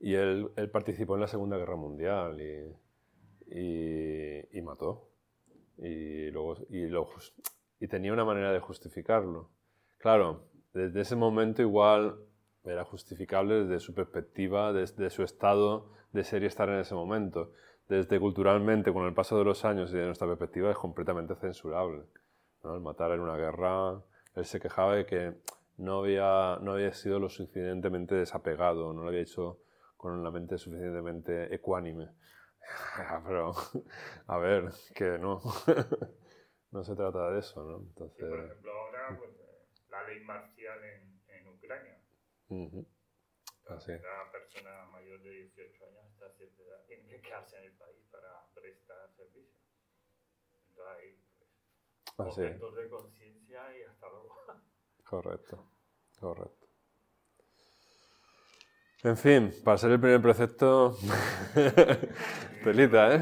y 0.00 0.14
él, 0.14 0.50
participó 0.72 1.14
en 1.14 1.20
la 1.20 1.28
Segunda 1.28 1.58
Guerra 1.58 1.76
Mundial 1.76 2.40
y, 2.40 2.76
y, 3.56 4.58
y 4.58 4.62
mató. 4.62 5.12
Y, 5.78 6.28
luego, 6.30 6.56
y 7.78 7.86
tenía 7.86 8.12
una 8.12 8.24
manera 8.24 8.52
de 8.52 8.58
justificarlo. 8.58 9.52
Claro, 9.98 10.48
desde 10.72 11.02
ese 11.02 11.14
momento 11.14 11.62
igual 11.62 12.18
era 12.64 12.84
justificable 12.84 13.62
desde 13.62 13.78
su 13.78 13.94
perspectiva, 13.94 14.72
desde 14.72 15.08
su 15.10 15.22
estado 15.22 15.92
de 16.10 16.24
ser 16.24 16.42
y 16.42 16.46
estar 16.46 16.68
en 16.68 16.80
ese 16.80 16.96
momento. 16.96 17.52
Desde 17.88 18.18
culturalmente, 18.18 18.92
con 18.92 19.06
el 19.06 19.14
paso 19.14 19.38
de 19.38 19.44
los 19.44 19.64
años 19.64 19.92
y 19.92 19.96
de 19.96 20.06
nuestra 20.06 20.26
perspectiva, 20.26 20.70
es 20.70 20.76
completamente 20.76 21.34
censurable. 21.34 22.04
¿no? 22.62 22.74
El 22.74 22.80
matar 22.80 23.12
en 23.12 23.20
una 23.20 23.36
guerra, 23.36 24.02
él 24.34 24.44
se 24.44 24.60
quejaba 24.60 24.96
de 24.96 25.06
que 25.06 25.34
no 25.76 25.98
había, 25.98 26.58
no 26.62 26.72
había 26.72 26.92
sido 26.92 27.18
lo 27.18 27.28
suficientemente 27.28 28.14
desapegado, 28.14 28.92
no 28.92 29.02
lo 29.02 29.08
había 29.08 29.20
hecho 29.20 29.60
con 29.96 30.22
la 30.22 30.30
mente 30.30 30.58
suficientemente 30.58 31.54
ecuánime. 31.54 32.10
Pero, 33.26 33.52
a 34.26 34.38
ver, 34.38 34.70
que 34.94 35.18
no. 35.18 35.40
no 36.70 36.84
se 36.84 36.94
trata 36.96 37.30
de 37.30 37.38
eso, 37.38 37.62
¿no? 37.62 37.78
Entonces, 37.78 38.28
por 38.28 38.40
ejemplo, 38.40 38.72
ahora 38.72 39.16
pues, 39.16 39.30
la 39.90 40.06
ley 40.08 40.24
marcial 40.24 40.78
en, 40.84 41.20
en 41.28 41.48
Ucrania. 41.48 41.98
ujú. 42.48 42.86
Así. 43.68 43.92
Cada 43.92 44.30
persona 44.30 44.84
mayor 44.92 45.22
de 45.22 45.30
18 45.30 45.84
años 45.86 46.03
que 46.86 47.20
quedarse 47.20 47.58
en 47.58 47.64
el 47.64 47.72
país 47.72 48.02
para 48.10 48.46
prestar 48.54 49.10
servicio. 49.16 49.60
Entonces 50.52 50.84
ahí, 50.96 51.18
pues, 52.16 52.28
Así. 52.28 52.42
objetos 52.42 52.76
de 52.76 52.88
conciencia 52.88 53.78
y 53.78 53.82
hasta 53.82 54.08
luego. 54.08 54.34
Correcto, 55.04 55.68
correcto. 56.18 56.66
En 59.04 59.18
fin, 59.18 59.52
para 59.62 59.76
ser 59.76 59.90
el 59.90 60.00
primer 60.00 60.22
precepto, 60.22 60.96
pelita, 62.64 63.14
¿eh? 63.14 63.20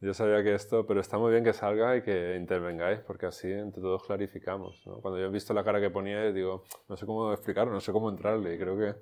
Yo 0.00 0.12
sabía 0.12 0.42
que 0.42 0.52
esto, 0.52 0.84
pero 0.86 1.00
está 1.00 1.16
muy 1.16 1.30
bien 1.30 1.42
que 1.42 1.52
salga 1.52 1.96
y 1.96 2.02
que 2.02 2.36
intervengáis, 2.36 3.00
porque 3.00 3.26
así 3.26 3.50
entre 3.50 3.80
todos 3.80 4.02
clarificamos. 4.02 4.86
¿no? 4.86 5.00
Cuando 5.00 5.18
yo 5.18 5.26
he 5.26 5.30
visto 5.30 5.54
la 5.54 5.64
cara 5.64 5.80
que 5.80 5.90
poníais, 5.90 6.34
digo, 6.34 6.64
no 6.88 6.96
sé 6.96 7.06
cómo 7.06 7.32
explicarlo, 7.32 7.72
no 7.72 7.80
sé 7.80 7.92
cómo 7.92 8.10
entrarle, 8.10 8.54
y 8.54 8.58
creo 8.58 8.76
que, 8.76 8.94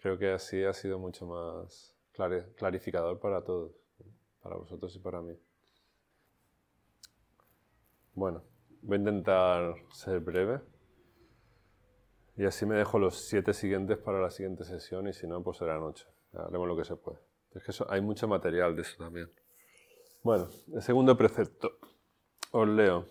creo 0.00 0.18
que 0.18 0.32
así 0.32 0.64
ha 0.64 0.72
sido 0.72 0.98
mucho 0.98 1.26
más 1.26 1.94
clari- 2.14 2.54
clarificador 2.54 3.18
para 3.18 3.42
todos, 3.42 3.72
para 4.42 4.56
vosotros 4.56 4.94
y 4.96 4.98
para 4.98 5.20
mí. 5.20 5.34
Bueno, 8.14 8.42
voy 8.82 8.96
a 8.96 8.98
intentar 9.00 9.74
ser 9.92 10.20
breve. 10.20 10.60
Y 12.36 12.44
así 12.44 12.66
me 12.66 12.76
dejo 12.76 12.98
los 12.98 13.16
siete 13.28 13.52
siguientes 13.52 13.98
para 13.98 14.20
la 14.20 14.30
siguiente 14.30 14.64
sesión 14.64 15.08
y 15.08 15.12
si 15.12 15.26
no, 15.26 15.42
pues 15.42 15.58
serán 15.58 15.82
ocho. 15.82 16.06
Haremos 16.32 16.68
lo 16.68 16.76
que 16.76 16.84
se 16.84 16.94
puede. 16.96 17.18
Es 17.52 17.64
que 17.64 17.72
eso- 17.72 17.90
hay 17.90 18.00
mucho 18.00 18.28
material 18.28 18.76
de 18.76 18.82
eso 18.82 18.96
también. 18.96 19.30
Bueno, 20.22 20.48
el 20.72 20.82
segundo 20.82 21.16
precepto. 21.16 21.78
Os 22.52 22.68
leo. 22.68 23.06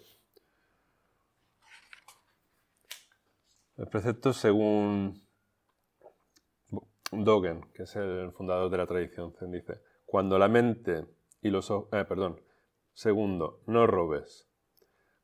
El 3.77 3.87
precepto 3.87 4.33
según 4.33 5.26
Dogen, 7.11 7.61
que 7.73 7.83
es 7.83 7.95
el 7.95 8.31
fundador 8.31 8.69
de 8.69 8.77
la 8.77 8.85
tradición 8.85 9.33
zen, 9.33 9.51
dice, 9.51 9.79
cuando 10.05 10.37
la 10.37 10.47
mente 10.47 11.05
y 11.41 11.49
los... 11.49 11.69
eh, 11.69 12.05
perdón. 12.07 12.41
Segundo, 12.93 13.61
no 13.67 13.87
robes. 13.87 14.47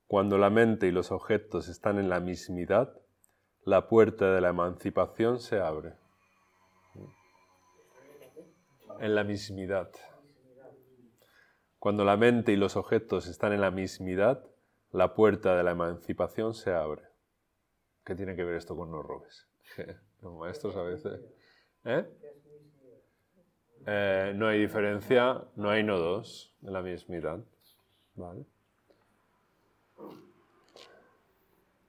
Cuando 0.07 0.37
la 0.37 0.49
mente 0.49 0.87
y 0.87 0.91
los 0.91 1.11
objetos 1.11 1.67
están 1.67 1.97
en 1.97 2.09
la 2.09 2.19
mismidad, 2.19 2.93
la 3.65 3.87
puerta 3.87 4.31
de 4.31 4.41
la 4.41 4.49
emancipación 4.49 5.39
se 5.39 5.59
abre. 5.59 5.93
En 8.99 9.15
la 9.15 9.23
mismidad. 9.23 9.89
Cuando 11.79 12.05
la 12.05 12.15
mente 12.15 12.51
y 12.51 12.55
los 12.55 12.77
objetos 12.77 13.27
están 13.27 13.51
en 13.53 13.61
la 13.61 13.71
mismidad, 13.71 14.45
la 14.91 15.15
puerta 15.15 15.55
de 15.55 15.63
la 15.63 15.71
emancipación 15.71 16.53
se 16.53 16.73
abre. 16.73 17.01
¿Qué 18.05 18.15
tiene 18.15 18.35
que 18.35 18.43
ver 18.43 18.55
esto 18.55 18.77
con 18.77 18.91
no 18.91 19.01
robes? 19.01 19.47
Los 20.21 20.33
maestros 20.35 20.75
a 20.75 20.83
veces... 20.83 21.19
¿Eh? 21.85 22.05
Eh, 23.85 24.33
no 24.35 24.47
hay 24.47 24.61
diferencia, 24.61 25.43
no 25.55 25.69
hay 25.69 25.83
nodos 25.83 26.55
en 26.61 26.73
la 26.73 26.81
mismidad. 26.81 27.43
¿Vale? 28.15 28.45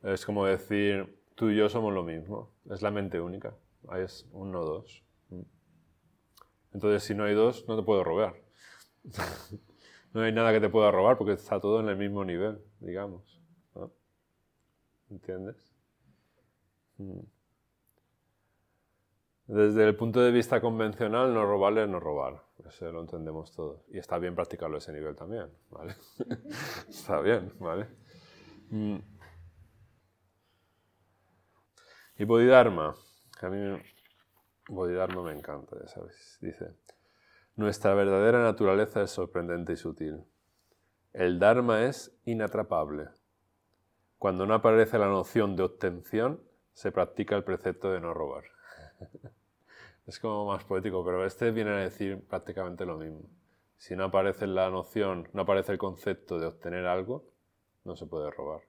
Es 0.02 0.26
como 0.26 0.46
decir, 0.46 1.18
tú 1.34 1.50
y 1.50 1.56
yo 1.56 1.68
somos 1.68 1.92
lo 1.94 2.02
mismo. 2.02 2.50
Es 2.70 2.82
la 2.82 2.90
mente 2.90 3.20
única. 3.20 3.54
Es 3.96 4.26
un 4.32 4.52
no 4.52 4.64
dos. 4.64 5.02
Entonces, 6.72 7.04
si 7.04 7.14
no 7.14 7.24
hay 7.24 7.34
dos, 7.34 7.66
no 7.68 7.76
te 7.76 7.82
puedo 7.84 8.02
robar. 8.02 8.34
no 10.12 10.22
hay 10.22 10.32
nada 10.32 10.52
que 10.52 10.60
te 10.60 10.68
pueda 10.68 10.90
robar 10.90 11.16
porque 11.16 11.34
está 11.34 11.60
todo 11.60 11.80
en 11.80 11.88
el 11.88 11.96
mismo 11.96 12.24
nivel, 12.24 12.60
digamos. 12.80 13.40
¿Entiendes? 15.10 15.56
Mm. 16.98 17.33
Desde 19.46 19.86
el 19.86 19.94
punto 19.94 20.20
de 20.20 20.30
vista 20.30 20.60
convencional, 20.60 21.34
no 21.34 21.44
robar 21.44 21.76
es 21.78 21.88
no 21.88 22.00
robar. 22.00 22.42
Eso 22.66 22.90
lo 22.90 23.00
entendemos 23.00 23.52
todos. 23.52 23.82
Y 23.88 23.98
está 23.98 24.18
bien 24.18 24.34
practicarlo 24.34 24.76
a 24.76 24.78
ese 24.78 24.92
nivel 24.92 25.14
también, 25.14 25.50
¿vale? 25.70 25.94
está 26.88 27.20
bien, 27.20 27.52
¿vale? 27.58 27.88
Mm. 28.70 28.96
Y 32.16 32.24
Bodhidharma, 32.24 32.94
a 33.42 33.48
mí 33.48 33.82
Bodhidharma 34.68 35.22
me 35.22 35.32
encanta, 35.32 35.76
ya 35.78 35.88
sabéis. 35.88 36.38
Dice, 36.40 36.74
nuestra 37.56 37.92
verdadera 37.94 38.42
naturaleza 38.42 39.02
es 39.02 39.10
sorprendente 39.10 39.74
y 39.74 39.76
sutil. 39.76 40.24
El 41.12 41.38
Dharma 41.38 41.84
es 41.84 42.16
inatrapable. 42.24 43.08
Cuando 44.18 44.46
no 44.46 44.54
aparece 44.54 44.98
la 44.98 45.06
noción 45.06 45.54
de 45.54 45.62
obtención, 45.62 46.42
se 46.72 46.90
practica 46.90 47.36
el 47.36 47.44
precepto 47.44 47.92
de 47.92 48.00
no 48.00 48.14
robar. 48.14 48.44
es 50.06 50.18
como 50.18 50.46
más 50.46 50.64
poético, 50.64 51.04
pero 51.04 51.24
este 51.24 51.50
viene 51.50 51.70
a 51.70 51.76
decir 51.76 52.22
prácticamente 52.28 52.84
lo 52.84 52.96
mismo. 52.96 53.22
Si 53.76 53.96
no 53.96 54.04
aparece 54.04 54.46
la 54.46 54.70
noción, 54.70 55.28
no 55.32 55.42
aparece 55.42 55.72
el 55.72 55.78
concepto 55.78 56.38
de 56.38 56.46
obtener 56.46 56.86
algo, 56.86 57.24
no 57.84 57.96
se 57.96 58.06
puede 58.06 58.30
robar. 58.30 58.62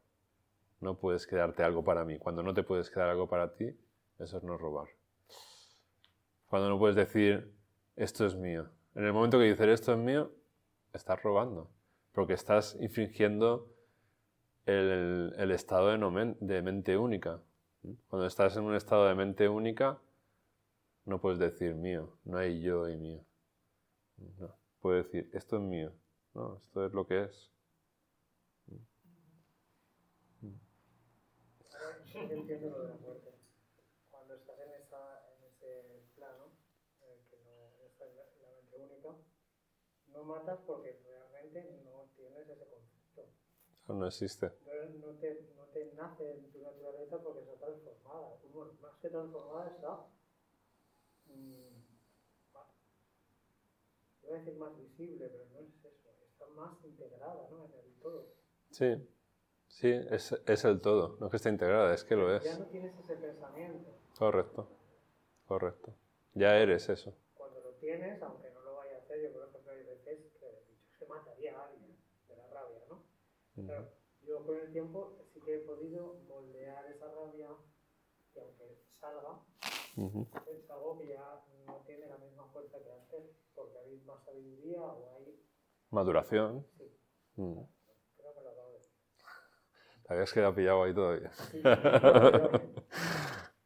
No 0.82 0.98
puedes 0.98 1.26
quedarte 1.26 1.64
algo 1.64 1.84
para 1.84 2.04
mí. 2.04 2.18
Cuando 2.20 2.44
no 2.44 2.54
te 2.54 2.64
puedes 2.64 2.90
quedar 2.90 3.10
algo 3.10 3.28
para 3.28 3.54
ti, 3.54 3.76
eso 4.20 4.38
es 4.38 4.44
no 4.44 4.58
robar. 4.58 4.90
Cuando 6.48 6.70
no 6.70 6.78
puedes 6.78 6.96
decir, 6.96 7.54
esto 7.96 8.26
es 8.26 8.36
mío. 8.36 8.70
En 8.94 9.06
el 9.06 9.14
momento 9.14 9.38
que 9.38 9.46
dices, 9.46 9.68
esto 9.68 9.94
es 9.94 9.98
mío, 9.98 10.32
estás 10.94 11.22
robando. 11.24 11.70
Porque 12.12 12.34
estás 12.34 12.78
infringiendo 12.80 13.70
el, 14.66 15.34
el 15.38 15.52
estado 15.52 15.90
de, 15.90 16.36
de 16.40 16.62
mente 16.62 16.98
única. 16.98 17.40
Cuando 18.10 18.28
estás 18.28 18.56
en 18.58 18.64
un 18.64 18.76
estado 18.76 19.08
de 19.08 19.16
mente 19.16 19.48
única, 19.48 20.00
no 21.06 21.22
puedes 21.22 21.40
decir 21.40 21.76
mío. 21.76 22.18
No 22.24 22.38
hay 22.38 22.62
yo 22.62 22.90
y 22.90 22.98
mío. 22.98 23.24
No. 24.40 24.56
Puedes 24.82 25.06
decir, 25.06 25.30
esto 25.34 25.58
es 25.58 25.62
mío. 25.62 25.92
No, 26.34 26.58
esto 26.58 26.86
es 26.86 26.94
lo 26.94 27.08
que 27.08 27.24
es. 27.24 27.52
Entiendo 32.14 32.70
lo 32.70 32.84
de 32.84 32.90
la 32.90 32.96
muerte. 32.96 33.34
Cuando 34.10 34.36
estás 34.36 34.58
en, 34.60 34.72
esa, 34.82 35.30
en 35.36 35.44
ese 35.44 35.84
plano, 36.16 36.46
en 37.02 37.12
el 37.12 37.26
que 37.30 37.38
no 37.44 37.86
estás 37.86 38.10
en 38.10 38.16
la, 38.16 38.24
en 38.24 38.42
la 38.42 38.50
mente 38.56 38.78
única, 38.78 39.10
no 40.08 40.24
matas 40.24 40.60
porque 40.66 40.98
realmente 41.06 41.82
no 41.84 42.10
tienes 42.16 42.48
ese 42.48 42.66
concepto. 42.68 43.28
Eso 43.84 43.94
no 43.94 44.08
existe. 44.08 44.52
No, 44.66 45.08
no 45.08 45.20
te, 45.20 45.42
no 45.56 45.66
te 45.66 45.94
nace 45.94 46.32
en 46.32 46.52
tu 46.52 46.62
naturaleza 46.62 47.22
porque 47.22 47.42
está 47.42 47.58
transformada. 47.58 48.38
Bueno, 48.54 48.72
más 48.82 48.96
que 49.02 49.10
transformada 49.10 49.68
está. 49.70 50.08
Mm, 51.36 51.76
voy 54.24 54.34
a 54.34 54.38
decir 54.40 54.56
más 54.58 54.78
visible, 54.78 55.28
pero 55.30 55.46
no 55.54 55.60
es 55.60 55.68
eso, 55.86 56.10
está 56.32 56.46
más 56.56 56.84
integrada 56.84 57.48
¿no? 57.52 57.66
en 57.66 57.72
el 57.74 57.94
todo. 58.02 58.34
Sí, 58.72 58.96
sí, 59.68 59.90
es, 60.12 60.34
es 60.46 60.66
el 60.66 60.82
todo. 60.82 61.18
No 61.20 61.28
es 61.28 61.32
que 61.32 61.38
esté 61.38 61.50
integrada, 61.50 61.94
es 61.94 62.04
que 62.04 62.16
lo 62.16 62.30
Ya 62.30 62.38
es. 62.38 62.60
no 62.60 62.66
tienes 62.68 62.98
ese 63.00 63.16
pensamiento. 63.16 63.92
Correcto, 64.18 64.68
correcto. 65.48 65.94
Ya 66.34 66.58
eres 66.58 66.90
eso. 66.90 67.14
Cuando 67.36 67.62
lo 67.62 67.72
tienes, 67.76 68.22
aunque 68.22 68.50
no 68.52 68.62
lo 68.62 68.76
vaya 68.76 68.98
a 68.98 69.00
hacer, 69.02 69.22
yo 69.22 69.32
por 69.34 69.48
ejemplo 69.50 69.72
hay 69.72 69.84
veces 69.84 70.20
que 70.40 70.66
que 71.00 71.06
mataría 71.08 71.58
a 71.60 71.66
alguien 71.66 71.96
de 72.30 72.36
la 72.38 72.48
rabia, 72.48 72.82
¿no? 72.90 73.04
Claro, 73.56 73.88
yo 74.26 74.46
con 74.46 74.58
el 74.60 74.72
tiempo 74.72 75.18
sí 75.34 75.42
que 75.42 75.56
he 75.56 75.60
podido 75.60 76.16
moldear 76.28 76.86
esa 76.92 77.08
rabia 77.14 77.50
y 78.36 78.40
aunque 78.40 78.78
salga, 79.00 79.40
Ujú. 79.96 80.28
es 80.52 80.70
algo 80.70 80.98
que 81.00 81.08
ya 81.10 81.42
no 81.68 81.76
tiene 81.86 82.08
la 82.08 82.18
misma 82.18 82.44
fuerza 82.52 82.78
que 82.80 82.92
antes, 82.92 83.32
porque 83.56 83.78
hay 83.80 83.98
más 84.06 84.24
sabiduría 84.24 84.82
o 84.82 85.16
hay... 85.16 85.40
Maduración. 85.92 86.66
Sí, 86.78 86.84
Mm. 87.38 87.60
creo 88.18 88.34
que 88.34 88.42
lo 88.42 88.50
acabo 88.50 88.72
de 88.72 88.80
decir. 88.80 88.92
Te 90.08 90.14
habías 90.14 90.34
quedado 90.34 90.56
pillado 90.56 90.84
ahí 90.84 90.94
todavía. 90.94 91.32
Sí, 91.34 91.62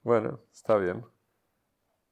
Bueno, 0.04 0.40
está 0.52 0.78
bien. 0.78 1.06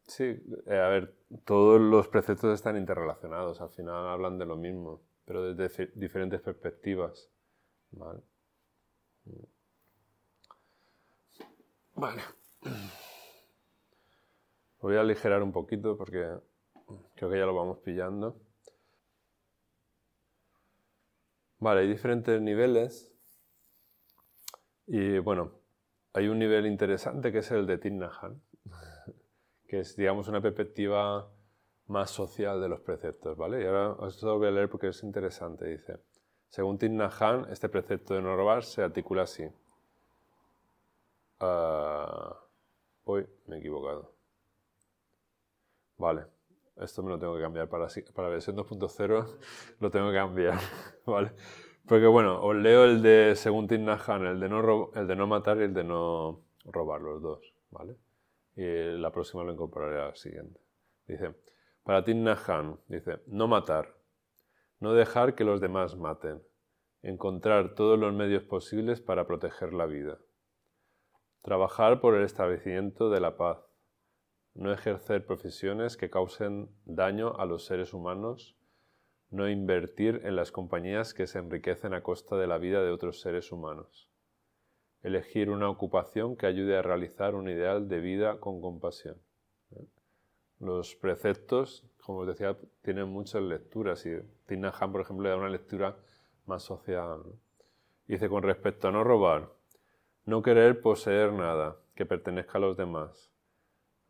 Sí, 0.04 0.24
eh, 0.68 0.80
a 0.80 0.88
ver, 0.88 1.16
todos 1.46 1.82
los 1.82 2.08
preceptos 2.08 2.54
están 2.54 2.78
interrelacionados, 2.78 3.60
al 3.62 3.70
final 3.72 4.08
hablan 4.08 4.38
de 4.38 4.46
lo 4.46 4.56
mismo, 4.56 5.02
pero 5.26 5.54
desde 5.54 5.88
diferentes 5.96 6.40
perspectivas. 6.42 7.30
¿Vale? 7.92 8.22
Mm. 9.26 9.44
Vale. 11.96 12.22
Voy 14.88 14.96
a 14.96 15.02
aligerar 15.02 15.44
un 15.44 15.52
poquito 15.52 15.98
porque 15.98 16.26
creo 17.16 17.30
que 17.30 17.38
ya 17.38 17.46
lo 17.46 17.54
vamos 17.54 17.80
pillando. 17.80 18.38
Vale, 21.60 21.82
hay 21.82 21.90
diferentes 21.90 22.42
niveles. 22.42 23.14
Y 24.86 25.20
bueno, 25.20 25.52
hay 26.14 26.30
un 26.30 26.40
nivel 26.40 26.66
interesante 26.66 27.34
que 27.34 27.40
es 27.40 27.52
el 27.52 27.68
de 27.68 27.74
Hanh, 27.74 28.42
que 29.68 29.82
es, 29.82 29.98
digamos, 29.98 30.30
una 30.30 30.40
perspectiva 30.40 31.34
más 31.88 32.10
social 32.10 32.62
de 32.62 32.70
los 32.70 32.80
preceptos, 32.80 33.36
¿vale? 33.36 33.64
Y 33.64 33.66
ahora 33.66 33.92
os 33.92 34.24
lo 34.24 34.38
voy 34.38 34.48
a 34.48 34.52
leer 34.52 34.70
porque 34.70 34.88
es 34.88 35.04
interesante. 35.04 35.66
Dice, 35.66 35.98
según 36.48 36.80
Hanh, 36.80 37.50
este 37.52 37.68
precepto 37.68 38.14
de 38.14 38.22
no 38.22 38.38
robar 38.38 38.64
se 38.64 38.84
articula 38.84 39.24
así. 39.24 39.50
Ah, 41.42 42.40
uy, 43.04 43.28
me 43.48 43.58
he 43.58 43.60
equivocado. 43.60 44.17
Vale, 45.98 46.26
esto 46.78 47.02
me 47.02 47.10
lo 47.10 47.18
tengo 47.18 47.36
que 47.36 47.42
cambiar 47.42 47.68
para, 47.70 47.88
para 48.14 48.30
versión 48.30 48.56
2.0, 48.56 49.38
lo 49.80 49.92
tengo 49.92 50.10
que 50.10 50.16
cambiar, 50.16 50.60
¿vale? 51.06 51.32
Porque 51.88 52.06
bueno, 52.06 52.44
os 52.44 52.56
leo 52.56 52.84
el 52.84 53.02
de 53.02 53.36
según 53.36 53.68
Thich 53.68 53.80
Nhat 53.80 54.08
Hanh, 54.08 54.26
el 54.26 54.40
de 54.40 54.50
no 54.50 54.92
el 54.94 55.08
de 55.08 55.16
no 55.16 55.26
matar 55.26 55.58
y 55.58 55.64
el 55.64 55.74
de 55.74 55.84
no 55.84 56.44
robar 56.66 57.02
los 57.02 57.22
dos, 57.22 57.54
¿vale? 57.72 57.98
Y 58.56 58.98
la 58.98 59.12
próxima 59.12 59.44
lo 59.44 59.54
incorporaré 59.54 60.02
a 60.02 60.08
la 60.08 60.16
siguiente. 60.16 60.60
Dice, 61.08 61.34
para 61.84 62.04
Thich 62.04 62.18
Nhat 62.18 62.48
Hanh, 62.48 62.78
dice, 62.88 63.22
no 63.28 63.48
matar, 63.48 63.96
no 64.80 64.94
dejar 64.94 65.34
que 65.34 65.46
los 65.46 65.62
demás 65.62 65.96
maten, 65.96 66.44
encontrar 67.02 67.74
todos 67.74 67.98
los 67.98 68.14
medios 68.14 68.44
posibles 68.44 69.02
para 69.02 69.26
proteger 69.26 69.74
la 69.74 69.86
vida, 69.86 70.20
trabajar 71.42 72.02
por 72.02 72.16
el 72.16 72.24
establecimiento 72.24 73.10
de 73.10 73.22
la 73.22 73.38
paz, 73.38 73.67
no 74.58 74.74
ejercer 74.74 75.24
profesiones 75.24 75.98
que 75.98 76.10
causen 76.10 76.70
daño 76.86 77.36
a 77.38 77.46
los 77.46 77.66
seres 77.66 77.94
humanos, 77.94 78.56
no 79.30 79.48
invertir 79.48 80.22
en 80.24 80.36
las 80.36 80.52
compañías 80.52 81.14
que 81.14 81.28
se 81.28 81.38
enriquecen 81.38 81.94
a 81.94 82.02
costa 82.02 82.38
de 82.38 82.48
la 82.48 82.58
vida 82.58 82.82
de 82.82 82.90
otros 82.90 83.22
seres 83.22 83.52
humanos, 83.52 84.10
elegir 85.04 85.52
una 85.52 85.70
ocupación 85.70 86.36
que 86.36 86.48
ayude 86.48 86.76
a 86.76 86.82
realizar 86.82 87.36
un 87.36 87.50
ideal 87.50 87.88
de 87.88 88.00
vida 88.00 88.40
con 88.40 88.60
compasión. 88.60 89.18
¿eh? 89.76 89.86
Los 90.60 90.96
preceptos, 90.96 91.86
como 92.02 92.20
os 92.20 92.28
decía, 92.28 92.58
tienen 92.82 93.10
muchas 93.10 93.44
lecturas 93.44 94.06
y 94.08 94.20
Thich 94.48 94.58
Nhat 94.58 94.82
Hanh, 94.82 94.92
por 94.92 95.02
ejemplo, 95.02 95.24
le 95.26 95.30
da 95.30 95.38
una 95.38 95.50
lectura 95.50 95.98
más 96.48 96.64
social. 96.64 97.22
Dice, 98.08 98.28
con 98.28 98.42
respecto 98.42 98.88
a 98.88 98.92
no 98.92 99.04
robar, 99.04 99.52
no 100.26 100.42
querer 100.42 100.82
poseer 100.82 101.32
nada 101.32 101.78
que 101.94 102.08
pertenezca 102.08 102.58
a 102.58 102.62
los 102.62 102.76
demás, 102.76 103.32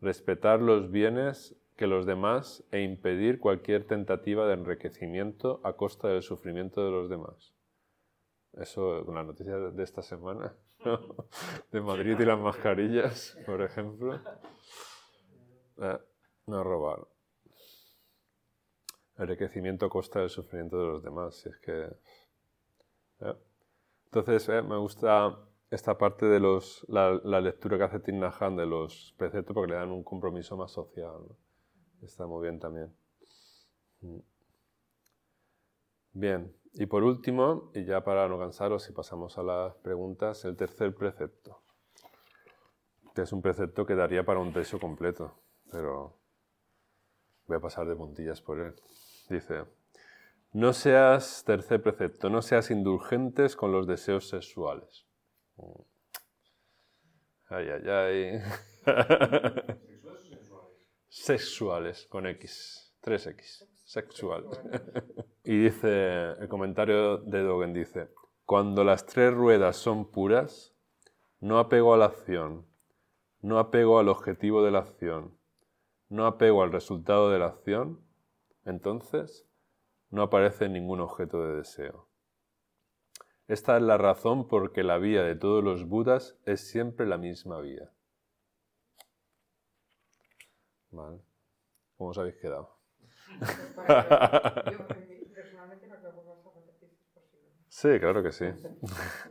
respetar 0.02 0.62
los 0.62 0.92
bienes 0.92 1.56
que 1.76 1.88
los 1.88 2.06
demás 2.06 2.64
e 2.72 2.82
impedir 2.82 3.40
cualquier 3.40 3.86
tentativa 3.86 4.48
de 4.48 4.54
enriquecimiento 4.54 5.62
a 5.64 5.74
costa 5.74 6.08
del 6.08 6.24
sufrimiento 6.24 6.84
de 6.84 6.92
los 6.92 7.10
demás. 7.10 7.54
Eso 8.54 9.06
con 9.06 9.16
la 9.16 9.24
noticia 9.24 9.58
de 9.58 9.84
esta 9.84 10.02
semana, 10.02 10.56
¿no? 10.84 11.00
de 11.72 11.82
Madrid 11.82 12.20
y 12.20 12.26
las 12.26 12.40
mascarillas, 12.40 13.38
por 13.46 13.62
ejemplo. 13.62 14.20
Eh, 15.80 16.00
no 16.48 16.64
robar. 16.64 17.08
Enriquecimiento 19.18 19.86
a 19.86 19.90
costa 19.90 20.20
del 20.20 20.30
sufrimiento 20.30 20.80
de 20.80 20.88
los 20.88 21.04
demás, 21.04 21.36
si 21.36 21.50
es 21.50 21.58
que... 21.58 21.88
eh. 23.20 23.36
Entonces, 24.06 24.50
eh, 24.50 24.62
me 24.62 24.78
gusta 24.78 25.38
esta 25.70 25.98
parte 25.98 26.26
de 26.26 26.40
los, 26.40 26.86
la, 26.88 27.42
lectura 27.42 27.78
que 27.78 27.84
hace 27.84 28.00
Thich 28.00 28.16
Nhat 28.16 28.42
Hanh 28.42 28.56
de 28.56 28.66
los 28.66 29.14
preceptos 29.18 29.54
porque 29.54 29.72
le 29.72 29.78
dan 29.78 29.92
un 29.92 30.04
compromiso 30.04 30.56
más 30.56 30.72
social. 30.72 31.22
Está 32.02 32.26
muy 32.26 32.44
bien 32.44 32.60
también. 32.60 32.96
Mm. 34.02 34.20
Bien, 36.14 36.56
y 36.74 36.86
por 36.86 37.04
último, 37.04 37.72
y 37.76 37.86
ya 37.86 38.04
para 38.04 38.28
no 38.28 38.40
cansaros 38.40 38.90
y 38.90 38.94
pasamos 38.94 39.38
a 39.38 39.44
las 39.44 39.76
preguntas, 39.78 40.46
el 40.46 40.56
tercer 40.56 40.96
precepto, 40.96 41.62
que 43.14 43.24
es 43.24 43.32
un 43.34 43.42
precepto 43.42 43.86
que 43.86 43.96
daría 43.96 44.26
para 44.26 44.40
un 44.40 44.54
texto 44.54 44.80
completo, 44.80 45.36
pero 45.72 46.18
voy 47.48 47.58
a 47.58 47.60
pasar 47.60 47.88
de 47.88 47.96
puntillas 47.96 48.42
por 48.42 48.60
él. 48.60 48.76
Dice, 49.30 49.66
no 50.54 50.74
seas, 50.74 51.44
tercer 51.46 51.82
precepto, 51.82 52.30
no 52.30 52.42
seas 52.42 52.72
indulgentes 52.72 53.56
con 53.56 53.72
los 53.72 53.86
deseos 53.86 54.30
sexuales. 54.30 55.07
Ay, 57.50 57.68
ay, 57.70 57.90
ay. 57.90 58.42
¿Sexuales 61.08 62.06
con 62.08 62.28
X. 62.28 62.94
3X. 63.02 63.68
Sexuales. 63.86 64.60
y 65.44 65.58
dice, 65.64 66.32
el 66.34 66.48
comentario 66.50 67.18
de 67.18 67.42
Dogen 67.42 67.74
dice, 67.74 68.10
cuando 68.46 68.84
las 68.84 69.06
tres 69.06 69.34
ruedas 69.34 69.78
son 69.78 70.12
puras, 70.12 70.76
no 71.40 71.60
apego 71.60 71.94
a 71.94 71.98
la 71.98 72.06
acción, 72.06 72.66
no 73.42 73.60
apego 73.60 74.00
al 74.00 74.10
objetivo 74.10 74.64
de 74.64 74.72
la 74.72 74.80
acción, 74.80 75.38
no 76.10 76.26
apego 76.26 76.64
al 76.64 76.72
resultado 76.72 77.30
de 77.30 77.40
la 77.40 77.48
acción, 77.48 78.02
entonces 78.66 79.48
no 80.10 80.22
aparece 80.22 80.70
ningún 80.70 81.00
objeto 81.02 81.44
de 81.46 81.56
deseo. 81.58 82.08
Esta 83.48 83.78
es 83.78 83.84
la 83.84 83.98
razón 83.98 84.48
por 84.48 84.74
que 84.74 84.84
la 84.84 84.98
vía 84.98 85.24
de 85.24 85.36
todos 85.36 85.64
los 85.64 85.88
budas 85.88 86.38
es 86.46 86.70
siempre 86.70 87.06
la 87.06 87.18
misma 87.18 87.62
vía. 87.62 87.90
Vale. 90.92 91.20
¿Cómo 91.98 92.10
os 92.10 92.18
habéis 92.18 92.38
quedado? 92.38 92.76
Sí, 97.70 98.00
claro 98.00 98.24
que 98.24 98.32
sí. 98.32 98.46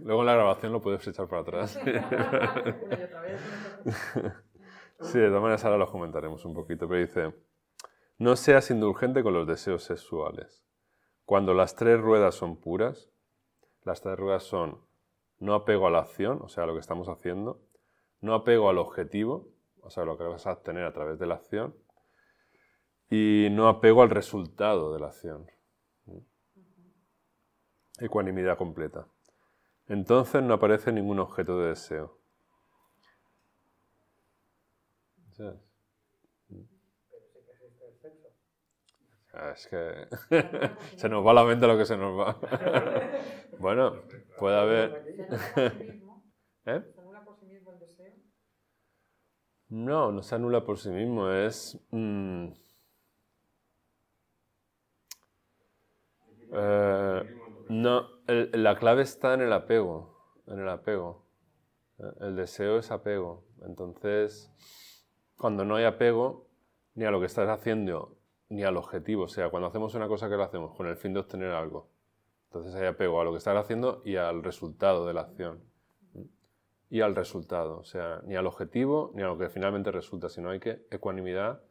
Luego 0.05 0.21
en 0.21 0.27
la 0.27 0.35
grabación 0.35 0.73
lo 0.73 0.81
puedes 0.81 1.05
echar 1.09 1.27
para 1.27 1.43
atrás. 1.43 1.81
Sí, 5.01 5.19
de 5.19 5.29
todas 5.29 5.43
maneras 5.43 5.65
ahora 5.65 5.77
los 5.77 5.91
comentaremos 5.91 6.45
un 6.47 6.55
poquito, 6.55 6.89
pero 6.89 7.01
dice, 7.01 7.35
no 8.17 8.35
seas 8.35 8.71
indulgente 8.71 9.23
con 9.23 9.35
los 9.35 9.47
deseos 9.47 9.85
sexuales. 9.85 10.65
Cuando 11.27 11.53
las 11.53 11.77
tres 11.77 12.01
ruedas 12.01 12.35
son 12.35 12.59
puras, 12.59 13.11
las 13.87 14.03
tres 14.03 14.19
ruedas 14.19 14.43
son 14.43 14.81
no 15.39 15.55
apego 15.55 15.87
a 15.87 15.91
la 15.91 16.01
acción, 16.01 16.41
o 16.43 16.49
sea, 16.49 16.65
a 16.65 16.67
lo 16.67 16.75
que 16.75 16.81
estamos 16.81 17.09
haciendo, 17.09 17.63
no 18.21 18.35
apego 18.35 18.69
al 18.69 18.79
objetivo, 18.79 19.49
o 19.81 19.91
sea, 19.91 20.05
lo 20.05 20.19
que 20.19 20.25
vas 20.25 20.47
a 20.47 20.53
obtener 20.53 20.85
a 20.85 20.93
través 20.93 21.19
de 21.19 21.27
la 21.27 21.37
acción, 21.37 21.75
y 23.09 23.49
no 23.53 23.69
apego 23.69 24.03
al 24.03 24.11
resultado 24.11 24.93
de 24.93 25.01
la 25.01 25.07
acción. 25.07 25.49
Ecuanimidad 27.99 28.59
completa. 28.59 29.07
Entonces 29.89 30.43
no 30.43 30.55
aparece 30.55 30.91
ningún 30.91 31.21
objeto 31.21 31.61
de 31.61 31.69
deseo. 31.69 32.19
Pero 35.37 35.61
sí 36.51 37.45
que 37.47 37.53
existe 37.53 37.87
el 37.87 37.99
sexo. 37.99 38.29
Ah, 39.26 39.26
Es 39.53 39.67
que 39.69 40.09
se 40.97 41.09
nos 41.09 41.25
va 41.27 41.35
la 41.35 41.45
mente 41.45 41.67
lo 41.67 41.77
que 41.77 41.85
se 41.85 41.97
nos 41.97 42.19
va. 42.19 42.39
bueno, 43.59 44.05
puede 44.37 44.57
haber... 44.59 45.03
¿Se 45.29 45.37
anula 45.37 45.65
por 45.65 45.77
sí 45.79 45.87
mismo? 45.87 46.23
¿Eh? 46.67 46.83
¿Se 46.93 47.01
anula 47.01 47.25
por 47.25 47.37
sí 47.39 47.47
mismo 47.47 47.73
el 47.73 47.79
deseo? 47.79 48.15
No, 49.69 50.11
no 50.13 50.23
se 50.23 50.35
anula 50.35 50.65
por 50.65 50.79
sí 50.79 50.91
mismo, 50.91 51.31
es... 51.31 51.79
mm, 51.93 52.49
eh, 56.53 57.25
no, 57.69 58.07
el- 58.27 58.51
la 58.63 58.77
clave 58.77 59.03
está 59.03 59.35
en 59.35 59.43
el 59.43 59.53
apego, 59.53 60.17
en 60.47 60.61
el 60.61 60.69
apego. 60.69 61.27
El 62.21 62.37
deseo 62.37 62.79
es 62.79 62.91
apego. 62.91 63.45
Entonces, 63.63 64.53
cuando 65.37 65.65
no 65.65 65.77
hay 65.77 65.85
apego, 65.85 66.49
ni 66.95 67.05
a 67.05 67.11
lo 67.11 67.21
que 67.21 67.27
estás 67.27 67.49
haciendo, 67.49 68.16
ni 68.49 68.65
al 68.65 68.77
objetivo. 68.77 69.25
O 69.25 69.29
sea, 69.29 69.51
cuando 69.51 69.69
hacemos 69.69 69.95
una 69.95 70.09
cosa 70.09 70.29
que 70.29 70.37
lo 70.37 70.45
hacemos 70.45 70.75
con 70.75 70.87
el 70.87 70.97
fin 70.97 71.13
de 71.13 71.21
obtener 71.21 71.53
algo. 71.53 71.91
Entonces 72.47 72.75
hay 72.75 72.87
apego 72.87 73.21
a 73.21 73.25
lo 73.25 73.33
que 73.33 73.39
estás 73.39 73.57
haciendo 73.57 74.03
y 74.05 74.17
al 74.17 74.43
resultado 74.43 75.07
de 75.07 75.15
la 75.15 75.23
acción. 75.23 75.63
Y 76.89 77.01
al 77.01 77.17
resultado. 77.17 77.79
O 77.79 77.85
sea, 77.85 78.21
ni 78.25 78.37
al 78.37 78.47
objetivo 78.47 79.13
ni 79.15 79.23
a 79.23 79.27
lo 79.27 79.39
que 79.39 79.49
finalmente 79.49 79.91
resulta, 79.91 80.29
sino 80.29 80.51
hay 80.51 80.61
que 80.61 80.87
ecuanimidad 80.91 81.63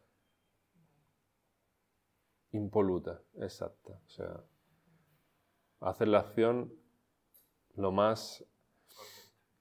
impoluta, 2.56 3.22
exacta. 3.40 4.00
O 4.06 4.10
sea, 4.10 4.44
hacer 5.82 6.08
la 6.08 6.20
acción 6.20 6.74
lo 7.76 7.92
más 7.92 8.46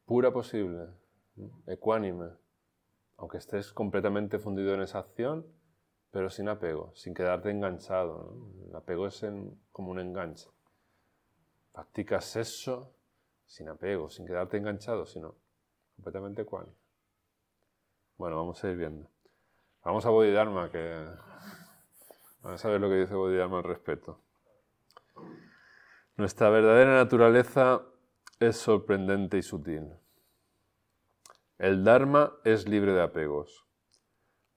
pura 0.04 0.32
posible, 0.32 0.88
ecuánime, 1.66 2.30
aunque 3.16 3.38
estés 3.38 3.72
completamente 3.72 4.38
fundido 4.38 4.74
en 4.74 4.82
esa 4.82 5.00
acción, 5.00 5.46
pero 6.14 6.30
sin 6.30 6.48
apego, 6.48 6.92
sin 6.94 7.12
quedarte 7.12 7.50
enganchado. 7.50 8.36
¿no? 8.36 8.68
El 8.68 8.76
apego 8.76 9.08
es 9.08 9.26
como 9.72 9.90
un 9.90 9.98
enganche. 9.98 10.48
Practicas 11.72 12.36
eso 12.36 12.94
sin 13.44 13.68
apego, 13.68 14.08
sin 14.08 14.24
quedarte 14.24 14.56
enganchado, 14.56 15.06
sino 15.06 15.34
completamente 15.96 16.42
ecuánime. 16.42 16.76
Bueno, 18.16 18.36
vamos 18.36 18.62
a 18.62 18.70
ir 18.70 18.76
viendo. 18.76 19.10
Vamos 19.82 20.06
a 20.06 20.10
Bodhidharma, 20.10 20.70
que 20.70 21.04
vamos 22.42 22.64
a 22.64 22.68
ver 22.68 22.80
lo 22.80 22.88
que 22.88 22.94
dice 22.94 23.14
Bodhidharma 23.16 23.58
al 23.58 23.64
respecto. 23.64 24.20
Nuestra 26.16 26.48
verdadera 26.48 26.94
naturaleza 26.94 27.82
es 28.38 28.56
sorprendente 28.56 29.36
y 29.36 29.42
sutil. 29.42 29.92
El 31.58 31.82
Dharma 31.82 32.34
es 32.44 32.68
libre 32.68 32.92
de 32.92 33.02
apegos. 33.02 33.63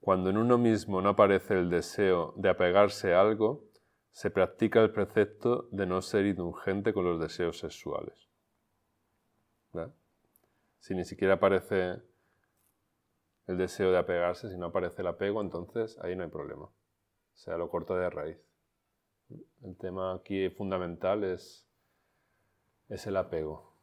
Cuando 0.07 0.29
en 0.29 0.37
uno 0.37 0.57
mismo 0.57 1.01
no 1.01 1.09
aparece 1.09 1.55
el 1.55 1.69
deseo 1.69 2.33
de 2.37 2.47
apegarse 2.47 3.13
a 3.13 3.19
algo, 3.19 3.65
se 4.13 4.31
practica 4.31 4.79
el 4.79 4.93
precepto 4.93 5.67
de 5.69 5.85
no 5.85 6.01
ser 6.01 6.25
indulgente 6.25 6.93
con 6.93 7.03
los 7.03 7.19
deseos 7.19 7.59
sexuales. 7.59 8.29
Si 10.79 10.95
ni 10.95 11.03
siquiera 11.03 11.33
aparece 11.33 12.01
el 13.47 13.57
deseo 13.57 13.91
de 13.91 13.97
apegarse, 13.97 14.49
si 14.49 14.57
no 14.57 14.67
aparece 14.67 15.01
el 15.01 15.09
apego, 15.09 15.41
entonces 15.41 15.99
ahí 15.99 16.15
no 16.15 16.23
hay 16.23 16.29
problema. 16.29 16.67
O 16.67 16.73
sea, 17.33 17.57
lo 17.57 17.69
corta 17.69 17.97
de 17.97 18.09
raíz. 18.09 18.37
El 19.61 19.75
tema 19.75 20.13
aquí 20.13 20.49
fundamental 20.51 21.25
es, 21.25 21.67
es 22.87 23.05
el 23.07 23.17
apego. 23.17 23.73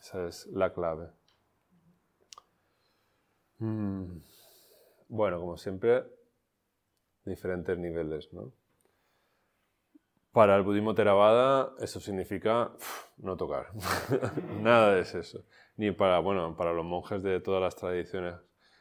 Esa 0.00 0.26
es 0.26 0.48
la 0.48 0.74
clave. 0.74 1.10
Mm. 3.60 4.18
Bueno, 5.14 5.38
como 5.38 5.56
siempre, 5.56 6.02
diferentes 7.24 7.78
niveles, 7.78 8.32
¿no? 8.32 8.52
Para 10.32 10.56
el 10.56 10.64
budismo 10.64 10.92
Theravada 10.92 11.70
eso 11.78 12.00
significa 12.00 12.72
no 13.18 13.36
tocar. 13.36 13.68
Nada 14.60 14.98
es 14.98 15.14
eso. 15.14 15.44
Ni 15.76 15.92
para, 15.92 16.18
bueno, 16.18 16.56
para 16.56 16.72
los 16.72 16.84
monjes 16.84 17.22
de 17.22 17.38
todas 17.38 17.62
las 17.62 17.76
tradiciones 17.76 18.34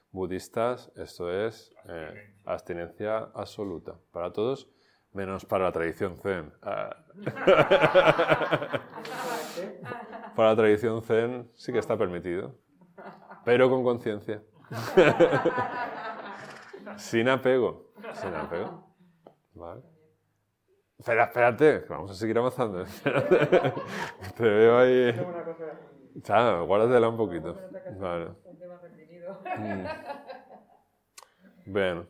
budistas 0.10 0.92
esto 0.96 1.32
es 1.32 1.72
eh, 1.88 2.34
abstinencia 2.46 3.30
absoluta. 3.36 4.00
Para 4.12 4.34
todos, 4.34 4.68
menos 5.12 5.46
para 5.46 5.66
la 5.66 5.72
tradición 5.72 6.18
zen. 6.18 6.52
Ah. 6.64 6.98
para 10.36 10.50
la 10.50 10.56
tradición 10.56 11.04
zen 11.04 11.52
sí 11.54 11.72
que 11.72 11.78
está 11.78 11.96
permitido, 11.96 12.58
pero 13.46 13.70
con 13.70 13.84
conciencia. 13.84 14.42
sin 16.98 17.30
apego. 17.30 17.92
Sin 18.14 18.34
apego. 18.34 18.88
Vale. 19.54 19.82
Espera, 20.98 21.26
espérate, 21.26 21.86
vamos 21.90 22.12
a 22.12 22.14
seguir 22.14 22.38
avanzando. 22.38 22.82
Espérate. 22.82 23.74
Te 24.38 24.44
veo 24.44 24.78
ahí. 24.78 25.14
Ya, 26.16 26.60
guárdatela 26.62 27.10
un 27.10 27.18
poquito. 27.18 27.60
Vale. 28.00 28.32
Definido. 28.84 29.42
Mm. 29.58 29.86
Bueno. 31.66 32.08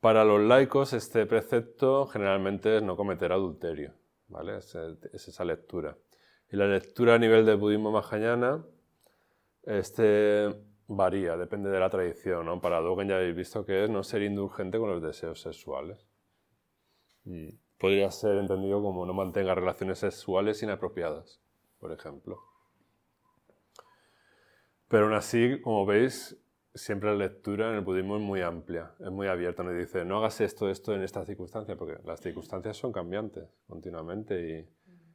Para 0.00 0.24
los 0.24 0.40
laicos, 0.40 0.92
este 0.92 1.26
precepto 1.26 2.06
generalmente 2.06 2.78
es 2.78 2.82
no 2.82 2.96
cometer 2.96 3.32
adulterio. 3.32 3.94
¿Vale? 4.28 4.58
Es, 4.58 4.74
es 4.74 5.28
esa 5.28 5.44
lectura. 5.44 5.96
Y 6.50 6.56
la 6.56 6.66
lectura 6.66 7.14
a 7.14 7.18
nivel 7.18 7.44
del 7.44 7.56
budismo 7.56 7.90
mahayana, 7.90 8.64
este 9.64 10.54
varía, 10.88 11.36
depende 11.36 11.70
de 11.70 11.78
la 11.78 11.90
tradición. 11.90 12.46
¿no? 12.46 12.60
Para 12.60 12.80
Dogen 12.80 13.08
ya 13.08 13.16
habéis 13.16 13.36
visto 13.36 13.64
que 13.64 13.84
es 13.84 13.90
no 13.90 14.02
ser 14.02 14.22
indulgente 14.22 14.78
con 14.78 14.90
los 14.90 15.02
deseos 15.02 15.40
sexuales. 15.40 16.06
Mm. 17.24 17.50
Podría 17.78 18.10
ser 18.10 18.38
entendido 18.38 18.82
como 18.82 19.06
no 19.06 19.12
mantenga 19.14 19.54
relaciones 19.54 20.00
sexuales 20.00 20.60
inapropiadas, 20.64 21.40
por 21.78 21.92
ejemplo. 21.92 22.40
Pero 24.88 25.04
aún 25.04 25.14
así, 25.14 25.60
como 25.60 25.86
veis, 25.86 26.36
siempre 26.74 27.10
la 27.10 27.16
lectura 27.16 27.68
en 27.70 27.76
el 27.76 27.80
budismo 27.82 28.16
es 28.16 28.22
muy 28.22 28.40
amplia, 28.40 28.94
es 28.98 29.10
muy 29.10 29.28
abierta. 29.28 29.62
Nos 29.62 29.76
dice, 29.76 30.04
no 30.04 30.18
hagas 30.18 30.40
esto, 30.40 30.68
esto 30.70 30.94
en 30.94 31.02
esta 31.02 31.24
circunstancia, 31.24 31.76
porque 31.76 31.98
las 32.04 32.20
circunstancias 32.20 32.76
son 32.76 32.90
cambiantes 32.90 33.48
continuamente 33.68 34.66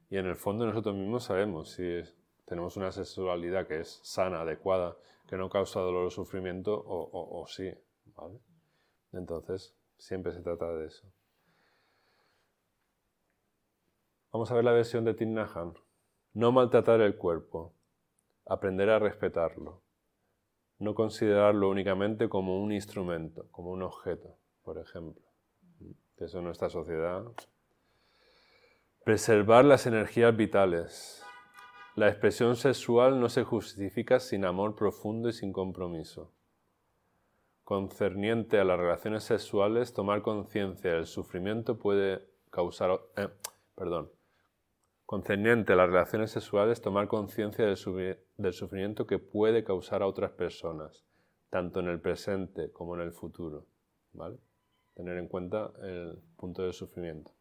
y, 0.10 0.16
y 0.16 0.18
en 0.18 0.28
el 0.28 0.36
fondo 0.38 0.66
nosotros 0.66 0.96
mismos 0.96 1.24
sabemos 1.26 1.72
si 1.72 1.84
es- 1.86 2.16
tenemos 2.46 2.78
una 2.78 2.92
sexualidad 2.92 3.68
que 3.68 3.80
es 3.80 4.00
sana, 4.04 4.42
adecuada, 4.42 4.98
que 5.28 5.38
no 5.38 5.50
causa 5.50 5.80
dolor 5.80 6.06
o 6.08 6.12
sufrimiento, 6.12 6.74
o, 6.86 7.46
sí. 7.48 7.72
¿vale? 8.16 8.40
Entonces, 9.14 9.76
siempre 9.98 10.34
se 10.34 10.42
trata 10.42 10.72
de 10.74 10.88
eso. 10.88 11.08
Vamos 14.32 14.52
a 14.52 14.56
ver 14.56 14.64
la 14.64 14.72
versión 14.72 15.06
de 15.06 15.14
Thich 15.14 15.28
Nhat 15.28 15.56
Hanh. 15.56 15.74
No 16.34 16.52
maltratar 16.52 17.00
el 17.02 17.16
cuerpo, 17.16 17.74
aprender 18.46 18.90
a 18.90 18.98
respetarlo, 19.00 19.82
no 20.80 20.96
considerarlo 20.96 21.70
únicamente 21.70 22.28
como 22.28 22.62
un 22.62 22.72
instrumento, 22.72 23.48
como 23.52 23.70
un 23.70 23.84
objeto, 23.84 24.36
por 24.64 24.80
ejemplo. 24.80 25.24
Eso 26.18 26.40
en 26.40 26.46
nuestra 26.46 26.70
sociedad. 26.70 27.24
Preservar 29.04 29.66
las 29.66 29.86
energías 29.86 30.36
vitales. 30.36 31.23
La 31.96 32.10
expresión 32.10 32.56
sexual 32.56 33.20
no 33.20 33.30
se 33.30 33.44
justifica 33.44 34.20
sin 34.20 34.46
amor 34.46 34.76
profundo 34.76 35.30
y 35.30 35.34
sin 35.34 35.54
compromiso. 35.54 36.34
Concerniente 37.64 38.60
a 38.60 38.64
las 38.64 38.80
relaciones 38.80 39.24
sexuales, 39.26 39.94
tomar 39.94 40.24
conciencia 40.24 40.94
del 40.94 41.06
sufrimiento 41.06 41.78
puede 41.78 42.28
causar... 42.50 43.00
eh, 43.16 43.30
perdón. 43.76 44.12
Concerniente 45.06 45.74
a 45.74 45.76
las 45.76 45.88
relaciones 45.88 46.32
sexuales, 46.32 46.82
tomar 46.82 47.08
conciencia 47.08 47.64
del, 47.64 48.18
del 48.38 48.54
sufrimiento 48.54 49.06
que 49.06 49.20
puede 49.20 49.64
causar 49.64 50.02
a 50.02 50.08
otras 50.08 50.32
personas, 50.32 51.06
tanto 51.52 51.80
en 51.80 51.90
el 51.90 52.02
presente 52.02 52.72
como 52.72 52.96
en 52.96 53.02
el 53.02 53.12
futuro. 53.12 53.68
¿vale? 54.14 54.40
Tener 54.96 55.20
en 55.20 55.28
cuenta 55.28 55.72
el 55.84 56.18
punto 56.38 56.64
del 56.64 56.74
sufrimiento. 56.74 57.33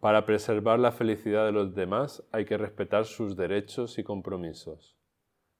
Para 0.00 0.24
preservar 0.24 0.78
la 0.78 0.92
felicidad 0.92 1.44
de 1.44 1.52
los 1.52 1.74
demás 1.74 2.26
hay 2.32 2.46
que 2.46 2.56
respetar 2.56 3.04
sus 3.04 3.36
derechos 3.36 3.98
y 3.98 4.02
compromisos. 4.02 4.96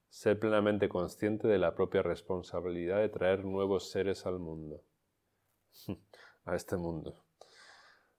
Ser 0.09 0.41
plenamente 0.41 0.89
consciente 0.89 1.47
de 1.47 1.59
la 1.59 1.75
propia 1.75 2.03
responsabilidad 2.03 3.01
de 3.01 3.11
traer 3.11 3.45
nuevos 3.45 3.91
seres 3.91 4.25
al 4.25 4.39
mundo. 4.39 4.83
a 6.45 6.57
este 6.57 6.77
mundo. 6.77 7.25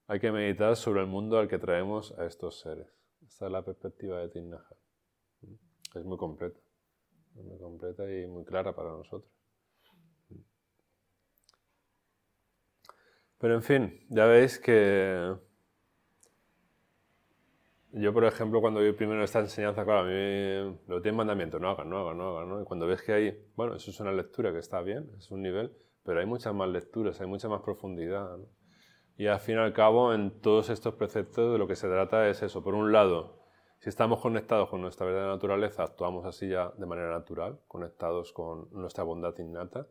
Hay 0.08 0.20
que 0.20 0.32
meditar 0.32 0.76
sobre 0.76 1.02
el 1.02 1.08
mundo 1.08 1.40
al 1.40 1.48
que 1.48 1.58
traemos 1.58 2.18
a 2.20 2.26
estos 2.26 2.60
seres. 2.60 2.88
Esta 3.26 3.48
es 3.48 3.52
la 3.52 3.66
perspectiva 3.66 4.20
de 4.20 4.40
Hanh. 4.40 5.60
Es 5.96 6.06
muy 6.06 6.18
completa. 6.18 6.60
Es 7.36 7.44
muy 7.44 7.58
completa 7.60 8.04
y 8.12 8.28
muy 8.28 8.46
clara 8.46 8.76
para 8.76 8.92
nosotros. 8.92 9.32
Pero 13.40 13.56
en 13.56 13.64
fin, 13.64 14.06
ya 14.10 14.26
veis 14.26 14.60
que 14.60 15.36
yo, 17.94 18.14
por 18.14 18.26
ejemplo, 18.26 18.62
cuando 18.62 18.80
vi 18.82 18.94
primero 18.94 19.24
esta 19.24 19.40
enseñanza, 19.40 19.84
claro, 19.84 20.02
a 20.02 20.04
mí 20.04 20.80
lo 20.88 21.02
tiene 21.02 21.18
mandamiento, 21.18 21.60
no 21.60 21.70
hagan, 21.70 21.90
no 21.90 22.00
hagan, 22.00 22.18
no 22.18 22.38
hagan. 22.38 22.62
Y 22.62 22.66
cuando 22.66 22.88
ves 22.88 23.02
que 23.02 23.14
hay, 23.14 23.46
bueno, 23.56 23.76
eso 23.76 23.92
es 23.92 24.00
una 24.00 24.12
lectura 24.12 24.52
que 24.52 24.60
está 24.60 24.82
bien, 24.82 25.12
es 25.18 25.30
un 25.32 25.42
nivel, 25.42 25.76
pero 26.04 26.20
hay 26.20 26.26
muchas 26.26 26.54
más 26.54 26.70
lecturas, 26.70 27.20
hay 27.22 27.28
mucha 27.28 27.50
más 27.50 27.62
profundidad. 27.62 28.38
Y 29.18 29.28
al 29.28 29.40
fin 29.40 29.56
y 29.56 29.60
al 29.60 29.74
cabo, 29.74 30.14
en 30.14 30.42
todos 30.42 30.70
estos 30.70 30.96
preceptos 30.96 31.52
de 31.52 31.58
lo 31.60 31.68
que 31.68 31.76
se 31.76 31.88
trata 31.88 32.28
es 32.30 32.42
eso. 32.44 32.64
Por 32.64 32.76
un 32.76 32.92
lado, 32.92 33.42
Si 33.82 33.90
estamos 33.90 34.22
conectados 34.22 34.70
con 34.70 34.80
nuestra 34.80 35.08
verdadera 35.08 35.32
naturaleza, 35.32 35.82
actuamos 35.82 36.24
así 36.28 36.48
ya 36.48 36.72
de 36.78 36.86
manera 36.86 37.10
natural, 37.10 37.62
conectados 37.68 38.32
con 38.32 38.70
nuestra 38.72 39.04
bondad 39.04 39.36
innata. 39.40 39.88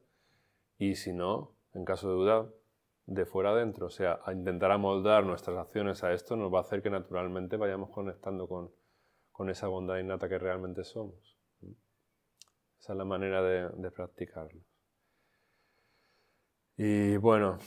Y 0.79 0.95
si 0.95 1.13
no, 1.13 1.57
en 1.75 1.85
caso 1.85 2.09
de 2.09 2.15
duda, 2.15 2.49
de 3.07 3.27
fuera 3.27 3.51
adentro, 3.51 3.87
o 3.87 3.91
sea, 3.91 4.21
a 4.25 4.33
intentar 4.33 4.71
amoldar 4.71 5.25
nuestras 5.25 5.57
acciones 5.57 6.05
a 6.05 6.13
esto 6.13 6.37
nos 6.37 6.53
va 6.53 6.59
a 6.59 6.63
hacer 6.63 6.83
que 6.83 6.91
naturalmente 6.91 7.57
vayamos 7.57 7.91
conectando 7.91 8.47
con, 8.47 8.71
con 9.33 9.51
esa 9.51 9.67
bondad 9.69 9.99
innata 9.99 10.29
que 10.29 10.39
realmente 10.39 10.85
somos. 10.85 11.37
Esa 12.79 12.93
es 12.93 12.97
la 12.97 13.05
manera 13.05 13.43
de, 13.43 13.69
de 13.69 13.91
practicarlo. 13.91 14.61
Y 16.77 17.17
bueno, 17.19 17.59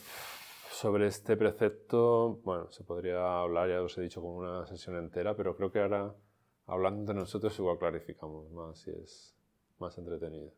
sobre 0.70 1.06
este 1.06 1.36
precepto, 1.36 2.40
bueno, 2.42 2.70
se 2.72 2.82
podría 2.82 3.40
hablar, 3.40 3.68
ya 3.68 3.80
os 3.80 3.96
he 3.96 4.02
dicho, 4.02 4.20
con 4.20 4.32
una 4.32 4.66
sesión 4.66 4.96
entera, 4.96 5.36
pero 5.36 5.56
creo 5.56 5.70
que 5.70 5.80
ahora, 5.80 6.12
hablando 6.66 7.00
entre 7.00 7.14
nosotros, 7.14 7.56
igual 7.58 7.78
clarificamos 7.78 8.50
más 8.50 8.84
y 8.88 8.90
es 8.90 9.36
más 9.78 9.96
entretenido. 9.98 10.52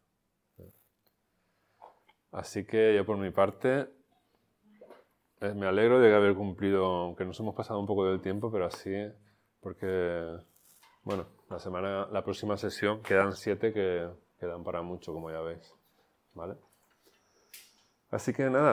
Así 2.32 2.64
que 2.64 2.94
yo 2.94 3.04
por 3.04 3.18
mi 3.18 3.30
parte, 3.30 3.88
eh, 5.40 5.54
me 5.54 5.66
alegro 5.66 6.00
de 6.00 6.14
haber 6.14 6.34
cumplido, 6.34 6.84
aunque 6.84 7.24
nos 7.24 7.38
hemos 7.40 7.54
pasado 7.54 7.78
un 7.80 7.86
poco 7.86 8.06
del 8.06 8.20
tiempo, 8.20 8.50
pero 8.50 8.66
así, 8.66 8.94
porque, 9.60 10.38
bueno, 11.02 11.26
la 11.50 11.58
semana, 11.58 12.06
la 12.10 12.24
próxima 12.24 12.56
sesión 12.56 13.02
quedan 13.02 13.32
siete 13.32 13.72
que 13.72 14.08
quedan 14.38 14.64
para 14.64 14.82
mucho, 14.82 15.12
como 15.12 15.30
ya 15.30 15.40
veis. 15.40 15.72
¿Vale? 16.34 16.56
Así 18.10 18.32
que 18.32 18.44
nada, 18.44 18.72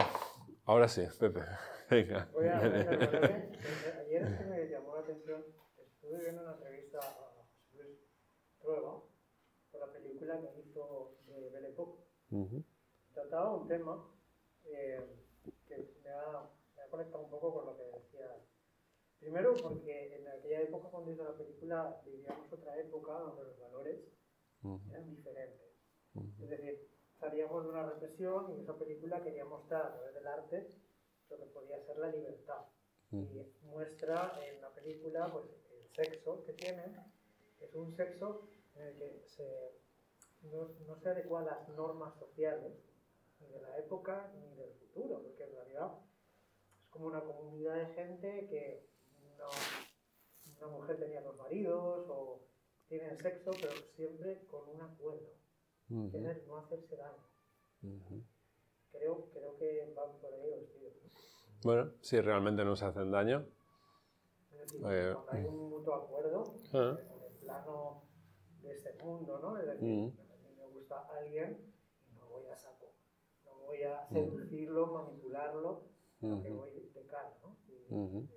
ahora 0.66 0.88
sí, 0.88 1.04
Pepe. 1.20 1.42
Venga. 1.90 2.30
Voy 2.34 2.48
a 2.48 2.60
ayer 2.60 4.24
es 4.24 4.38
que 4.38 4.46
me 4.46 4.68
llamó 4.70 4.96
la 4.96 5.02
atención, 5.02 5.44
estuve 5.78 6.20
viendo 6.20 6.42
una 6.44 6.54
entrevista 6.54 7.00
a 7.00 7.02
José 7.02 7.44
Luis 7.76 8.00
Trueba 8.62 9.02
por 9.72 9.82
la 9.82 9.92
película 9.92 10.40
que 10.40 10.62
hizo 10.62 11.18
de 11.28 11.50
Belle 11.50 11.70
Époque. 11.70 12.04
Ujú, 12.32 12.64
Trataba 13.14 13.54
un 13.54 13.68
tema 13.68 14.06
eh, 14.66 15.00
que 15.68 15.78
me 16.04 16.10
ha, 16.10 16.50
conectado 16.94 17.24
un 17.24 17.30
poco 17.32 17.54
con 17.56 17.66
lo 17.66 17.76
que 17.76 17.84
decía. 17.86 18.30
Primero 19.20 19.56
porque 19.56 20.16
en 20.16 20.28
aquella 20.28 20.62
época 20.62 20.90
cuando 20.90 21.12
hizo 21.12 21.24
la 21.24 21.36
película 21.36 22.02
vivíamos 22.06 22.52
otra 22.54 22.78
época 22.78 23.14
donde 23.14 23.44
los 23.46 23.60
valores 23.60 24.00
ujú, 24.64 24.92
eran 24.92 25.10
diferentes. 25.10 25.72
ujú, 26.14 26.44
Es 26.44 26.50
decir, 26.50 26.88
salíamos 27.20 27.64
de 27.64 27.70
una 27.70 27.90
represión 27.90 28.52
y 28.54 28.62
esa 28.62 28.78
película 28.78 29.24
quería 29.24 29.46
mostrar 29.46 29.86
a 29.88 29.94
través 29.96 30.14
del 30.14 30.28
arte 30.28 30.68
lo 31.30 31.38
que 31.40 31.46
podía 31.46 31.82
ser 31.84 31.98
la 31.98 32.10
libertad. 32.12 32.62
Y 33.12 33.42
muestra 33.66 34.40
en 34.46 34.62
la 34.62 34.70
película 34.74 35.32
pues, 35.32 35.46
el 35.72 35.88
sexo 35.96 36.44
que 36.46 36.54
tienen. 36.54 36.96
Es 37.62 37.74
un 37.76 37.96
sexo 37.96 38.50
en 38.76 38.82
el 38.88 38.98
que 38.98 39.24
se, 39.28 39.80
no, 40.42 40.70
no 40.88 40.96
se 41.00 41.10
adecua 41.10 41.42
a 41.42 41.46
las 41.46 41.70
normas 41.70 42.14
sociales, 42.20 42.74
ni 43.40 43.48
de 43.50 43.62
la 43.62 43.78
época 43.78 44.32
ni 44.36 44.56
del 44.56 44.74
futuro, 44.74 45.22
porque 45.24 45.44
en 45.44 45.52
realidad 45.54 45.92
como 46.94 47.08
una 47.08 47.22
comunidad 47.24 47.76
de 47.76 47.88
gente 47.94 48.48
que 48.50 48.88
no, 49.38 49.48
una 50.60 50.78
mujer 50.78 50.98
tenía 51.00 51.22
dos 51.22 51.36
maridos 51.38 52.06
o 52.10 52.42
tienen 52.88 53.18
sexo, 53.18 53.52
pero 53.60 53.74
siempre 53.96 54.46
con 54.46 54.70
un 54.70 54.82
acuerdo 54.82 55.34
que 55.90 56.18
es 56.18 56.26
el 56.26 56.48
no 56.48 56.58
hacerse 56.58 56.96
daño. 56.96 57.24
Creo, 58.92 59.30
creo 59.32 59.58
que 59.58 59.94
van 59.96 60.18
por 60.20 60.34
ahí 60.34 60.50
los. 60.50 60.96
¿no? 61.04 61.10
Bueno, 61.64 61.92
si 62.02 62.20
realmente 62.22 62.64
no 62.64 62.76
se 62.76 62.86
hacen 62.86 63.12
daño. 63.12 63.46
Decir, 64.52 64.82
Eh, 64.88 65.14
cuando 65.14 65.32
hay 65.32 65.46
un 65.46 65.70
mutuo 65.70 65.96
acuerdo 65.96 66.44
Ah. 66.74 66.98
en 67.00 67.22
el 67.24 67.40
plano 67.40 68.04
de 68.62 68.72
este 68.74 68.94
mundo, 69.04 69.40
¿no? 69.40 69.52
Mm. 69.52 69.56
a 69.58 70.36
mí 70.38 70.56
me 70.58 70.68
gusta 70.68 71.00
alguien 71.10 71.74
y 72.10 72.14
no 72.16 72.28
voy 72.28 72.46
a 72.48 72.56
saco, 72.56 72.94
no 73.46 73.56
voy 73.66 73.84
a 73.84 74.08
seducirlo, 74.08 74.88
manipularlo, 74.88 75.84
sino 76.24 76.42
que 76.42 76.52
voy 76.52 76.72
cara, 77.10 77.38
¿no? 77.44 77.58
Y, 77.68 77.94
Ujú. 77.94 78.30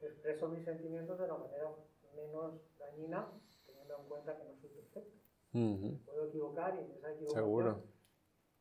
expreso 0.00 0.48
mis 0.48 0.62
sentimientos 0.62 1.18
de 1.18 1.26
la 1.26 1.38
manera 1.38 1.74
menos 2.14 2.60
dañina, 2.78 3.32
teniendo 3.66 3.96
en 3.98 4.08
cuenta 4.08 4.36
que 4.36 4.44
no 4.44 4.54
soy 4.60 4.68
perfecto. 4.68 5.16
Ujú. 5.54 5.86
Me 5.92 5.98
puedo 6.04 6.26
equivocar 6.28 6.74
y 6.76 6.84
en 6.84 6.90
esa 6.92 7.12
equivocación 7.12 7.44
Seguro. 7.44 7.82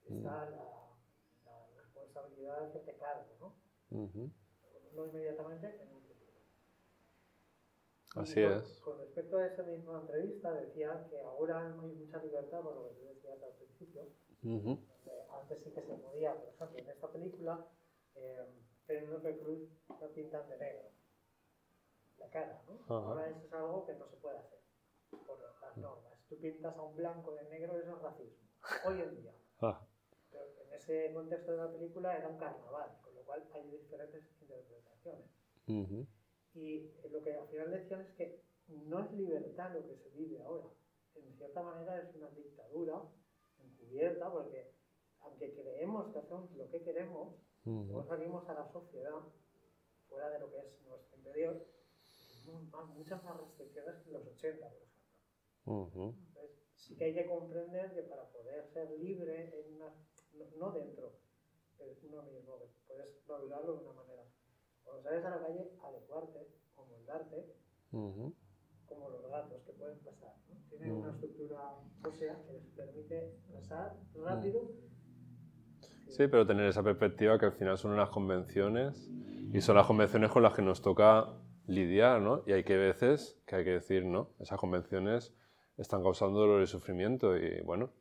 está 0.05 0.49
la, 0.49 0.95
la 1.43 1.67
responsabilidad 1.75 2.61
de 2.61 2.65
hacerte 2.67 2.97
cargo, 2.97 3.35
¿no? 3.41 3.55
No 4.93 5.05
inmediatamente 5.07 5.81
en 5.81 5.93
un 5.93 6.01
futuro. 6.03 6.39
Así 8.15 8.41
con, 8.41 8.53
es. 8.53 8.79
Con 8.79 8.97
respecto 8.99 9.37
a 9.37 9.47
esa 9.47 9.63
misma 9.63 9.99
entrevista, 9.99 10.53
decía 10.53 11.05
que 11.09 11.19
ahora 11.21 11.67
no 11.67 11.83
hay 11.83 11.91
mucha 11.91 12.23
libertad, 12.23 12.61
por 12.61 12.75
lo 12.75 12.87
que 12.87 12.95
tú 12.95 13.05
decías 13.07 13.43
al 13.43 13.55
principio, 13.55 14.03
Ujú. 14.41 14.79
donde 14.87 15.21
antes 15.29 15.63
sí 15.65 15.71
que 15.71 15.81
se 15.81 15.93
podía, 15.95 16.33
por 16.33 16.47
ejemplo, 16.47 16.79
en 16.79 16.89
esta 16.89 17.11
película, 17.11 17.67
eh, 18.15 18.45
Penélope 18.85 19.37
Cruz 19.39 19.69
la 19.99 20.07
pintan 20.09 20.49
de 20.49 20.57
negro, 20.57 20.91
la 22.17 22.29
cara, 22.29 22.61
¿no? 22.67 22.73
Ajá. 22.83 23.07
Ahora 23.09 23.29
eso 23.29 23.45
es 23.45 23.53
algo 23.53 23.85
que 23.85 23.93
no 23.95 24.07
se 24.07 24.17
puede 24.17 24.37
hacer 24.37 24.59
por 25.25 25.39
las 25.39 25.77
normas. 25.77 26.13
Tú 26.29 26.39
pintas 26.39 26.75
a 26.75 26.81
un 26.81 26.95
blanco 26.95 27.33
de 27.35 27.43
negro, 27.49 27.77
eso 27.77 27.95
es 27.95 28.01
racismo, 28.01 28.49
hoy 28.85 29.01
en 29.01 29.15
día. 29.15 29.33
Ah, 29.61 29.87
Pero 30.31 30.43
en 30.67 30.73
ese 30.73 31.13
contexto 31.13 31.51
de 31.53 31.57
la 31.57 31.71
película 31.71 32.17
era 32.17 32.27
un 32.27 32.37
carnaval, 32.37 32.97
con 33.01 33.15
lo 33.15 33.23
cual 33.23 33.47
hay 33.53 33.69
diferentes 33.69 34.21
interpretaciones. 34.41 35.29
ujú. 35.67 36.05
Y 36.53 36.91
lo 37.09 37.21
que 37.21 37.33
al 37.35 37.47
final 37.47 37.71
decían 37.71 38.01
es 38.01 38.11
que 38.15 38.41
no 38.67 38.99
es 38.99 39.11
libertad 39.13 39.73
lo 39.73 39.87
que 39.87 39.95
se 39.95 40.09
vive 40.09 40.41
ahora. 40.41 40.67
En 41.15 41.33
cierta 41.37 41.63
manera 41.63 42.01
es 42.01 42.13
una 42.15 42.29
dictadura 42.31 43.01
encubierta, 43.59 44.29
porque 44.31 44.73
aunque 45.21 45.53
creemos 45.53 46.11
que 46.11 46.19
hacemos 46.19 46.51
lo 46.51 46.69
que 46.69 46.83
queremos. 46.83 47.35
Luego 47.65 48.03
salimos 48.03 48.47
a 48.49 48.53
la 48.53 48.65
sociedad, 48.65 49.21
fuera 50.07 50.29
de 50.29 50.39
lo 50.39 50.51
que 50.51 50.59
es 50.59 50.81
nuestro 50.81 51.17
interior, 51.17 51.65
muchas 52.95 53.23
más 53.23 53.37
restricciones 53.37 53.95
que 54.01 54.09
en 54.09 54.13
los 54.13 54.27
80, 54.27 54.69
por 54.69 54.81
ejemplo. 54.81 54.95
Ujú. 55.65 56.15
Entonces, 56.27 56.57
sí 56.75 56.95
que 56.95 57.05
hay 57.05 57.13
que 57.13 57.25
comprender 57.25 57.93
que 57.93 58.03
para 58.03 58.31
poder 58.31 58.67
ser 58.67 58.91
libre, 58.91 59.59
en 59.59 59.75
una, 59.75 59.93
no, 60.33 60.45
no 60.57 60.71
dentro 60.71 61.19
de 61.79 61.97
uno 62.07 62.23
mismo, 62.23 62.59
que 62.59 62.67
puedes 62.87 63.27
madurarlo 63.27 63.77
de 63.77 63.83
una 63.85 63.93
manera. 63.93 64.23
Cuando 64.83 65.03
sales 65.03 65.25
a 65.25 65.29
la 65.31 65.41
calle, 65.41 65.71
adecuarte 65.81 66.47
o 66.75 66.85
moldarte 66.85 67.55
Ujú. 67.91 68.33
como 68.87 69.09
los 69.09 69.27
gatos 69.27 69.63
que 69.63 69.73
pueden 69.73 69.99
pasar. 69.99 70.35
¿no? 70.47 70.55
Tienen 70.69 70.91
una 70.91 71.11
estructura 71.11 71.79
ósea 72.03 72.43
que 72.45 72.53
les 72.53 72.65
permite 72.75 73.39
pasar 73.51 73.97
rápido. 74.13 74.69
Sí, 76.09 76.27
pero 76.27 76.45
tener 76.47 76.65
esa 76.67 76.83
perspectiva 76.83 77.37
que 77.37 77.45
al 77.47 77.51
final 77.53 77.77
son 77.77 77.91
unas 77.91 78.09
convenciones 78.09 79.11
y 79.53 79.61
son 79.61 79.75
las 79.75 79.85
convenciones 79.85 80.31
con 80.31 80.43
las 80.43 80.53
que 80.53 80.61
nos 80.61 80.81
toca 80.81 81.27
lidiar, 81.67 82.21
¿no? 82.21 82.43
Y 82.45 82.53
hay 82.53 82.63
que 82.63 82.77
veces 82.77 83.41
que 83.45 83.55
hay 83.57 83.63
que 83.63 83.71
decir, 83.71 84.05
no, 84.05 84.29
esas 84.39 84.59
convenciones 84.59 85.33
están 85.77 86.01
causando 86.03 86.39
dolor 86.39 86.61
y 86.61 86.67
sufrimiento 86.67 87.35
y 87.37 87.59
bueno, 87.61 87.91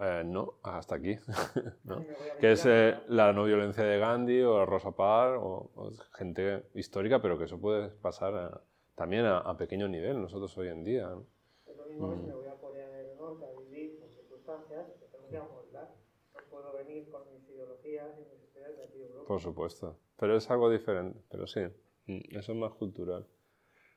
eh, 0.00 0.22
no, 0.24 0.54
hasta 0.62 0.94
aquí, 0.94 1.18
¿no? 1.84 2.06
Que 2.40 2.52
es 2.52 2.64
eh, 2.64 2.96
la 3.08 3.32
no 3.34 3.44
violencia 3.44 3.84
de 3.84 3.98
Gandhi 3.98 4.40
o 4.42 4.64
Rosa 4.64 4.92
Parks 4.92 5.38
o, 5.44 5.70
o 5.74 5.90
gente 6.14 6.64
histórica, 6.74 7.20
pero 7.20 7.36
que 7.38 7.44
eso 7.44 7.60
puede 7.60 7.88
pasar 7.88 8.34
a- 8.34 8.60
también 8.94 9.26
a, 9.26 9.38
a 9.38 9.56
pequeño 9.56 9.88
nivel 9.88 10.20
nosotros 10.20 10.56
hoy 10.56 10.68
en 10.68 10.84
día, 10.84 11.08
¿no? 11.08 11.26
Es 11.66 11.76
lo 11.76 11.84
mismo 11.86 12.08
que 12.10 12.16
Mm. 12.16 12.20
si 12.20 12.26
me 12.28 12.34
voy 12.34 12.46
a 12.48 12.54
Corea 12.60 12.88
del 12.88 13.16
Norte 13.16 13.44
a 13.44 13.60
vivir 13.60 13.98
con 14.00 14.08
circunstancias 14.10 14.86
que 14.98 15.06
tengo 15.06 15.28
que 15.28 15.36
amoldar. 15.36 15.90
No 16.34 16.40
puedo 16.50 16.72
venir 16.76 17.10
con 17.10 17.22
mis 17.32 17.46
ideologías 17.48 18.08
y 18.18 18.20
mis 18.24 18.42
historias 18.42 18.76
de 18.76 18.84
aquí 18.84 18.98
de 18.98 19.04
Europa. 19.04 19.11
Por 19.26 19.40
supuesto. 19.40 19.98
Pero 20.18 20.36
es 20.36 20.50
algo 20.50 20.70
diferente, 20.70 21.20
pero 21.30 21.46
sí, 21.46 21.60
mm, 22.06 22.20
eso 22.38 22.52
es 22.52 22.58
más 22.58 22.72
cultural. 22.74 23.26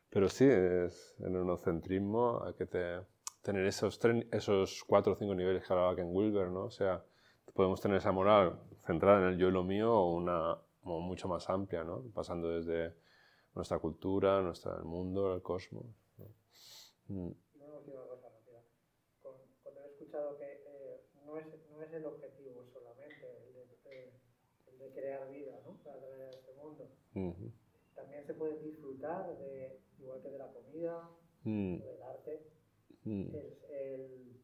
Pero 0.10 0.30
sí, 0.30 0.46
es 0.46 1.16
el 1.20 1.32
monocentrismo, 1.32 2.44
hay 2.44 2.54
que 2.54 2.66
te- 2.66 3.02
tener 3.42 3.66
esos, 3.66 4.00
esos 4.32 4.84
cuatro 4.86 5.14
o 5.14 5.16
cinco 5.16 5.36
niveles 5.36 5.66
que 5.66 5.74
hablaba 5.74 5.96
Ken 5.96 6.10
Wilber, 6.16 6.50
¿no? 6.50 6.66
O 6.66 6.72
sea, 6.72 7.04
podemos 7.54 7.82
tener 7.82 7.98
esa 7.98 8.12
moral 8.12 8.60
centrada 8.86 9.20
en 9.22 9.34
el 9.34 9.38
yo 9.40 9.50
y 9.50 9.52
lo 9.52 9.64
mío 9.64 9.94
o 9.94 10.14
una 10.16 10.58
o 10.84 11.00
mucho 11.02 11.28
más 11.28 11.50
amplia, 11.50 11.84
¿no? 11.84 12.04
Pasando 12.14 12.50
desde 12.50 12.94
nuestra 13.56 13.80
cultura, 13.80 14.42
nuestra, 14.42 14.76
el 14.78 14.86
mundo, 14.86 15.34
el 15.36 15.42
cosmos. 15.42 15.86
¿no? 16.18 16.26
Mm, 17.08 17.32
una 17.56 17.74
última 17.78 18.02
cosa 18.08 18.30
rápida. 18.30 18.62
Cuando 19.64 19.82
he 19.82 19.88
escuchado 19.92 20.38
que 20.38 20.46
eh, 20.68 21.02
no, 21.26 21.38
es, 21.38 21.46
no 21.72 21.82
es 21.82 21.94
el 21.94 22.06
objetivo 22.06 22.66
solamente 22.74 23.26
el 23.48 23.54
de, 23.54 23.64
eh, 23.86 24.14
el 24.68 24.78
de 24.80 24.94
crear 25.06 25.30
vida 25.30 25.62
¿no? 25.66 25.78
para 25.84 26.00
traer 26.00 26.22
a 26.22 26.30
este 26.32 26.52
mundo, 26.54 26.90
también 27.94 28.26
se 28.26 28.34
puede 28.34 28.58
disfrutar 28.60 29.38
de, 29.38 29.80
igual 30.00 30.20
que 30.22 30.30
de 30.30 30.38
la 30.40 30.52
comida 30.52 31.10
mm, 31.44 31.76
o 31.76 31.86
del 31.86 32.02
arte, 32.02 32.48
mm. 33.04 33.36
el, 33.36 33.58
eh, 33.70 34.36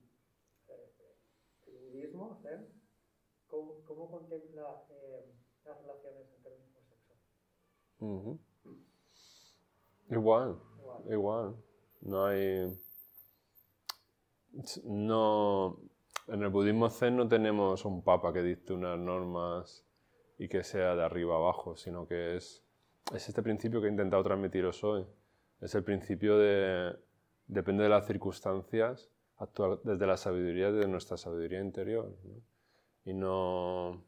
el 1.65 1.77
budismo, 1.79 2.37
Zen, 2.43 2.67
¿cómo, 3.47 3.83
cómo 3.85 4.11
contempla 4.11 4.85
eh, 4.91 5.33
las 5.65 5.81
relaciones 5.81 6.27
entre 6.35 6.53
el 6.53 6.59
mismo 6.59 6.79
sexo? 6.83 7.13
Igual. 10.11 10.59
igual. 11.09 11.55
No 12.01 12.25
hay... 12.25 12.77
No... 14.83 15.79
En 16.27 16.43
el 16.43 16.49
budismo 16.49 16.89
zen 16.89 17.17
no 17.17 17.27
tenemos 17.27 17.83
un 17.83 18.03
papa 18.03 18.31
que 18.31 18.43
dicte 18.43 18.73
unas 18.73 18.97
normas 18.97 19.83
y 20.41 20.47
que 20.47 20.63
sea 20.63 20.95
de 20.95 21.03
arriba 21.03 21.35
abajo, 21.35 21.75
sino 21.75 22.07
que 22.07 22.35
es, 22.35 22.63
es 23.13 23.29
este 23.29 23.43
principio 23.43 23.79
que 23.79 23.85
he 23.85 23.91
intentado 23.91 24.23
transmitiros 24.23 24.83
hoy. 24.83 25.05
Es 25.59 25.75
el 25.75 25.83
principio 25.83 26.35
de, 26.39 26.97
depende 27.45 27.83
de 27.83 27.89
las 27.89 28.07
circunstancias, 28.07 29.11
actuar 29.37 29.79
desde 29.83 30.07
la 30.07 30.17
sabiduría, 30.17 30.71
de 30.71 30.87
nuestra 30.87 31.15
sabiduría 31.15 31.59
interior. 31.59 32.11
Y 33.05 33.13
no, 33.13 34.03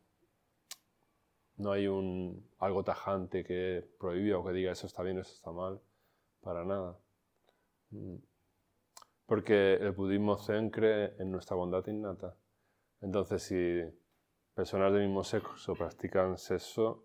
no 1.58 1.72
hay 1.72 1.86
un, 1.86 2.50
algo 2.58 2.84
tajante 2.84 3.44
que 3.44 3.88
prohíba 4.00 4.40
o 4.40 4.44
que 4.44 4.54
diga 4.54 4.72
eso 4.72 4.88
está 4.88 5.04
bien, 5.04 5.20
eso 5.20 5.36
está 5.36 5.52
mal, 5.52 5.82
para 6.42 6.66
nada. 6.66 6.98
Mm. 7.92 8.16
Porque 9.28 9.76
el 9.76 9.92
budismo 9.92 10.40
zen 10.40 10.72
cree 10.72 11.14
en 11.20 11.30
nuestra 11.30 11.56
bondad 11.56 11.86
innata. 11.86 12.36
Entonces, 13.02 13.44
si 13.44 13.84
personas 14.54 14.94
del 14.94 15.04
mismo 15.04 15.24
sexo 15.24 15.76
practican 15.76 16.38
sexo 16.38 17.04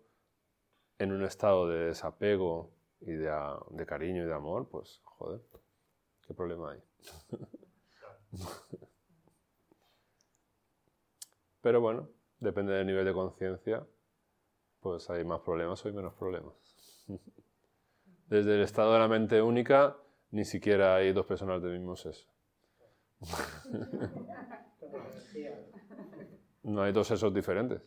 en 0.97 1.11
un 1.11 1.23
estado 1.23 1.67
de 1.67 1.85
desapego 1.85 2.71
y 3.01 3.13
de, 3.13 3.31
de 3.71 3.85
cariño 3.85 4.23
y 4.23 4.27
de 4.27 4.33
amor, 4.33 4.67
pues 4.69 5.01
joder, 5.03 5.41
¿qué 6.27 6.33
problema 6.33 6.71
hay? 6.71 6.81
Pero 11.61 11.81
bueno, 11.81 12.09
depende 12.39 12.73
del 12.73 12.87
nivel 12.87 13.05
de 13.05 13.13
conciencia, 13.13 13.85
pues 14.81 15.09
hay 15.09 15.25
más 15.25 15.41
problemas 15.41 15.83
o 15.83 15.87
hay 15.87 15.93
menos 15.93 16.13
problemas. 16.13 16.53
Desde 18.27 18.55
el 18.55 18.61
estado 18.61 18.93
de 18.93 18.99
la 18.99 19.07
mente 19.07 19.41
única, 19.41 19.97
ni 20.31 20.45
siquiera 20.45 20.95
hay 20.95 21.11
dos 21.13 21.25
personas 21.25 21.61
del 21.61 21.79
mismo 21.79 21.95
sexo. 21.95 22.29
No 26.63 26.81
hay 26.81 26.91
dos 26.91 27.07
sexos 27.07 27.33
diferentes. 27.33 27.81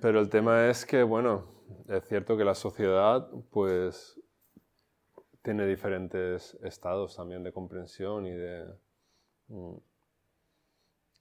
Pero 0.00 0.20
el 0.20 0.28
tema 0.28 0.68
es 0.68 0.84
que, 0.84 1.02
bueno, 1.02 1.46
es 1.88 2.04
cierto 2.06 2.36
que 2.36 2.44
la 2.44 2.54
sociedad, 2.54 3.28
pues, 3.50 4.20
tiene 5.42 5.66
diferentes 5.66 6.54
estados 6.62 7.16
también 7.16 7.42
de 7.42 7.52
comprensión 7.52 8.26
y 8.26 8.32
de... 8.32 8.66
Mm. 9.48 9.76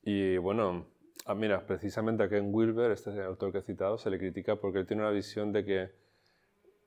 Y 0.04 0.38
bueno, 0.38 0.88
ah, 1.26 1.36
mira, 1.36 1.66
precisamente 1.66 2.24
a 2.24 2.30
Ken 2.30 2.54
Wilber, 2.54 2.92
este 2.92 3.22
autor 3.24 3.52
que 3.52 3.60
he 3.60 3.62
citado, 3.62 3.98
se 3.98 4.10
le 4.10 4.18
critica 4.18 4.56
porque 4.56 4.80
él 4.80 4.88
tiene 4.88 5.04
una 5.04 5.12
visión 5.12 5.52
de 5.52 5.66
que 5.66 5.92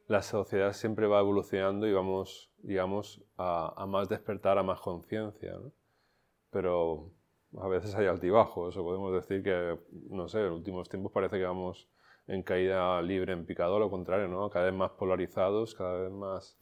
la 0.08 0.22
sociedad 0.22 0.72
siempre 0.72 1.06
va 1.06 1.20
evolucionando 1.20 1.86
y 1.86 1.92
vamos, 1.92 2.50
digamos, 2.58 3.22
a, 3.36 3.86
más 3.86 4.08
despertar, 4.08 4.58
a 4.58 4.62
más 4.62 4.80
conciencia. 4.80 5.52
¿no? 5.52 5.72
Pero 6.50 7.10
a 7.58 7.68
veces 7.68 7.94
hay 7.94 8.06
altibajos, 8.06 8.76
o 8.76 8.82
podemos 8.82 9.12
decir 9.12 9.42
que, 9.42 9.78
no 10.10 10.28
sé, 10.28 10.38
en 10.38 10.46
los 10.46 10.56
últimos 10.56 10.88
tiempos 10.88 11.12
parece 11.12 11.38
que 11.38 11.44
vamos 11.44 11.88
en 12.26 12.42
caída 12.42 13.00
libre, 13.02 13.32
en 13.32 13.44
picado, 13.46 13.78
lo 13.78 13.90
contrario, 13.90 14.28
¿no? 14.28 14.48
Cada 14.48 14.66
vez 14.66 14.74
más 14.74 14.92
polarizados, 14.92 15.74
cada 15.74 16.02
vez 16.02 16.12
más... 16.12 16.58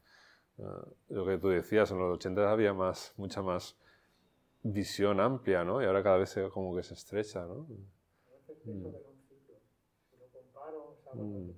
Eh, 0.58 0.62
lo 1.08 1.26
que 1.26 1.38
tú 1.38 1.48
decías, 1.48 1.90
en 1.90 1.98
los 1.98 2.14
80 2.16 2.50
había 2.50 2.72
más, 2.72 3.14
mucha 3.16 3.42
más 3.42 3.78
visión 4.62 5.20
amplia, 5.20 5.64
¿no? 5.64 5.82
Y 5.82 5.86
ahora 5.86 6.02
cada 6.02 6.18
vez 6.18 6.30
se, 6.30 6.48
como 6.48 6.74
que 6.74 6.82
se 6.82 6.94
estrecha, 6.94 7.44
¿no? 7.46 7.66
Mm. 11.14 11.50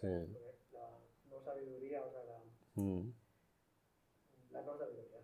Sí. 0.00 0.06
La 0.70 1.00
no 1.28 1.40
sabiduría, 1.40 2.04
o 2.04 2.10
sea, 2.12 2.22
la, 2.22 2.40
mm. 2.76 3.12
la 4.52 4.62
no 4.62 4.78
sabiduría, 4.78 5.18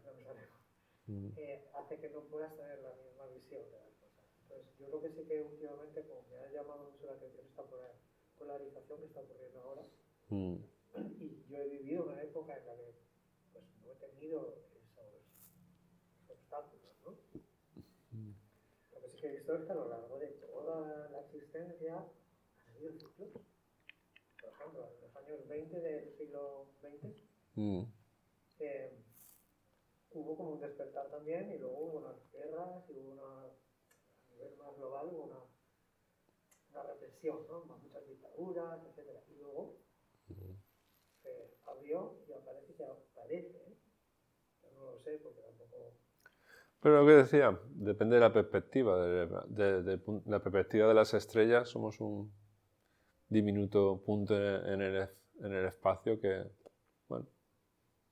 no 1.07 1.15
mm. 1.15 1.33
eh, 1.37 1.65
hace 1.75 2.01
que 2.01 2.09
no 2.09 2.25
puedas 2.25 2.57
tener 2.57 2.81
la 2.81 2.93
misma 2.97 3.27
visión 3.29 3.63
de 3.71 3.79
las 3.79 3.95
cosas. 4.01 4.25
Entonces, 4.43 4.67
yo 4.81 4.87
creo 4.89 5.01
que 5.03 5.11
sí 5.13 5.25
que 5.29 5.43
últimamente, 5.43 6.05
como 6.09 6.23
me 6.29 6.39
ha 6.39 6.51
llamado 6.51 6.91
mucho 6.91 7.07
la 7.07 7.13
atención 7.13 7.47
esta 7.47 7.63
polarización 8.37 8.99
que 8.99 9.07
está 9.07 9.21
ocurriendo 9.21 9.61
ahora, 9.61 9.87
mm. 10.31 10.57
y 11.21 11.45
yo 11.49 11.59
he 11.59 11.69
vivido 11.69 12.07
una 12.07 12.21
época 12.21 12.57
en 12.57 12.67
la 12.67 12.75
que 12.75 12.95
pues, 13.53 13.65
no 13.81 13.93
he 13.93 13.95
tenido 13.95 14.57
esos, 14.57 14.75
obstáculos, 16.29 16.97
¿no? 17.05 17.13
Mm. 18.11 18.35
Lo 18.93 19.01
que 19.01 19.09
sí 19.09 19.19
que 19.19 19.29
he 19.29 19.37
visto 19.37 19.55
es 19.55 19.67
que 19.67 19.71
a 19.71 19.77
lo 19.77 19.89
largo 19.89 20.19
de 20.19 20.27
toda 20.27 21.11
la 21.11 21.21
existencia 21.21 21.97
han 22.67 22.75
habido 22.75 22.93
ciclos 22.93 23.54
ejemplo, 24.65 24.89
en 24.95 25.01
los 25.01 25.17
años 25.17 25.49
20 25.49 25.81
del 25.81 26.17
siglo 26.17 26.71
XX, 26.81 27.17
mm. 27.55 27.83
eh, 28.61 28.99
hubo 30.11 30.37
como 30.37 30.51
un 30.53 30.61
despertar 30.61 31.11
también 31.11 31.51
y 31.51 31.59
luego 31.59 31.79
hubo 31.79 31.99
unas 31.99 32.33
guerras 32.33 32.89
y 32.89 32.99
hubo 32.99 33.13
una, 33.13 33.45
a 33.45 34.31
nivel 34.31 34.57
más 34.57 34.77
global, 34.77 35.09
hubo 35.09 35.25
una, 35.25 35.39
una 36.71 36.83
represión, 36.83 37.47
¿no? 37.49 37.65
muchas 37.65 38.07
dictaduras, 38.07 38.81
etc. 38.87 39.11
Y 39.31 39.39
luego 39.39 39.77
se 41.23 41.59
abrió 41.67 42.19
y 42.29 42.33
aparece 42.33 42.75
que 42.75 42.85
aparece, 42.85 43.57
¿eh? 43.57 43.77
yo 44.63 44.71
no 44.73 44.93
lo 44.93 44.99
sé 45.01 45.19
porque 45.23 45.41
tampoco... 45.41 45.95
Pero 46.81 47.01
lo 47.01 47.07
que 47.07 47.15
decía, 47.15 47.59
depende 47.71 48.17
de 48.17 48.21
la 48.21 48.33
perspectiva, 48.33 49.07
de, 49.07 49.27
de, 49.49 49.83
de 49.83 50.21
la 50.27 50.43
perspectiva 50.43 50.87
de 50.87 50.95
las 50.95 51.15
estrellas, 51.15 51.71
somos 51.71 51.99
un 51.99 52.31
diminuto 53.29 54.03
punto 54.05 54.35
en 54.37 54.83
el, 54.83 55.09
en 55.41 55.53
el 55.53 55.67
espacio 55.67 56.21
que, 56.21 56.45
bueno, 57.09 57.27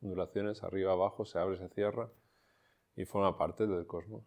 ondulaciones 0.03 0.63
arriba, 0.63 0.93
abajo, 0.93 1.25
se 1.25 1.39
abre, 1.39 1.59
se 1.59 1.69
cierra 1.69 2.11
y 2.97 3.05
forma 3.05 3.37
parte 3.37 3.67
del 3.67 3.87
cosmos. 3.87 4.25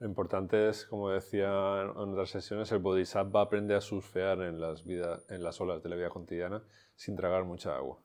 Lo 0.00 0.06
importante 0.06 0.70
es, 0.70 0.86
como 0.86 1.10
decía 1.10 1.82
en 1.82 1.90
otras 1.90 2.30
sesiones, 2.30 2.72
el 2.72 2.78
bodhisattva 2.78 3.42
aprende 3.42 3.74
a 3.74 3.82
surfear 3.82 4.40
en 4.40 4.58
las, 4.58 4.84
vidas, 4.84 5.26
en 5.28 5.44
las 5.44 5.60
olas 5.60 5.82
de 5.82 5.90
la 5.90 5.96
vida 5.96 6.08
cotidiana 6.08 6.62
sin 6.96 7.16
tragar 7.16 7.44
mucha 7.44 7.76
agua. 7.76 8.02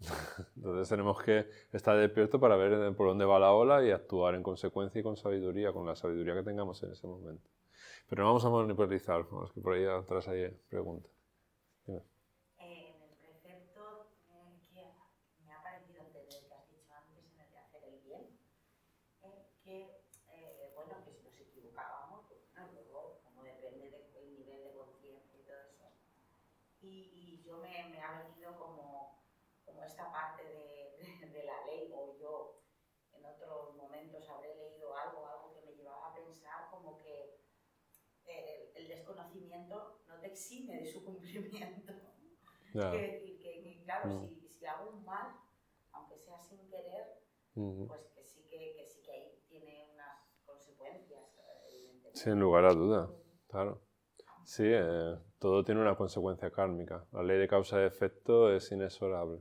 Entonces 0.56 0.88
tenemos 0.88 1.22
que 1.22 1.46
estar 1.72 1.96
despiertos 1.96 2.38
para 2.38 2.56
ver 2.56 2.94
por 2.94 3.08
dónde 3.08 3.24
va 3.24 3.38
la 3.38 3.52
ola 3.52 3.82
y 3.82 3.90
actuar 3.90 4.34
en 4.34 4.42
consecuencia 4.42 5.00
y 5.00 5.02
con 5.02 5.16
sabiduría, 5.16 5.72
con 5.72 5.86
la 5.86 5.96
sabiduría 5.96 6.34
que 6.34 6.42
tengamos 6.42 6.82
en 6.82 6.92
ese 6.92 7.06
momento. 7.06 7.48
Pero 8.10 8.24
no 8.24 8.30
vamos 8.30 8.44
a 8.44 8.50
monopolizar, 8.50 9.22
vamos, 9.30 9.52
que 9.52 9.60
por 9.60 9.74
ahí 9.74 9.86
atrás 9.86 10.26
hay 10.26 10.50
preguntas. 10.68 11.12
Eh, 11.86 12.02
en 12.58 13.02
el 13.02 13.14
precepto 13.14 14.10
eh, 14.26 14.58
que 14.74 14.82
me 15.46 15.52
ha 15.52 15.62
parecido 15.62 16.02
entender 16.02 16.26
que 16.26 16.52
has 16.52 16.68
dicho 16.68 16.90
antes, 16.92 17.22
en 17.22 17.38
el 17.38 17.50
de 17.52 17.58
hacer 17.58 17.84
el 17.84 18.00
bien, 18.00 18.36
eh, 19.22 19.46
que, 19.62 20.72
bueno, 20.74 21.04
que 21.04 21.12
si 21.12 21.22
nos 21.22 21.38
equivocábamos, 21.38 22.26
pues 22.26 22.40
luego, 22.74 23.20
como 23.22 23.44
depende 23.44 24.10
del 24.12 24.34
nivel 24.34 24.64
de 24.64 24.72
conciencia 24.74 25.38
y 25.38 25.44
todo 25.46 25.62
eso. 25.70 25.86
Y, 26.82 27.44
yo 27.46 27.58
me, 27.58 27.90
me, 27.90 28.02
ha 28.02 28.24
venido 28.24 28.58
como, 28.58 29.22
como 29.64 29.84
esta 29.84 30.10
parte 30.10 30.42
de, 30.42 31.28
de 31.28 31.44
la 31.44 31.64
ley, 31.64 31.92
o 31.94 32.18
yo 32.18 32.60
en 33.12 33.24
otros 33.24 33.76
momentos 33.76 34.28
habré 34.28 34.56
leído 34.56 34.96
algo, 34.96 35.28
algo 35.28 35.54
que 35.54 35.62
me 35.64 35.76
llevaba 35.76 36.08
a 36.08 36.14
pensar 36.14 36.68
como 36.72 36.98
que 36.98 37.38
el, 38.30 38.90
desconocimiento 39.68 40.00
no 40.08 40.20
te 40.20 40.26
exime 40.28 40.76
de 40.76 40.86
su 40.86 41.04
cumplimiento. 41.04 41.92
Quiero 42.72 43.02
decir 43.02 43.40
que, 43.40 43.82
claro, 43.84 44.08
mm. 44.08 44.28
si, 44.28 44.48
si, 44.48 44.66
hago 44.66 44.90
un 44.90 45.04
mal, 45.04 45.26
aunque 45.92 46.16
sea 46.18 46.38
sin 46.40 46.68
querer, 46.68 47.20
pues 47.54 48.12
que 48.14 48.24
sí 48.24 48.46
que, 48.48 48.76
que, 48.76 48.86
sí 48.86 49.02
que 49.02 49.12
ahí 49.12 49.42
tiene 49.48 49.90
unas 49.92 50.16
consecuencias. 50.46 51.24
Sin 52.12 52.38
lugar 52.38 52.64
a 52.64 52.74
duda, 52.74 53.10
claro. 53.48 53.82
Sí, 54.44 54.64
eh, 54.66 55.16
todo 55.38 55.64
tiene 55.64 55.80
una 55.80 55.96
consecuencia 55.96 56.50
kármica. 56.50 57.06
La 57.12 57.22
ley 57.22 57.38
de 57.38 57.48
causa 57.48 57.80
y 57.80 57.86
efecto 57.86 58.52
es 58.52 58.70
inexorable. 58.72 59.40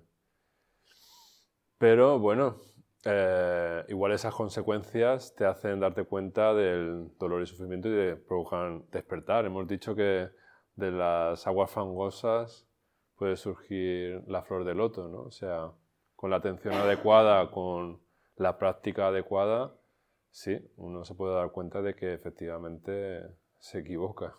Pero 1.77 2.19
bueno, 2.19 2.61
eh, 3.05 3.85
igual 3.87 4.11
esas 4.11 4.33
consecuencias 4.33 5.33
te 5.35 5.45
hacen 5.45 5.79
darte 5.79 6.03
cuenta 6.03 6.53
del 6.53 7.09
dolor 7.17 7.41
y 7.41 7.47
sufrimiento 7.47 7.87
y 7.87 7.91
te 7.91 8.15
provocan 8.15 8.85
despertar. 8.91 9.45
Hemos 9.45 9.67
dicho 9.67 9.95
que 9.95 10.29
de 10.75 10.91
las 10.91 11.47
aguas 11.47 11.71
fangosas 11.71 12.67
puede 13.15 13.35
surgir 13.35 14.23
la 14.27 14.41
flor 14.41 14.65
de 14.65 14.75
loto, 14.75 15.07
¿no? 15.07 15.21
O 15.21 15.31
sea, 15.31 15.71
con 16.15 16.29
la 16.29 16.37
atención 16.37 16.73
adecuada, 16.73 17.51
con 17.51 18.01
la 18.35 18.57
práctica 18.57 19.07
adecuada, 19.07 19.73
sí, 20.31 20.57
uno 20.77 21.03
se 21.05 21.15
puede 21.15 21.35
dar 21.35 21.51
cuenta 21.51 21.81
de 21.81 21.95
que 21.95 22.13
efectivamente 22.13 23.23
se 23.59 23.79
equivoca 23.79 24.35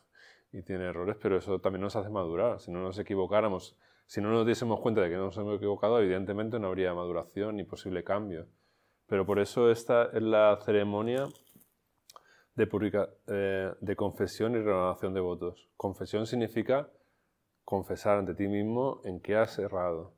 y 0.53 0.63
tiene 0.63 0.85
errores, 0.87 1.17
pero 1.21 1.37
eso 1.37 1.61
también 1.61 1.83
nos 1.83 1.97
hace 1.97 2.09
madurar. 2.09 2.61
Si 2.61 2.71
no 2.71 2.81
nos 2.81 2.99
equivocáramos 2.99 3.79
si 4.11 4.21
no 4.21 4.33
nos 4.33 4.45
diésemos 4.45 4.81
cuenta 4.81 5.03
de 5.03 5.09
que 5.09 5.15
nos 5.15 5.37
hemos 5.37 5.59
equivocado, 5.59 6.01
evidentemente 6.01 6.59
no 6.59 6.67
habría 6.67 6.93
maduración 6.93 7.55
ni 7.55 7.63
posible 7.63 8.03
cambio. 8.03 8.49
Pero 9.07 9.25
por 9.25 9.39
eso 9.39 9.71
esta 9.71 10.07
es 10.07 10.21
la 10.21 10.59
ceremonia 10.65 11.29
de, 12.57 12.69
eh, 13.29 13.73
de 13.81 13.97
confesión 13.97 14.57
y 14.57 14.59
renovación 14.59 15.15
de 15.15 15.21
votos. 15.21 15.69
Confesión 15.77 16.27
significa 16.27 16.91
confesar 17.65 18.19
ante 18.19 18.35
ti 18.35 18.49
mismo 18.49 19.01
en 19.05 19.21
qué 19.21 19.37
has 19.37 19.57
errado, 19.61 20.13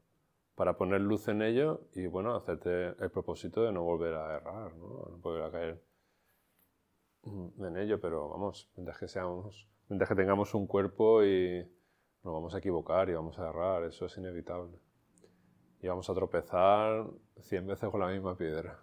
para 0.55 0.78
poner 0.78 1.02
luz 1.02 1.28
en 1.28 1.43
ello 1.43 1.82
y 1.94 2.06
bueno, 2.06 2.35
hacerte 2.35 2.94
el 2.98 3.10
propósito 3.10 3.62
de 3.62 3.73
no 3.73 3.82
volver 3.82 4.14
a 4.14 4.36
errar, 4.36 4.74
¿no? 4.74 4.89
no 5.10 5.19
volver 5.19 5.43
a 5.43 5.51
caer 5.51 5.82
en 7.27 7.77
ello, 7.77 8.01
pero 8.01 8.31
vamos, 8.31 8.70
mientras 8.74 8.98
que 8.98 9.09
seamos, 9.09 9.69
mientras 9.90 10.09
que 10.09 10.16
tengamos 10.16 10.55
un 10.55 10.66
cuerpo 10.66 11.23
y 11.23 11.70
nos 12.24 12.35
vamos 12.35 12.55
a 12.55 12.59
equivocar 12.59 13.09
y 13.09 13.15
vamos 13.15 13.39
a 13.39 13.49
errar, 13.49 13.85
eso 13.85 14.07
es 14.07 14.16
inevitable. 14.16 14.78
Y 15.81 15.89
vamos 15.89 16.09
a 16.09 16.15
tropezar 16.15 17.07
cien 17.40 17.66
veces 17.66 17.90
con 17.90 18.01
la 18.01 18.09
misma 18.09 18.36
piedra, 18.36 18.78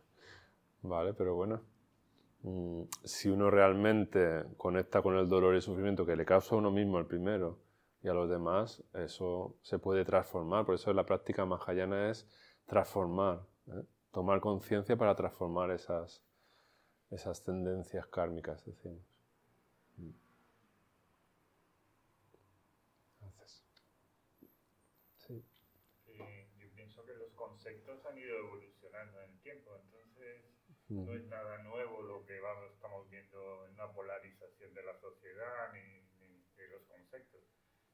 ¿vale? 0.81 1.13
Pero 1.13 1.35
bueno, 1.35 1.61
mm, 2.43 2.83
si 3.03 3.29
uno 3.29 3.49
realmente 3.49 4.45
conecta 4.57 5.01
con 5.01 5.15
el 5.17 5.27
dolor 5.27 5.55
y 5.55 5.61
sufrimiento 5.61 6.05
que 6.05 6.15
le 6.15 6.25
causa 6.25 6.55
a 6.55 6.57
uno 6.57 6.71
mismo 6.71 6.99
el 6.99 7.05
primero 7.05 7.59
y 8.01 8.07
a 8.07 8.13
los 8.13 8.29
demás, 8.29 8.83
eso 8.93 9.57
se 9.61 9.79
puede 9.79 10.05
transformar. 10.05 10.65
Por 10.65 10.75
eso 10.75 10.93
la 10.93 11.05
práctica 11.05 11.45
mahayana 11.45 12.09
es 12.09 12.27
transformar, 12.65 13.41
¿eh? 13.67 13.83
tomar 14.11 14.39
conciencia 14.39 14.95
para 14.97 15.15
transformar 15.15 15.71
esas, 15.71 16.23
esas 17.11 17.43
tendencias 17.43 18.07
kármicas, 18.07 18.63
decimos. 18.65 19.03
Mm. 19.97 20.11
Gracias. 23.19 23.63
Sí. 25.17 25.43
Eh, 26.07 26.47
yo 26.57 26.69
pienso 26.73 27.03
que 27.05 27.13
los 27.15 27.31
conceptos 27.33 28.05
han 28.05 28.17
ido 28.17 28.37
evolucionando 28.37 29.21
en 29.21 29.31
el 29.31 29.39
tiempo, 29.39 29.71
entonces 29.75 29.99
Mm. 30.69 30.73
No 30.89 31.13
es 31.13 31.23
nada 31.25 31.57
nuevo 31.63 32.01
lo 32.01 32.25
que 32.25 32.39
vamos, 32.39 32.71
estamos 32.73 33.09
viendo 33.09 33.65
en 33.67 33.73
una 33.73 33.91
polarización 33.91 34.73
de 34.73 34.83
la 34.83 34.97
sociedad 34.99 35.71
ni, 35.73 36.01
ni 36.19 36.43
de 36.55 36.67
los 36.69 36.83
conceptos, 36.85 37.41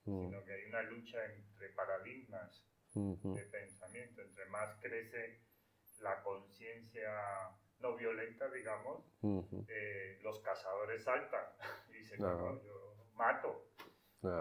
Mm. 0.05 0.19
sino 0.29 0.45
que 0.45 0.53
hay 0.53 0.65
una 0.69 0.83
lucha 0.83 1.25
entre 1.33 1.69
paradigmas 1.69 2.63
de 2.93 3.43
pensamiento, 3.47 4.21
entre 4.21 4.45
más 4.45 4.77
crece 4.79 5.41
la 6.01 6.21
conciencia 6.23 7.11
no 7.79 7.95
violenta, 7.95 8.49
digamos, 8.51 9.03
eh, 9.67 10.19
los 10.21 10.39
cazadores 10.41 11.03
saltan 11.03 11.45
y 11.89 11.93
dicen, 11.93 12.21
no, 12.21 12.35
no, 12.35 12.63
yo 12.63 12.95
mato 13.15 13.65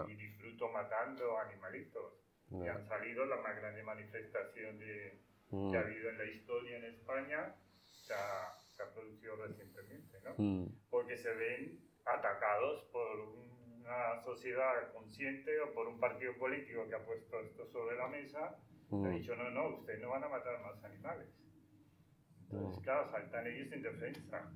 y 0.07 0.15
disfruto 0.15 0.69
matando 0.69 1.37
animalitos. 1.39 2.13
Y 2.51 2.67
han 2.67 2.85
salido 2.87 3.25
la 3.25 3.37
más 3.37 3.55
grande 3.57 3.81
manifestación 3.83 4.77
de, 4.79 5.19
Mm. 5.49 5.71
que 5.71 5.77
ha 5.77 5.81
habido 5.81 6.09
en 6.09 6.17
la 6.17 6.25
historia 6.25 6.77
en 6.77 6.85
España, 6.85 7.55
se 8.05 8.13
ha, 8.13 8.53
se 8.75 8.83
ha 8.83 8.93
producido 8.93 9.35
recientemente, 9.37 10.19
¿no? 10.23 10.33
Mm. 10.37 10.67
Porque 10.89 11.17
se 11.17 11.33
ven 11.33 11.79
atacados 12.05 12.83
por 12.91 13.19
una 13.19 14.21
sociedad 14.23 14.91
consciente 14.93 15.59
o 15.61 15.73
por 15.73 15.87
un 15.87 15.99
partido 15.99 16.33
político 16.37 16.87
que 16.87 16.95
ha 16.95 17.05
puesto 17.05 17.39
esto 17.41 17.65
sobre 17.67 17.97
la 17.97 18.07
mesa 18.07 18.57
y 18.91 18.95
ha 18.95 19.09
Mm. 19.09 19.15
dicho, 19.15 19.35
no, 19.35 19.49
no, 19.49 19.77
ustedes 19.79 20.01
no 20.01 20.09
van 20.09 20.23
a 20.23 20.29
matar 20.29 20.61
más 20.61 20.83
animales. 20.83 21.29
Entonces, 22.43 22.79
Mm. 22.79 22.83
claro, 22.83 23.11
saltan 23.11 23.47
ellos 23.47 23.71
en 23.71 23.81
defensa 23.81 24.51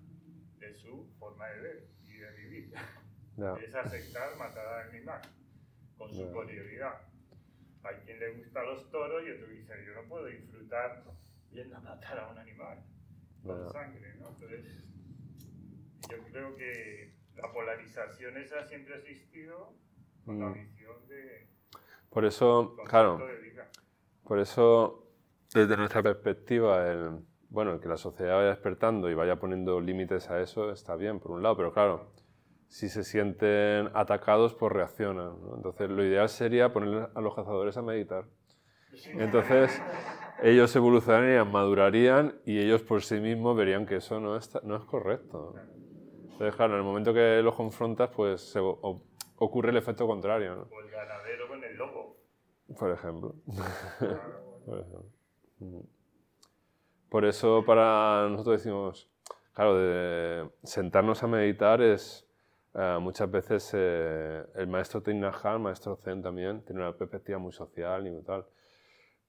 de 0.60 0.74
su 0.76 1.10
forma 1.18 1.48
de 1.50 1.60
ver 1.62 1.88
y 2.06 2.14
de 2.18 2.32
vivir. 2.38 2.74
Es 3.64 3.74
aceptar 3.74 4.36
matar 4.38 4.68
al 4.68 4.90
animal 4.90 5.22
con 5.98 6.14
su 6.14 6.24
Ya. 6.26 6.32
prioridad. 6.32 7.02
Hay 7.84 7.96
quien 8.06 8.20
le 8.20 8.32
gusta 8.34 8.62
los 8.64 8.92
toros 8.92 9.24
y 9.26 9.32
otro 9.32 9.48
dice, 9.48 9.74
yo 9.86 9.94
no 10.02 10.08
puedo 10.10 10.26
disfrutar 10.26 11.04
viendo 11.50 11.80
matar 11.82 12.20
a 12.20 12.28
un 12.28 12.38
animal 12.38 12.84
Ya. 13.44 13.70
sangre, 13.70 14.16
¿no? 14.20 14.28
Entonces, 14.30 14.66
yo 16.10 16.18
creo 16.32 16.56
que 16.56 17.14
la 17.36 17.52
polarización 17.52 18.38
esa 18.38 18.68
siempre 18.68 18.96
ha 18.96 18.98
existido 18.98 19.74
con 20.26 20.40
la 20.40 20.48
Mm. 20.50 20.54
visión 20.54 21.08
de 21.08 21.48
Por 22.10 22.26
eso, 22.26 22.76
claro, 22.86 23.24
por 24.24 24.40
eso, 24.40 25.08
desde 25.54 25.78
nuestra 25.78 26.02
perspectiva, 26.04 26.92
el, 26.92 27.20
bueno, 27.50 27.74
el 27.74 27.80
que 27.80 27.88
la 27.88 27.98
sociedad 27.98 28.36
vaya 28.36 28.50
despertando 28.50 29.10
y 29.10 29.14
vaya 29.14 29.38
poniendo 29.40 29.80
límites 29.80 30.30
a 30.30 30.42
eso 30.42 30.72
está 30.72 30.96
bien, 30.96 31.20
por 31.20 31.32
un 31.32 31.44
lado, 31.44 31.56
pero 31.56 31.72
claro, 31.72 32.12
si 32.68 32.90
se 32.90 33.04
sienten 33.04 33.90
atacados, 33.94 34.54
pues 34.56 34.72
reaccionan. 34.72 35.42
¿no? 35.42 35.56
Entonces, 35.56 35.90
lo 35.90 36.04
ideal 36.04 36.30
sería 36.30 36.72
poner 36.74 37.10
a 37.14 37.22
los 37.22 37.36
cazadores 37.36 37.78
a 37.78 37.82
meditar. 37.82 38.26
Entonces, 39.14 39.82
ellos 40.44 40.76
evolucionarían, 40.76 41.52
madurarían 41.52 42.36
y 42.46 42.60
ellos 42.60 42.82
por 42.82 43.02
sí 43.04 43.20
mismos 43.20 43.56
verían 43.58 43.86
que 43.86 43.98
eso 43.98 44.20
no, 44.20 44.36
está, 44.38 44.62
no 44.64 44.76
es 44.76 44.84
correcto. 44.86 45.56
Entonces, 46.32 46.56
claro, 46.56 46.74
en 46.74 46.80
el 46.80 46.86
momento 46.86 47.14
que 47.14 47.42
los 47.44 47.56
confrontas, 47.56 48.10
pues 48.16 48.42
se 48.42 48.60
o- 48.60 49.02
ocurre 49.38 49.72
el 49.72 49.78
efecto 49.78 50.08
contrario, 50.08 50.56
¿no? 50.56 50.62
O 50.72 50.80
el 50.80 50.90
ganadero 50.90 51.48
con 51.48 51.64
el 51.64 51.76
lobo. 51.76 52.18
Por 52.78 52.92
ejemplo. 52.92 53.36
Por 54.66 54.80
ejemplo. 54.80 55.06
Por 57.10 57.26
eso 57.26 57.64
para 57.66 58.28
nosotros 58.30 58.58
decimos, 58.64 59.10
claro, 59.54 59.78
de 59.78 60.50
sentarnos 60.64 61.24
a 61.24 61.28
meditar 61.28 61.82
es 61.82 62.26
eh, 62.76 62.98
muchas 63.02 63.30
veces 63.32 63.72
eh, 63.74 64.46
el 64.56 64.68
maestro 64.68 65.02
Thich 65.02 65.16
Nhat 65.16 65.44
Hanh, 65.44 65.62
maestro 65.62 65.96
Zen 65.96 66.22
también, 66.22 66.62
tiene 66.64 66.82
una 66.82 66.94
perspectiva 66.96 67.40
muy 67.40 67.52
social 67.52 68.06
y 68.08 68.22
tal. 68.22 68.46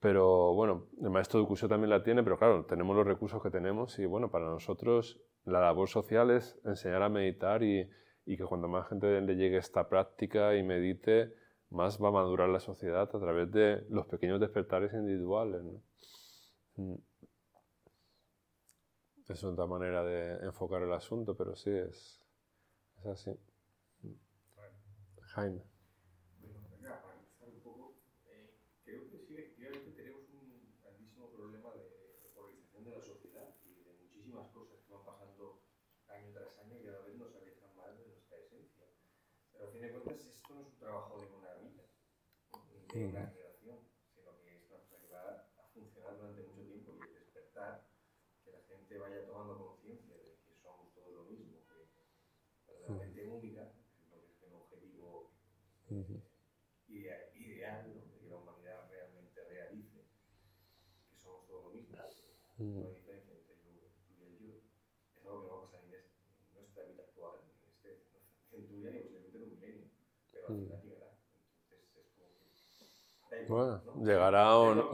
Pero 0.00 0.54
bueno, 0.54 0.86
el 1.02 1.10
maestro 1.10 1.40
Dukusho 1.40 1.68
también 1.68 1.90
la 1.90 2.02
tiene, 2.02 2.22
pero 2.22 2.38
claro, 2.38 2.64
tenemos 2.64 2.96
los 2.96 3.06
recursos 3.06 3.42
que 3.42 3.50
tenemos 3.50 3.98
y 3.98 4.06
bueno, 4.06 4.30
para 4.30 4.46
nosotros 4.46 5.20
la 5.44 5.60
labor 5.60 5.88
social 5.88 6.30
es 6.30 6.58
enseñar 6.64 7.02
a 7.02 7.08
meditar 7.08 7.62
y, 7.62 7.88
y 8.24 8.36
que 8.36 8.44
cuando 8.44 8.66
más 8.68 8.88
gente 8.88 9.20
le 9.20 9.36
llegue 9.36 9.58
esta 9.58 9.88
práctica 9.88 10.56
y 10.56 10.62
medite, 10.62 11.34
más 11.68 12.02
va 12.02 12.08
a 12.08 12.12
madurar 12.12 12.48
la 12.48 12.60
sociedad 12.60 13.02
a 13.02 13.20
través 13.20 13.50
de 13.52 13.84
los 13.90 14.06
pequeños 14.06 14.40
despertares 14.40 14.92
individuales. 14.94 15.62
¿no? 15.62 15.82
Mm. 16.76 16.96
Es 19.28 19.44
otra 19.44 19.66
manera 19.66 20.02
de 20.02 20.44
enfocar 20.44 20.82
el 20.82 20.92
asunto, 20.92 21.36
pero 21.36 21.54
sí, 21.54 21.70
es, 21.70 22.20
es 22.98 23.06
así. 23.06 23.30
Jaime. 25.34 25.62
Bueno, 26.40 26.58
venga, 26.72 27.00
para 27.00 27.14
empezar 27.14 27.48
un 27.48 27.60
poco, 27.60 27.94
eh, 28.26 28.50
creo 28.82 29.08
que 29.08 29.20
sí, 29.20 29.36
efectivamente 29.36 29.92
tenemos 29.92 30.28
un 30.34 30.74
grandísimo 30.82 31.30
problema 31.30 31.70
de, 31.74 31.86
de 32.18 32.28
polarización 32.34 32.84
de 32.84 32.90
la 32.90 33.00
sociedad 33.00 33.54
y 33.62 33.84
de 33.84 33.94
muchísimas 34.02 34.48
cosas 34.50 34.80
que 34.84 34.92
van 34.92 35.04
pasando 35.04 35.62
año 36.08 36.32
tras 36.32 36.58
año 36.58 36.80
y 36.80 36.84
cada 36.84 37.00
vez 37.06 37.14
nos 37.14 37.32
alejan 37.36 37.76
más 37.76 37.96
de 37.96 38.06
nuestra 38.08 38.36
esencia. 38.38 38.86
Pero 39.52 39.68
a 39.68 39.70
fin 39.70 39.82
de 39.82 39.90
cuentas, 39.92 40.18
esto 40.26 40.54
no 40.54 40.60
es 40.62 40.66
un 40.66 40.78
trabajo 40.80 41.20
de 41.20 41.26
una 41.30 41.54
vida, 41.62 41.84
ni 42.94 43.00
de 43.00 43.08
una 43.08 43.20
generación, 43.30 43.78
sino 44.14 44.38
que 44.40 44.56
es 44.56 44.70
una 44.70 44.78
cosa 44.80 45.00
que 45.00 45.06
va 45.08 45.22
a 45.58 45.68
funcionar 45.72 46.16
durante 46.18 46.42
mucho 46.42 46.62
tiempo 46.66 46.96
y 46.96 47.00
el 47.08 47.14
despertar, 47.14 47.86
que 48.44 48.50
la 48.52 48.60
gente 48.62 48.98
vaya 48.98 49.24
tomando 49.26 49.58
conciencia 49.58 50.16
de 50.16 50.36
que 50.44 50.54
somos 50.56 50.92
todos 50.94 51.12
lo 51.14 51.24
mismo, 51.24 51.58
que 51.66 52.72
verdaderamente 52.72 53.24
única, 53.26 53.72
lo 54.10 54.20
que 54.24 54.30
es 54.32 54.42
el 54.42 54.52
objetivo 54.54 55.30
idea- 56.88 57.30
ideal, 57.34 57.88
¿no? 57.94 58.04
de 58.06 58.18
que 58.18 58.26
la 58.28 58.36
humanidad 58.36 58.88
realmente 58.90 59.44
realice 59.44 60.04
que 61.10 61.16
somos 61.16 61.46
todo 61.46 61.64
lo 61.64 61.70
mismo, 61.70 61.96
no 62.58 62.86
hay 62.88 62.94
diferencia 62.94 63.32
entre 63.34 63.54
tú, 63.56 63.88
tú 64.06 64.14
y 64.18 64.22
el 64.24 64.38
yo, 64.38 64.54
es 65.16 65.24
algo 65.24 65.40
que 65.42 65.46
no 65.48 65.56
va 65.56 65.62
a 65.62 65.70
pasar 65.70 65.84
ni 65.84 65.94
en 65.94 66.00
es- 66.00 66.10
en 66.50 66.54
nuestra 66.60 66.84
vida 66.84 67.02
actual, 67.04 67.40
ni 67.46 67.52
en 67.52 67.70
este 67.70 68.02
centuria, 68.50 68.90
ni 68.90 68.98
posiblemente 69.00 69.38
en 69.38 69.44
un 69.44 69.50
milenio, 69.50 69.86
pero 70.32 70.48
al 70.48 70.54
final 70.64 70.82
llegará. 70.82 71.16
Entonces 71.62 71.96
es 71.96 72.12
como 72.14 72.28
que. 72.34 72.50
da 73.30 73.36
igual, 73.36 73.39
Bueno, 73.50 73.82
¿no? 73.94 74.04
llegará 74.04 74.56
o, 74.56 74.74
no- 74.74 74.86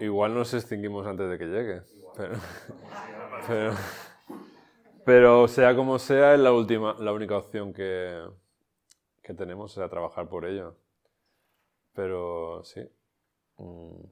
igual 0.00 0.34
nos 0.34 0.52
extinguimos 0.54 1.06
antes 1.06 1.28
de 1.30 1.38
que 1.38 1.46
llegue. 1.46 1.82
Pero, 3.46 3.74
pero, 5.04 5.48
sea 5.48 5.74
como 5.76 5.98
sea, 5.98 6.34
es 6.34 6.40
la, 6.40 6.52
última, 6.52 6.96
la 6.98 7.12
única 7.12 7.36
opción 7.36 7.72
que, 7.72 8.20
que 9.22 9.34
tenemos, 9.34 9.72
sea, 9.72 9.88
trabajar 9.88 10.28
por 10.28 10.44
ello. 10.46 10.76
Pero 11.94 12.62
sí. 12.64 12.82
mm, 13.58 14.04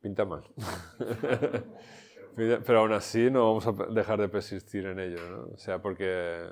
Pinta 0.00 0.24
mal. 0.24 0.42
Pero 2.36 2.80
aún 2.80 2.92
así 2.92 3.30
no 3.30 3.46
vamos 3.54 3.66
a 3.66 3.72
dejar 3.92 4.20
de 4.20 4.28
persistir 4.28 4.86
en 4.86 5.00
ello, 5.00 5.18
¿no? 5.30 5.54
O 5.54 5.58
sea, 5.58 5.80
porque 5.80 6.48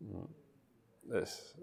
mm, 0.00 0.24
es, 1.22 1.54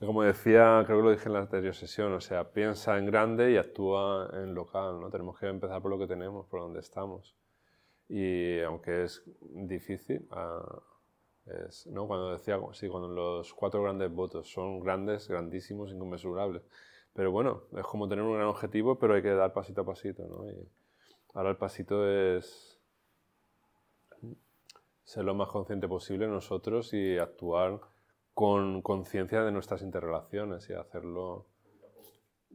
como 0.00 0.22
decía, 0.22 0.82
creo 0.86 0.98
que 0.98 1.04
lo 1.04 1.10
dije 1.10 1.26
en 1.26 1.32
la 1.32 1.40
anterior 1.40 1.74
sesión, 1.74 2.12
o 2.12 2.20
sea, 2.20 2.52
piensa 2.52 2.98
en 2.98 3.06
grande 3.06 3.52
y 3.52 3.56
actúa 3.56 4.30
en 4.34 4.54
local, 4.54 5.00
¿no? 5.00 5.10
Tenemos 5.10 5.38
que 5.38 5.46
empezar 5.46 5.80
por 5.80 5.90
lo 5.90 5.98
que 5.98 6.06
tenemos, 6.06 6.46
por 6.46 6.60
donde 6.60 6.80
estamos. 6.80 7.34
Y 8.08 8.60
aunque 8.60 9.04
es 9.04 9.22
difícil, 9.40 10.28
ah, 10.32 10.82
es, 11.46 11.86
¿no? 11.86 12.06
Cuando 12.06 12.32
decía, 12.32 12.58
sí, 12.72 12.88
cuando 12.88 13.08
los 13.08 13.54
cuatro 13.54 13.82
grandes 13.82 14.12
votos 14.12 14.50
son 14.50 14.80
grandes, 14.80 15.28
grandísimos, 15.28 15.90
inconmensurables. 15.92 16.62
Pero 17.14 17.30
bueno, 17.32 17.62
es 17.74 17.86
como 17.86 18.08
tener 18.08 18.22
un 18.22 18.34
gran 18.34 18.48
objetivo, 18.48 18.98
pero 18.98 19.14
hay 19.14 19.22
que 19.22 19.30
dar 19.30 19.54
pasito 19.54 19.80
a 19.80 19.86
pasito, 19.86 20.26
¿no? 20.26 20.50
Y 20.50 20.68
ahora 21.32 21.50
el 21.50 21.56
pasito 21.56 22.06
es 22.06 22.78
ser 25.04 25.24
lo 25.24 25.34
más 25.34 25.48
consciente 25.48 25.88
posible 25.88 26.26
nosotros 26.26 26.92
y 26.92 27.16
actuar 27.16 27.80
con 28.36 28.82
conciencia 28.82 29.42
de 29.42 29.50
nuestras 29.50 29.80
interrelaciones 29.80 30.68
y 30.68 30.74
hacerlo... 30.74 31.46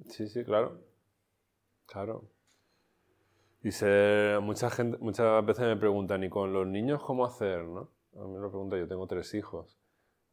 Sí, 0.09 0.27
sí, 0.27 0.43
claro. 0.43 0.79
Claro. 1.87 2.29
Y 3.63 3.71
se, 3.71 4.37
mucha 4.43 4.69
gente, 4.69 4.99
muchas 4.99 5.43
veces 5.43 5.65
me 5.65 5.77
preguntan, 5.77 6.23
¿y 6.23 6.29
con 6.29 6.53
los 6.53 6.67
niños 6.67 7.01
cómo 7.01 7.25
hacer? 7.25 7.63
¿no? 7.63 7.89
A 8.15 8.23
mí 8.23 8.31
me 8.31 8.39
lo 8.39 8.51
pregunta, 8.51 8.77
yo 8.77 8.87
tengo 8.87 9.07
tres 9.07 9.33
hijos. 9.33 9.79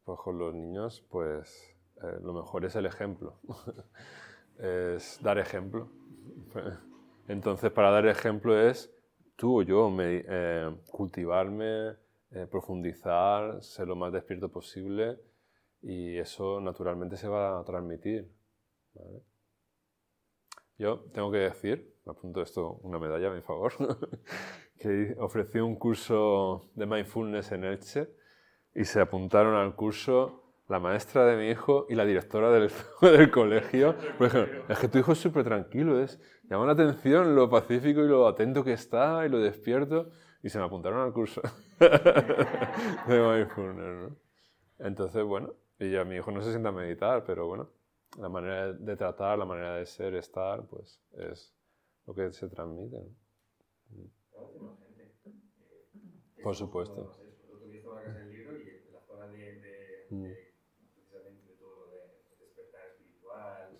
Pues 0.05 0.21
con 0.21 0.39
los 0.39 0.53
niños, 0.53 1.03
pues 1.09 1.75
eh, 2.03 2.19
lo 2.23 2.35
mejor 2.35 2.67
es 2.67 2.77
el 2.77 2.85
ejemplo. 2.85 3.41
es 4.59 5.19
dar 5.23 5.39
ejemplo. 5.39 5.89
Entonces, 7.27 7.73
para 7.73 7.91
dar 7.91 8.07
ejemplo 8.07 8.61
es 8.61 8.95
tú 9.35 9.61
o 9.61 9.63
yo, 9.63 9.89
me, 9.89 10.25
eh, 10.29 10.77
cultivarme, 10.91 11.97
eh, 12.33 12.47
profundizar, 12.51 13.63
ser 13.63 13.89
lo 13.89 13.97
más 13.97 14.13
despierto 14.13 14.51
posible 14.51 15.27
y 15.83 16.19
eso 16.19 16.61
naturalmente 16.61 17.17
se 17.17 17.29
va 17.29 17.61
a 17.61 17.65
transmitir. 17.65 18.31
Yo 20.79 21.01
tengo 21.13 21.31
que 21.31 21.39
decir, 21.39 21.97
me 22.05 22.13
apunto 22.13 22.41
esto 22.43 22.79
una 22.83 22.99
medalla 22.99 23.29
a 23.29 23.35
mi 23.35 23.43
favor, 23.43 23.73
que 24.79 25.17
ofrecí 25.19 25.59
un 25.59 25.77
curso 25.77 26.71
de 26.75 26.87
mindfulness 26.87 27.53
en 27.53 27.65
Elche 27.65 28.09
y 28.75 28.85
se 28.85 29.01
apuntaron 29.01 29.55
al 29.55 29.75
curso 29.75 30.45
la 30.69 30.79
maestra 30.79 31.25
de 31.25 31.37
mi 31.37 31.51
hijo 31.51 31.87
y 31.89 31.95
la 31.95 32.05
directora 32.05 32.51
del, 32.51 32.71
del 33.03 33.31
colegio. 33.31 33.97
Por 34.19 34.27
ejemplo, 34.29 34.65
es 34.69 34.79
que 34.79 34.89
tu 34.89 34.99
hijo 34.99 35.13
es 35.13 35.19
súper 35.19 35.45
tranquilo, 35.45 36.01
es, 36.01 36.21
llama 36.49 36.67
la 36.67 36.73
atención 36.73 37.35
lo 37.35 37.49
pacífico 37.49 38.03
y 38.03 38.09
lo 38.09 38.29
atento 38.29 38.63
que 38.63 38.73
está 38.73 39.25
y 39.27 39.31
lo 39.31 39.39
despierto. 39.39 40.11
Y 40.43 40.51
se 40.51 40.59
me 40.59 40.65
apuntaron 40.65 41.01
al 41.01 41.13
curso 41.13 41.43
de 41.81 43.09
mindfulness. 43.09 44.13
Entonces, 44.79 45.25
bueno, 45.25 45.55
y 45.79 45.91
ya 45.93 46.05
mi 46.05 46.17
hijo 46.17 46.31
no 46.31 46.43
se 46.43 46.51
sienta 46.51 46.71
a 46.71 46.73
meditar, 46.73 47.25
pero 47.25 47.47
bueno, 47.47 47.71
la 48.19 48.29
manera 48.29 48.73
de 48.73 48.97
tratar, 48.97 49.39
la 49.39 49.45
manera 49.45 49.77
de 49.77 49.87
ser, 49.87 50.15
estar, 50.15 50.67
pues 50.67 51.01
es 51.19 51.55
lo 52.07 52.15
que 52.15 52.33
se 52.33 52.49
transmite. 52.49 52.97
¿no? 52.97 54.09
Por 56.43 56.55
supuesto. 56.57 57.11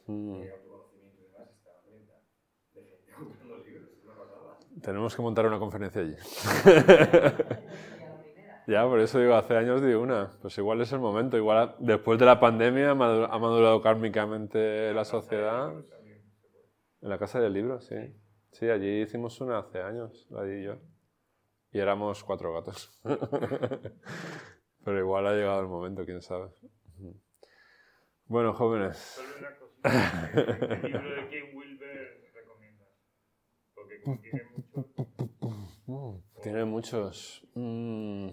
Mm. 0.07 0.43
Tenemos 4.83 5.15
que 5.15 5.23
montar 5.23 5.47
una 5.47 5.59
conferencia 5.59 6.01
allí. 6.03 6.15
Y 7.97 8.01
a 8.03 8.09
la 8.09 8.19
primera. 8.23 8.58
Ya, 8.69 8.85
por 8.87 9.01
eso 9.01 9.19
digo, 9.19 9.35
hace 9.35 9.57
años 9.57 9.81
di 9.83 9.95
una. 9.95 10.31
Pues 10.43 10.59
igual 10.59 10.83
es 10.83 10.93
el 10.93 11.01
momento. 11.01 11.39
Igual 11.39 11.75
después 11.79 12.19
de 12.19 12.27
la 12.27 12.39
pandemia 12.39 12.91
ha 12.91 12.95
madu- 12.95 13.27
ha 13.31 13.39
madurado 13.39 13.81
kármicamente 13.81 14.93
la 14.93 15.05
sociedad. 15.07 15.73
En 17.01 17.09
la 17.09 17.19
casa 17.19 17.41
del 17.41 17.55
libro, 17.55 17.81
sí. 17.81 17.97
Sí, 18.53 18.69
allí 18.69 19.01
hicimos 19.03 19.41
una 19.41 19.59
hace 19.61 19.81
años, 19.81 20.27
la 20.31 20.43
di 20.45 20.65
yo. 20.65 20.77
Y 21.73 21.79
éramos 21.79 22.23
cuatro 22.25 22.53
gatos. 22.53 22.91
Pero 24.85 24.99
igual 24.99 25.27
ha 25.27 25.33
llegado 25.33 25.61
el 25.63 25.69
momento, 25.69 26.05
quién 26.05 26.21
sabe. 26.21 26.51
Bueno, 28.27 28.53
jóvenes. 28.53 28.97
Solo 28.99 29.29
una 29.39 29.57
cosita. 29.57 30.31
¿Qué 30.83 30.89
libro 30.89 31.11
de 31.23 31.29
Ken 31.31 31.57
Wilber 31.57 32.31
recomiendas? 32.35 32.89
Porque 33.75 34.01
como 34.03 34.21
tiene 34.21 34.43
mucho... 35.87 36.23
Tiene 36.43 36.65
muchos. 36.65 37.47
mm, 37.55 38.29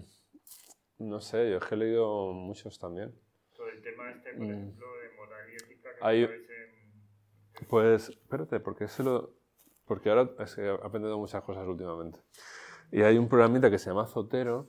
no 0.98 1.20
sé, 1.20 1.50
yo 1.50 1.58
es 1.58 1.64
que 1.64 1.74
he 1.74 1.78
leído 1.78 2.32
muchos 2.32 2.78
también. 2.78 3.14
Sobre 3.52 3.74
el 3.76 3.82
tema 3.82 4.10
este, 4.10 4.32
por 4.32 4.40
Mm. 4.46 4.50
ejemplo, 4.50 4.86
de 4.98 5.16
moral 5.16 5.50
y 5.50 5.54
ética, 5.56 5.88
que 5.98 6.04
Hay- 6.04 6.26
parecen... 6.26 7.66
Pues, 7.68 8.08
espérate, 8.10 8.60
porque 8.60 8.86
se 8.88 9.02
lo. 9.02 9.30
Porque 9.86 10.10
ahora 10.10 10.28
es 10.40 10.54
que 10.54 10.62
he 10.62 10.70
aprendido 10.70 11.16
muchas 11.18 11.42
cosas 11.42 11.66
últimamente. 11.66 12.18
Y 12.92 13.02
hay 13.02 13.16
un 13.18 13.28
programita 13.28 13.70
que 13.70 13.78
se 13.78 13.88
llama 13.90 14.06
Zotero, 14.06 14.66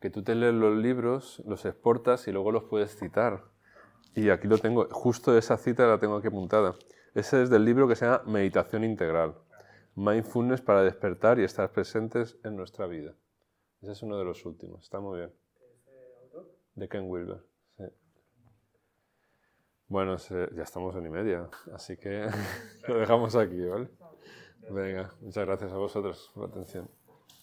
que 0.00 0.10
tú 0.10 0.22
te 0.22 0.34
lees 0.34 0.54
los 0.54 0.76
libros, 0.76 1.42
los 1.46 1.64
exportas 1.64 2.26
y 2.28 2.32
luego 2.32 2.50
los 2.50 2.64
puedes 2.64 2.96
citar. 2.96 3.44
Y 4.14 4.30
aquí 4.30 4.48
lo 4.48 4.58
tengo, 4.58 4.88
justo 4.90 5.36
esa 5.36 5.56
cita 5.58 5.86
la 5.86 5.98
tengo 5.98 6.16
aquí 6.16 6.28
apuntada. 6.28 6.74
Ese 7.14 7.42
es 7.42 7.50
del 7.50 7.64
libro 7.64 7.86
que 7.86 7.94
se 7.94 8.06
llama 8.06 8.22
Meditación 8.26 8.84
Integral. 8.84 9.34
Mindfulness 9.96 10.60
para 10.60 10.82
despertar 10.82 11.38
y 11.38 11.44
estar 11.44 11.70
presentes 11.70 12.36
en 12.42 12.56
nuestra 12.56 12.86
vida. 12.86 13.14
Ese 13.82 13.92
es 13.92 14.02
uno 14.02 14.18
de 14.18 14.24
los 14.24 14.44
últimos, 14.44 14.82
está 14.82 14.98
muy 14.98 15.18
bien. 15.18 15.32
De 16.76 16.86
Ken 16.88 17.08
Wilber, 17.10 17.40
sí. 17.76 17.84
Bueno, 19.88 20.18
se- 20.18 20.48
ya 20.54 20.62
estamos 20.62 20.94
en 20.96 21.06
y 21.06 21.10
media, 21.10 21.48
así 21.72 21.96
que 21.96 22.28
lo 22.86 22.98
dejamos 22.98 23.34
aquí, 23.36 23.60
¿vale? 23.64 23.88
Venga, 24.68 25.14
muchas 25.20 25.46
gracias 25.46 25.72
a 25.72 25.76
vosotros 25.76 26.30
por 26.34 26.44
la 26.44 26.50
atención. 26.50 26.90